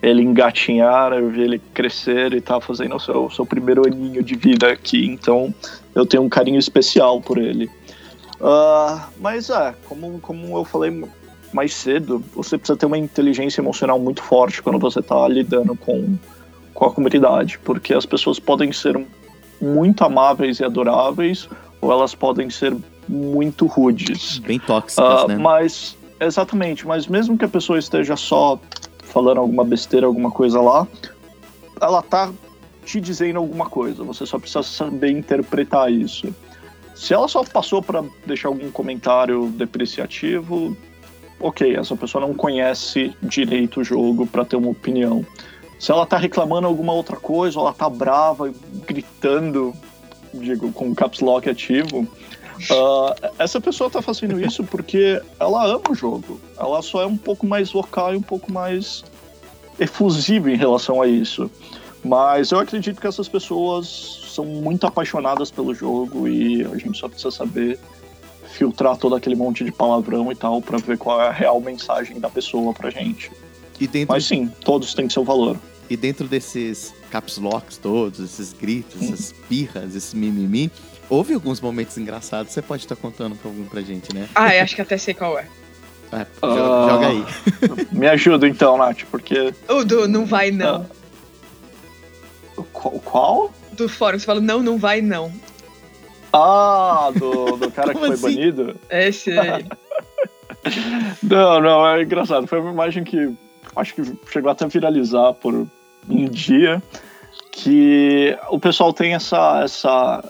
ele 0.00 0.22
engatinhar, 0.22 1.14
eu 1.14 1.30
vi 1.30 1.40
ele 1.40 1.58
crescer 1.72 2.34
e 2.34 2.40
tá 2.40 2.60
fazendo 2.60 2.94
o 2.94 3.00
seu, 3.00 3.30
seu 3.30 3.46
primeiro 3.46 3.86
aninho 3.86 4.22
de 4.22 4.34
vida 4.34 4.70
aqui, 4.70 5.06
então 5.06 5.54
eu 5.94 6.04
tenho 6.04 6.22
um 6.22 6.28
carinho 6.28 6.58
especial 6.58 7.22
por 7.22 7.38
ele. 7.38 7.70
Uh, 8.38 9.00
mas 9.18 9.48
é, 9.48 9.74
como, 9.88 10.20
como 10.20 10.58
eu 10.58 10.64
falei 10.66 10.90
mais 11.54 11.72
cedo, 11.72 12.22
você 12.34 12.58
precisa 12.58 12.76
ter 12.76 12.84
uma 12.84 12.98
inteligência 12.98 13.60
emocional 13.60 13.98
muito 13.98 14.20
forte 14.20 14.60
quando 14.60 14.78
você 14.78 14.98
está 14.98 15.26
lidando 15.28 15.76
com, 15.76 16.18
com 16.74 16.84
a 16.84 16.90
comunidade, 16.90 17.60
porque 17.60 17.94
as 17.94 18.04
pessoas 18.04 18.40
podem 18.40 18.72
ser 18.72 19.00
muito 19.60 20.02
amáveis 20.04 20.58
e 20.58 20.64
adoráveis, 20.64 21.48
ou 21.80 21.92
elas 21.92 22.12
podem 22.12 22.50
ser 22.50 22.76
muito 23.08 23.66
rudes. 23.66 24.38
Bem 24.38 24.58
tóxicas, 24.58 25.22
uh, 25.22 25.28
né? 25.28 25.36
Mas, 25.36 25.96
exatamente, 26.18 26.84
mas 26.84 27.06
mesmo 27.06 27.38
que 27.38 27.44
a 27.44 27.48
pessoa 27.48 27.78
esteja 27.78 28.16
só 28.16 28.58
falando 29.04 29.38
alguma 29.38 29.64
besteira, 29.64 30.06
alguma 30.06 30.32
coisa 30.32 30.60
lá, 30.60 30.88
ela 31.80 32.02
tá 32.02 32.32
te 32.84 33.00
dizendo 33.00 33.38
alguma 33.38 33.66
coisa, 33.66 34.02
você 34.02 34.26
só 34.26 34.40
precisa 34.40 34.64
saber 34.64 35.10
interpretar 35.10 35.90
isso. 35.92 36.34
Se 36.96 37.14
ela 37.14 37.28
só 37.28 37.44
passou 37.44 37.80
para 37.80 38.02
deixar 38.26 38.48
algum 38.48 38.70
comentário 38.72 39.46
depreciativo, 39.50 40.76
ok, 41.44 41.76
essa 41.76 41.94
pessoa 41.94 42.26
não 42.26 42.32
conhece 42.32 43.14
direito 43.22 43.80
o 43.80 43.84
jogo 43.84 44.26
para 44.26 44.46
ter 44.46 44.56
uma 44.56 44.70
opinião. 44.70 45.24
Se 45.78 45.92
ela 45.92 46.06
tá 46.06 46.16
reclamando 46.16 46.66
alguma 46.66 46.94
outra 46.94 47.16
coisa, 47.16 47.58
ou 47.58 47.66
ela 47.66 47.74
tá 47.74 47.88
brava, 47.90 48.50
gritando, 48.86 49.74
digo, 50.32 50.72
com 50.72 50.90
o 50.90 50.94
caps 50.94 51.20
lock 51.20 51.50
ativo, 51.50 52.00
uh, 52.00 53.32
essa 53.38 53.60
pessoa 53.60 53.90
tá 53.90 54.00
fazendo 54.00 54.40
isso 54.40 54.64
porque 54.70 55.20
ela 55.38 55.66
ama 55.66 55.82
o 55.90 55.94
jogo. 55.94 56.40
Ela 56.58 56.80
só 56.80 57.02
é 57.02 57.06
um 57.06 57.16
pouco 57.16 57.46
mais 57.46 57.70
vocal 57.70 58.14
e 58.14 58.16
um 58.16 58.22
pouco 58.22 58.50
mais 58.50 59.04
efusiva 59.78 60.50
em 60.50 60.56
relação 60.56 61.02
a 61.02 61.06
isso. 61.06 61.50
Mas 62.02 62.52
eu 62.52 62.58
acredito 62.58 63.02
que 63.02 63.06
essas 63.06 63.28
pessoas 63.28 64.22
são 64.28 64.46
muito 64.46 64.86
apaixonadas 64.86 65.50
pelo 65.50 65.74
jogo 65.74 66.26
e 66.26 66.64
a 66.64 66.76
gente 66.78 66.98
só 66.98 67.06
precisa 67.06 67.30
saber 67.30 67.78
filtrar 68.54 68.96
todo 68.96 69.14
aquele 69.14 69.34
monte 69.34 69.64
de 69.64 69.72
palavrão 69.72 70.30
e 70.30 70.34
tal 70.34 70.62
para 70.62 70.78
ver 70.78 70.96
qual 70.96 71.20
é 71.20 71.28
a 71.28 71.32
real 71.32 71.60
mensagem 71.60 72.20
da 72.20 72.30
pessoa 72.30 72.72
pra 72.72 72.90
gente. 72.90 73.30
E 73.80 73.86
dentro... 73.86 74.14
Mas 74.14 74.24
sim, 74.24 74.50
todos 74.64 74.94
têm 74.94 75.08
seu 75.08 75.24
valor. 75.24 75.58
E 75.90 75.96
dentro 75.96 76.26
desses 76.26 76.94
caps 77.10 77.36
locks 77.36 77.76
todos, 77.76 78.20
esses 78.20 78.52
gritos, 78.52 79.02
hum. 79.02 79.12
essas 79.12 79.32
pirras, 79.48 79.94
esse 79.94 80.16
mimimi, 80.16 80.70
houve 81.10 81.34
alguns 81.34 81.60
momentos 81.60 81.98
engraçados, 81.98 82.52
você 82.52 82.62
pode 82.62 82.84
estar 82.84 82.96
contando 82.96 83.36
pra, 83.36 83.50
algum 83.50 83.64
pra 83.64 83.82
gente, 83.82 84.14
né? 84.14 84.28
Ah, 84.34 84.46
acho 84.62 84.74
que 84.74 84.82
até 84.82 84.96
sei 84.96 85.12
qual 85.12 85.38
é. 85.38 85.46
é 86.12 86.22
uh, 86.46 86.88
joga 86.88 87.08
aí. 87.08 87.24
Me 87.92 88.06
ajuda 88.06 88.48
então, 88.48 88.78
Nath, 88.78 89.02
porque. 89.10 89.52
O 89.68 89.84
do 89.84 90.08
não 90.08 90.24
vai 90.24 90.50
não. 90.50 90.88
Uh, 92.56 92.62
qual? 93.00 93.52
do 93.74 93.88
fórum. 93.88 94.18
Você 94.18 94.24
fala, 94.24 94.40
não, 94.40 94.62
não 94.62 94.78
vai, 94.78 95.02
não. 95.02 95.32
Ah, 96.36 97.12
do, 97.14 97.56
do 97.56 97.70
cara 97.70 97.94
que 97.94 98.00
foi 98.00 98.10
assim? 98.10 98.22
banido? 98.22 98.76
Esse 98.90 99.38
aí. 99.38 99.64
não, 101.22 101.60
não, 101.60 101.86
é 101.86 102.02
engraçado. 102.02 102.46
Foi 102.46 102.58
uma 102.60 102.72
imagem 102.72 103.04
que 103.04 103.32
acho 103.76 103.94
que 103.94 104.02
chegou 104.30 104.50
até 104.50 104.64
a 104.64 104.68
viralizar 104.68 105.32
por 105.34 105.54
um 105.54 106.28
dia 106.28 106.82
que 107.52 108.36
o 108.48 108.58
pessoal 108.58 108.92
tem 108.92 109.14
essa, 109.14 109.62
essa, 109.62 110.24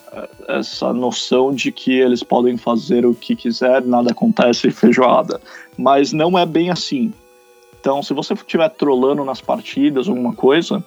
essa 0.47 0.93
noção 0.93 1.55
de 1.55 1.73
que 1.73 1.93
eles 1.93 2.23
podem 2.23 2.59
fazer 2.59 3.07
o 3.07 3.15
que 3.15 3.35
quiser, 3.35 3.83
nada 3.83 4.13
acontece 4.13 4.71
feijoada. 4.71 5.41
Mas 5.77 6.13
não 6.13 6.39
é 6.39 6.45
bem 6.45 6.71
assim. 6.71 7.13
Então, 7.81 8.03
se 8.03 8.13
você 8.13 8.35
estiver 8.35 8.69
trolando 8.71 9.25
nas 9.25 9.41
partidas, 9.41 10.07
alguma 10.07 10.35
coisa, 10.35 10.85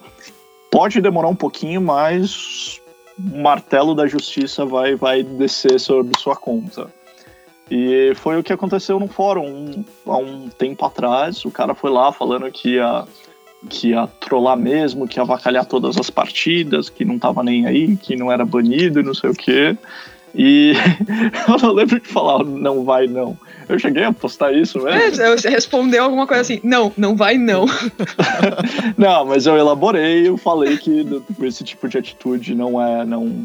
Pode 0.70 1.00
demorar 1.00 1.28
um 1.28 1.34
pouquinho, 1.34 1.80
mas 1.80 2.80
o 3.18 3.42
martelo 3.42 3.94
da 3.94 4.06
justiça 4.06 4.64
vai, 4.64 4.94
vai 4.94 5.22
descer 5.22 5.78
sobre 5.80 6.18
sua 6.18 6.36
conta. 6.36 6.92
E 7.70 8.12
foi 8.16 8.38
o 8.38 8.42
que 8.42 8.52
aconteceu 8.52 8.98
no 8.98 9.08
fórum 9.08 9.46
um, 9.46 9.84
há 10.06 10.16
um 10.16 10.48
tempo 10.48 10.84
atrás. 10.84 11.44
O 11.44 11.50
cara 11.50 11.74
foi 11.74 11.90
lá 11.90 12.10
falando 12.12 12.50
que 12.50 12.76
ia, 12.76 13.04
que 13.68 13.88
ia 13.88 14.06
trollar 14.20 14.56
mesmo, 14.56 15.06
que 15.06 15.18
ia 15.18 15.22
avacalhar 15.22 15.66
todas 15.66 15.98
as 15.98 16.08
partidas, 16.08 16.88
que 16.88 17.04
não 17.04 17.18
tava 17.18 17.42
nem 17.42 17.66
aí, 17.66 17.96
que 17.96 18.16
não 18.16 18.32
era 18.32 18.44
banido 18.44 19.00
e 19.00 19.02
não 19.02 19.12
sei 19.12 19.30
o 19.30 19.34
quê. 19.34 19.76
E 20.38 20.72
eu 21.48 21.58
não 21.58 21.72
lembro 21.72 21.98
de 21.98 22.06
falar 22.06 22.44
não 22.44 22.84
vai 22.84 23.08
não. 23.08 23.36
Eu 23.68 23.76
cheguei 23.76 24.04
a 24.04 24.12
postar 24.12 24.52
isso 24.52 24.80
mesmo. 24.80 25.20
É, 25.20 25.36
você 25.36 25.50
respondeu 25.50 26.04
alguma 26.04 26.28
coisa 26.28 26.42
assim, 26.42 26.60
não, 26.62 26.92
não 26.96 27.16
vai 27.16 27.36
não. 27.36 27.66
não, 28.96 29.26
mas 29.26 29.46
eu 29.46 29.58
elaborei, 29.58 30.28
eu 30.28 30.36
falei 30.38 30.78
que 30.78 31.04
esse 31.42 31.64
tipo 31.64 31.88
de 31.88 31.98
atitude 31.98 32.54
não 32.54 32.80
é, 32.80 33.04
não, 33.04 33.44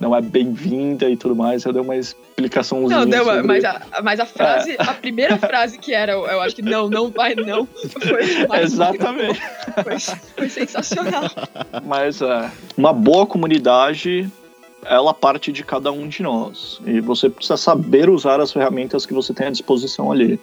não 0.00 0.14
é 0.14 0.20
bem-vinda 0.20 1.08
e 1.08 1.16
tudo 1.16 1.36
mais. 1.36 1.64
Eu 1.64 1.72
dei 1.72 1.80
uma 1.80 1.96
explicaçãozinha. 1.96 2.98
Não, 2.98 3.06
deu, 3.06 3.24
sobre... 3.24 3.42
mas, 3.44 3.64
a, 3.64 3.80
mas 4.02 4.18
a 4.18 4.26
frase, 4.26 4.72
é. 4.72 4.82
a 4.82 4.92
primeira 4.92 5.38
frase 5.38 5.78
que 5.78 5.94
era, 5.94 6.14
eu 6.14 6.40
acho 6.42 6.56
que 6.56 6.62
não, 6.62 6.90
não 6.90 7.10
vai 7.10 7.36
não, 7.36 7.64
foi 7.64 8.60
Exatamente. 8.60 9.40
Foi, 9.84 9.98
foi 10.36 10.48
sensacional. 10.48 11.30
Mas 11.86 12.20
é, 12.20 12.50
uma 12.76 12.92
boa 12.92 13.24
comunidade 13.24 14.28
ela 14.84 15.12
parte 15.14 15.50
de 15.50 15.64
cada 15.64 15.90
um 15.90 16.08
de 16.08 16.22
nós. 16.22 16.80
E 16.86 17.00
você 17.00 17.28
precisa 17.28 17.56
saber 17.56 18.08
usar 18.08 18.40
as 18.40 18.52
ferramentas 18.52 19.04
que 19.06 19.14
você 19.14 19.32
tem 19.32 19.46
à 19.46 19.50
disposição 19.50 20.10
ali. 20.12 20.38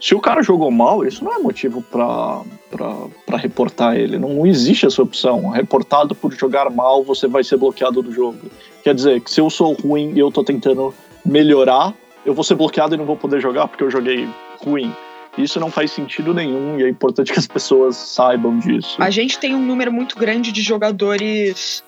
Se 0.00 0.16
o 0.16 0.20
cara 0.20 0.42
jogou 0.42 0.70
mal, 0.70 1.06
isso 1.06 1.24
não 1.24 1.32
é 1.32 1.38
motivo 1.38 1.80
para 1.80 3.36
reportar 3.36 3.96
ele. 3.96 4.18
Não 4.18 4.44
existe 4.44 4.84
essa 4.84 5.00
opção. 5.00 5.48
Reportado 5.50 6.12
por 6.14 6.34
jogar 6.34 6.68
mal, 6.70 7.04
você 7.04 7.28
vai 7.28 7.44
ser 7.44 7.56
bloqueado 7.56 8.02
do 8.02 8.10
jogo. 8.10 8.38
Quer 8.82 8.96
dizer, 8.96 9.20
que 9.20 9.30
se 9.30 9.40
eu 9.40 9.48
sou 9.48 9.74
ruim 9.74 10.12
e 10.14 10.18
eu 10.18 10.32
tô 10.32 10.42
tentando 10.42 10.92
melhorar, 11.24 11.94
eu 12.26 12.34
vou 12.34 12.42
ser 12.42 12.56
bloqueado 12.56 12.96
e 12.96 12.98
não 12.98 13.04
vou 13.04 13.16
poder 13.16 13.40
jogar 13.40 13.68
porque 13.68 13.84
eu 13.84 13.90
joguei 13.90 14.28
ruim. 14.58 14.92
Isso 15.38 15.60
não 15.60 15.70
faz 15.70 15.92
sentido 15.92 16.34
nenhum 16.34 16.80
e 16.80 16.82
é 16.82 16.88
importante 16.88 17.32
que 17.32 17.38
as 17.38 17.46
pessoas 17.46 17.96
saibam 17.96 18.58
disso. 18.58 18.96
A 19.00 19.08
gente 19.08 19.38
tem 19.38 19.54
um 19.54 19.64
número 19.64 19.92
muito 19.92 20.18
grande 20.18 20.50
de 20.50 20.60
jogadores 20.62 21.82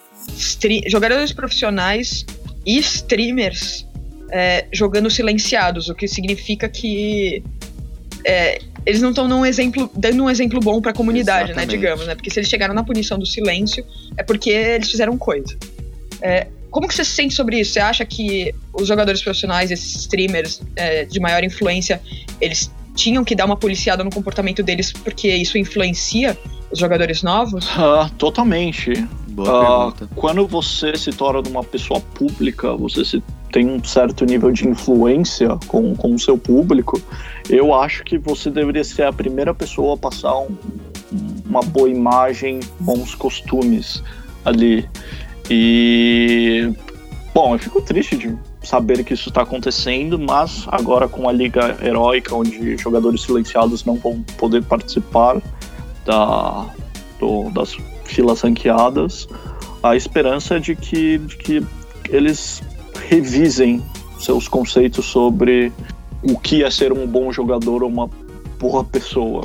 jogadores 0.86 1.32
profissionais 1.32 2.24
e 2.66 2.78
streamers 2.78 3.86
é, 4.30 4.66
jogando 4.72 5.10
silenciados, 5.10 5.88
o 5.88 5.94
que 5.94 6.08
significa 6.08 6.68
que 6.68 7.42
é, 8.24 8.58
eles 8.86 9.00
não 9.00 9.10
estão 9.10 9.46
exemplo, 9.46 9.90
dando 9.94 10.24
um 10.24 10.30
exemplo 10.30 10.60
bom 10.60 10.80
para 10.80 10.90
a 10.90 10.94
comunidade, 10.94 11.52
né, 11.54 11.62
Exatamente. 11.62 11.70
né, 11.70 11.76
digamos, 11.76 12.06
né? 12.06 12.14
Porque 12.14 12.30
se 12.30 12.38
eles 12.38 12.48
chegaram 12.48 12.74
na 12.74 12.82
punição 12.82 13.18
do 13.18 13.26
silêncio, 13.26 13.84
é 14.16 14.22
porque 14.22 14.50
eles 14.50 14.90
fizeram 14.90 15.16
coisa. 15.16 15.56
É, 16.20 16.48
como 16.70 16.88
que 16.88 16.94
você 16.94 17.04
se 17.04 17.12
sente 17.12 17.34
sobre 17.34 17.60
isso? 17.60 17.74
Você 17.74 17.80
acha 17.80 18.04
que 18.04 18.52
os 18.72 18.88
jogadores 18.88 19.22
profissionais, 19.22 19.70
esses 19.70 19.94
streamers 19.94 20.60
é, 20.74 21.04
de 21.04 21.20
maior 21.20 21.44
influência, 21.44 22.00
eles 22.40 22.70
tinham 22.96 23.24
que 23.24 23.34
dar 23.34 23.44
uma 23.44 23.56
policiada 23.56 24.02
no 24.02 24.10
comportamento 24.10 24.62
deles 24.62 24.92
porque 24.92 25.28
isso 25.28 25.56
influencia 25.56 26.36
os 26.70 26.78
jogadores 26.78 27.22
novos? 27.22 27.68
Ah, 27.76 28.10
totalmente. 28.18 28.92
Boa 29.34 29.88
uh, 29.88 30.08
quando 30.14 30.46
você 30.46 30.96
se 30.96 31.10
torna 31.10 31.42
uma 31.48 31.64
pessoa 31.64 32.00
pública, 32.00 32.72
você 32.76 33.04
se, 33.04 33.22
tem 33.50 33.68
um 33.68 33.82
certo 33.82 34.24
nível 34.24 34.52
de 34.52 34.68
influência 34.68 35.58
com, 35.66 35.94
com 35.96 36.14
o 36.14 36.18
seu 36.18 36.38
público, 36.38 37.00
eu 37.50 37.74
acho 37.74 38.04
que 38.04 38.16
você 38.16 38.48
deveria 38.48 38.84
ser 38.84 39.02
a 39.02 39.12
primeira 39.12 39.52
pessoa 39.52 39.94
a 39.94 39.96
passar 39.96 40.38
um, 40.38 40.56
uma 41.44 41.62
boa 41.62 41.90
imagem, 41.90 42.60
bons 42.78 43.14
costumes 43.14 44.02
ali. 44.44 44.88
E. 45.50 46.72
Bom, 47.34 47.56
eu 47.56 47.58
fico 47.58 47.82
triste 47.82 48.16
de 48.16 48.38
saber 48.62 49.02
que 49.02 49.14
isso 49.14 49.28
está 49.28 49.42
acontecendo, 49.42 50.16
mas 50.16 50.64
agora 50.68 51.08
com 51.08 51.28
a 51.28 51.32
Liga 51.32 51.76
Heróica, 51.82 52.32
onde 52.36 52.76
jogadores 52.76 53.22
silenciados 53.22 53.84
não 53.84 53.96
vão 53.96 54.22
poder 54.38 54.62
participar, 54.62 55.42
da, 56.04 56.66
do, 57.18 57.50
das 57.50 57.76
filas 58.04 58.40
ranqueadas, 58.42 59.28
a 59.82 59.96
esperança 59.96 60.56
é 60.56 60.58
de 60.58 60.74
que, 60.74 61.18
de 61.18 61.36
que 61.36 61.66
eles 62.08 62.62
revisem 63.08 63.82
seus 64.18 64.48
conceitos 64.48 65.04
sobre 65.04 65.72
o 66.22 66.38
que 66.38 66.64
é 66.64 66.70
ser 66.70 66.92
um 66.92 67.06
bom 67.06 67.30
jogador 67.32 67.82
ou 67.82 67.88
uma 67.88 68.08
boa 68.58 68.82
pessoa. 68.84 69.42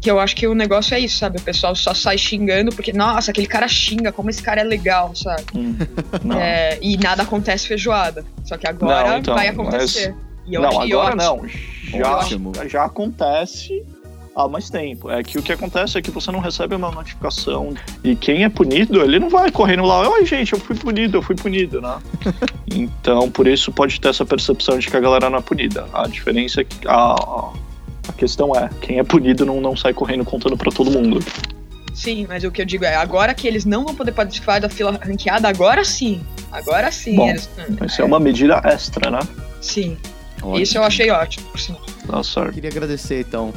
Que 0.00 0.10
eu 0.10 0.18
acho 0.18 0.34
que 0.34 0.46
o 0.46 0.54
negócio 0.54 0.94
é 0.94 1.00
isso, 1.00 1.18
sabe? 1.18 1.36
O 1.36 1.42
pessoal 1.42 1.76
só 1.76 1.92
sai 1.92 2.16
xingando 2.16 2.74
porque, 2.74 2.90
nossa, 2.90 3.30
aquele 3.30 3.46
cara 3.46 3.68
xinga, 3.68 4.10
como 4.10 4.30
esse 4.30 4.42
cara 4.42 4.62
é 4.62 4.64
legal, 4.64 5.14
sabe? 5.14 5.44
Hum. 5.54 5.76
É, 6.40 6.78
e 6.80 6.96
nada 6.96 7.22
acontece 7.22 7.68
feijoada. 7.68 8.24
Só 8.44 8.56
que 8.56 8.66
agora 8.66 9.10
Não, 9.10 9.18
então, 9.18 9.34
vai 9.34 9.48
acontecer. 9.48 10.14
E 10.46 10.54
eu 10.54 10.62
não, 10.62 10.80
agora 10.80 11.14
ótimo. 11.14 11.42
não. 11.92 11.98
Já, 11.98 12.16
Ótimo. 12.16 12.52
já 12.66 12.84
acontece 12.84 13.84
há 14.34 14.48
mais 14.48 14.70
tempo. 14.70 15.10
É 15.10 15.22
que 15.22 15.38
o 15.38 15.42
que 15.42 15.52
acontece 15.52 15.98
é 15.98 16.02
que 16.02 16.10
você 16.10 16.30
não 16.30 16.40
recebe 16.40 16.74
uma 16.74 16.90
notificação 16.90 17.74
e 18.04 18.14
quem 18.16 18.44
é 18.44 18.48
punido, 18.48 19.02
ele 19.02 19.18
não 19.18 19.28
vai 19.28 19.50
correndo 19.50 19.84
lá, 19.84 20.08
oi 20.08 20.24
gente, 20.26 20.52
eu 20.52 20.58
fui 20.60 20.76
punido, 20.76 21.18
eu 21.18 21.22
fui 21.22 21.34
punido, 21.34 21.80
né? 21.80 21.98
então, 22.72 23.30
por 23.30 23.46
isso 23.46 23.70
pode 23.72 24.00
ter 24.00 24.08
essa 24.08 24.24
percepção 24.24 24.78
de 24.78 24.88
que 24.88 24.96
a 24.96 25.00
galera 25.00 25.28
não 25.30 25.38
é 25.38 25.42
punida. 25.42 25.86
A 25.92 26.06
diferença 26.06 26.60
é 26.60 26.64
que 26.64 26.86
a, 26.86 27.14
a- 27.14 27.52
questão 28.16 28.54
é, 28.54 28.68
quem 28.80 28.98
é 28.98 29.04
punido 29.04 29.46
não, 29.46 29.60
não 29.60 29.76
sai 29.76 29.94
correndo 29.94 30.24
contando 30.24 30.56
pra 30.56 30.70
todo 30.72 30.90
mundo. 30.90 31.20
Sim, 31.94 32.26
mas 32.28 32.44
o 32.44 32.50
que 32.50 32.60
eu 32.60 32.66
digo 32.66 32.84
é, 32.84 32.94
agora 32.96 33.32
que 33.34 33.46
eles 33.46 33.64
não 33.64 33.84
vão 33.84 33.94
poder 33.94 34.12
participar 34.12 34.58
da 34.60 34.68
fila 34.68 34.98
ranqueada, 35.02 35.48
agora 35.48 35.84
sim. 35.84 36.20
Agora 36.50 36.90
sim. 36.90 37.14
Bom, 37.16 37.28
eles- 37.30 37.48
Isso 37.86 38.02
é 38.02 38.04
uma 38.04 38.18
medida 38.18 38.60
extra, 38.64 39.10
né? 39.10 39.20
Sim. 39.60 39.96
Ótimo. 40.42 40.58
Isso 40.58 40.78
eu 40.78 40.82
achei 40.82 41.10
ótimo, 41.10 41.46
por 41.50 41.60
sinal. 41.60 41.80
Tá 42.06 42.22
certo. 42.24 42.52
Queria 42.54 42.70
agradecer 42.70 43.20
então 43.28 43.52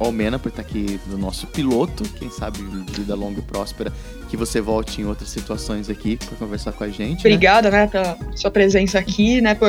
ao 0.00 0.10
Mena 0.10 0.38
por 0.38 0.48
estar 0.48 0.62
aqui 0.62 0.98
no 1.06 1.18
nosso 1.18 1.46
piloto. 1.46 2.02
Quem 2.18 2.30
sabe 2.30 2.58
vida 2.92 3.14
longa 3.14 3.38
e 3.38 3.42
próspera, 3.42 3.92
que 4.28 4.36
você 4.36 4.60
volte 4.60 5.02
em 5.02 5.04
outras 5.04 5.28
situações 5.28 5.90
aqui 5.90 6.16
para 6.16 6.36
conversar 6.36 6.72
com 6.72 6.84
a 6.84 6.88
gente. 6.88 7.22
né? 7.22 7.30
Obrigada, 7.30 7.70
né, 7.70 7.86
pela 7.86 8.18
sua 8.34 8.50
presença 8.50 8.98
aqui, 8.98 9.40
né? 9.40 9.54
Por, 9.54 9.68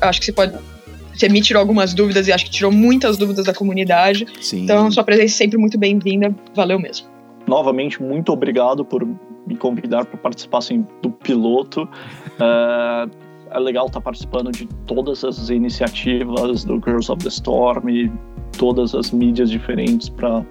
acho 0.00 0.20
que 0.20 0.26
você 0.26 0.32
pode. 0.32 0.54
Você 1.12 1.28
me 1.28 1.40
tirou 1.40 1.60
algumas 1.60 1.94
dúvidas 1.94 2.28
e 2.28 2.32
acho 2.32 2.44
que 2.44 2.50
tirou 2.50 2.70
muitas 2.70 3.16
dúvidas 3.16 3.46
da 3.46 3.54
comunidade. 3.54 4.26
Sim. 4.40 4.64
Então, 4.64 4.90
sua 4.90 5.02
presença 5.02 5.34
é 5.34 5.36
sempre 5.36 5.58
muito 5.58 5.78
bem-vinda. 5.78 6.34
Valeu 6.54 6.78
mesmo. 6.78 7.08
novamente, 7.46 8.02
muito 8.02 8.32
obrigado 8.32 8.84
por 8.84 9.06
me 9.46 9.56
convidar 9.56 10.04
para 10.04 10.18
participar 10.18 10.58
assim, 10.58 10.86
do 11.00 11.10
piloto. 11.10 11.88
É, 12.38 13.08
é 13.56 13.60
legal 13.60 13.86
estar 13.86 14.00
participando 14.00 14.52
de 14.52 14.66
todas 14.86 15.24
as 15.24 15.48
iniciativas 15.48 16.64
do 16.64 16.74
Girls 16.74 17.10
of 17.10 17.22
the 17.22 17.28
Storm 17.28 17.88
e 17.88 18.12
todas 18.58 18.94
as 18.94 19.10
mídias 19.10 19.50
diferentes 19.50 20.08
para 20.08 20.44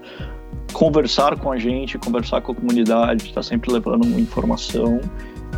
conversar 0.74 1.38
com 1.38 1.52
a 1.52 1.58
gente, 1.58 1.98
conversar 2.00 2.42
com 2.42 2.52
a 2.52 2.56
comunidade, 2.56 3.26
estar 3.26 3.44
sempre 3.44 3.72
levando 3.72 4.08
informação. 4.20 5.00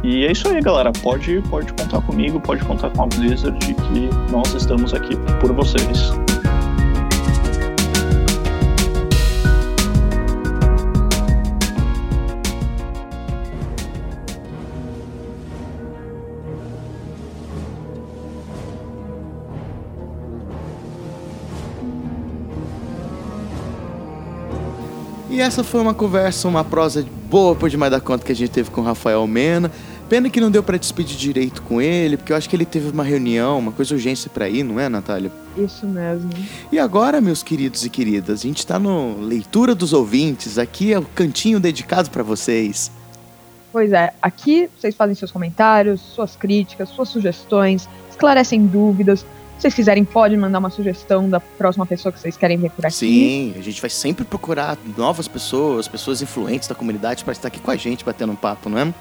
E 0.03 0.25
é 0.25 0.31
isso 0.31 0.47
aí, 0.49 0.61
galera. 0.61 0.91
Pode, 1.01 1.41
pode 1.49 1.71
contar 1.73 2.01
comigo, 2.01 2.39
pode 2.39 2.63
contar 2.65 2.89
com 2.91 3.03
a 3.03 3.07
Blizzard, 3.07 3.57
que 3.59 4.31
nós 4.31 4.53
estamos 4.53 4.93
aqui 4.93 5.15
por 5.39 5.53
vocês. 5.53 6.11
E 25.37 25.39
essa 25.39 25.63
foi 25.63 25.79
uma 25.79 25.93
conversa, 25.93 26.47
uma 26.47 26.63
prosa 26.63 27.05
boa 27.29 27.55
por 27.55 27.69
demais 27.69 27.91
da 27.91 28.01
conta 28.01 28.25
que 28.25 28.31
a 28.31 28.35
gente 28.35 28.49
teve 28.49 28.71
com 28.71 28.81
o 28.81 28.83
Rafael 28.83 29.27
Mena. 29.27 29.71
Pena 30.09 30.31
que 30.31 30.41
não 30.41 30.49
deu 30.49 30.63
pra 30.63 30.77
despedir 30.77 31.15
direito 31.15 31.61
com 31.61 31.79
ele, 31.79 32.17
porque 32.17 32.33
eu 32.33 32.35
acho 32.35 32.49
que 32.49 32.55
ele 32.55 32.65
teve 32.65 32.89
uma 32.89 33.03
reunião, 33.03 33.59
uma 33.59 33.71
coisa 33.71 33.93
urgência 33.93 34.31
pra 34.33 34.49
ir, 34.49 34.63
não 34.63 34.79
é, 34.79 34.89
Natália? 34.89 35.31
Isso 35.55 35.85
mesmo. 35.85 36.31
E 36.71 36.79
agora, 36.79 37.21
meus 37.21 37.43
queridos 37.43 37.85
e 37.85 37.89
queridas, 37.91 38.39
a 38.39 38.41
gente 38.47 38.65
tá 38.65 38.79
no 38.79 39.21
Leitura 39.21 39.75
dos 39.75 39.93
Ouvintes, 39.93 40.57
aqui 40.57 40.91
é 40.91 40.97
o 40.97 41.03
cantinho 41.03 41.59
dedicado 41.59 42.09
pra 42.09 42.23
vocês. 42.23 42.89
Pois 43.71 43.91
é, 43.91 44.13
aqui 44.19 44.67
vocês 44.75 44.95
fazem 44.95 45.13
seus 45.13 45.31
comentários, 45.31 46.01
suas 46.01 46.35
críticas, 46.35 46.89
suas 46.89 47.09
sugestões, 47.09 47.87
esclarecem 48.09 48.65
dúvidas. 48.65 49.23
Se 49.57 49.61
vocês 49.61 49.73
quiserem, 49.73 50.05
podem 50.05 50.37
mandar 50.37 50.59
uma 50.59 50.69
sugestão 50.69 51.27
da 51.27 51.39
próxima 51.39 51.83
pessoa 51.83 52.11
que 52.11 52.19
vocês 52.19 52.37
querem 52.37 52.57
ver 52.57 52.69
por 52.69 52.85
aqui. 52.85 52.93
Sim, 52.95 53.55
a 53.57 53.61
gente 53.61 53.81
vai 53.81 53.89
sempre 53.89 54.23
procurar 54.23 54.77
novas 54.95 55.27
pessoas, 55.27 55.87
pessoas 55.87 56.21
influentes 56.21 56.67
da 56.67 56.75
comunidade 56.75 57.23
pra 57.23 57.31
estar 57.31 57.47
aqui 57.47 57.59
com 57.59 57.71
a 57.71 57.75
gente 57.75 58.05
batendo 58.05 58.33
um 58.33 58.35
papo, 58.35 58.69
não 58.69 58.77
é? 58.77 58.93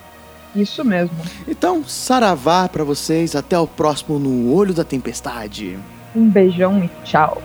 Isso 0.54 0.82
mesmo. 0.82 1.14
Então, 1.46 1.84
saravá 1.84 2.66
pra 2.70 2.84
vocês, 2.84 3.36
até 3.36 3.58
o 3.58 3.66
próximo 3.66 4.18
No 4.18 4.54
Olho 4.54 4.72
da 4.72 4.82
Tempestade. 4.82 5.78
Um 6.14 6.30
beijão 6.30 6.82
e 6.82 6.90
tchau. 7.04 7.42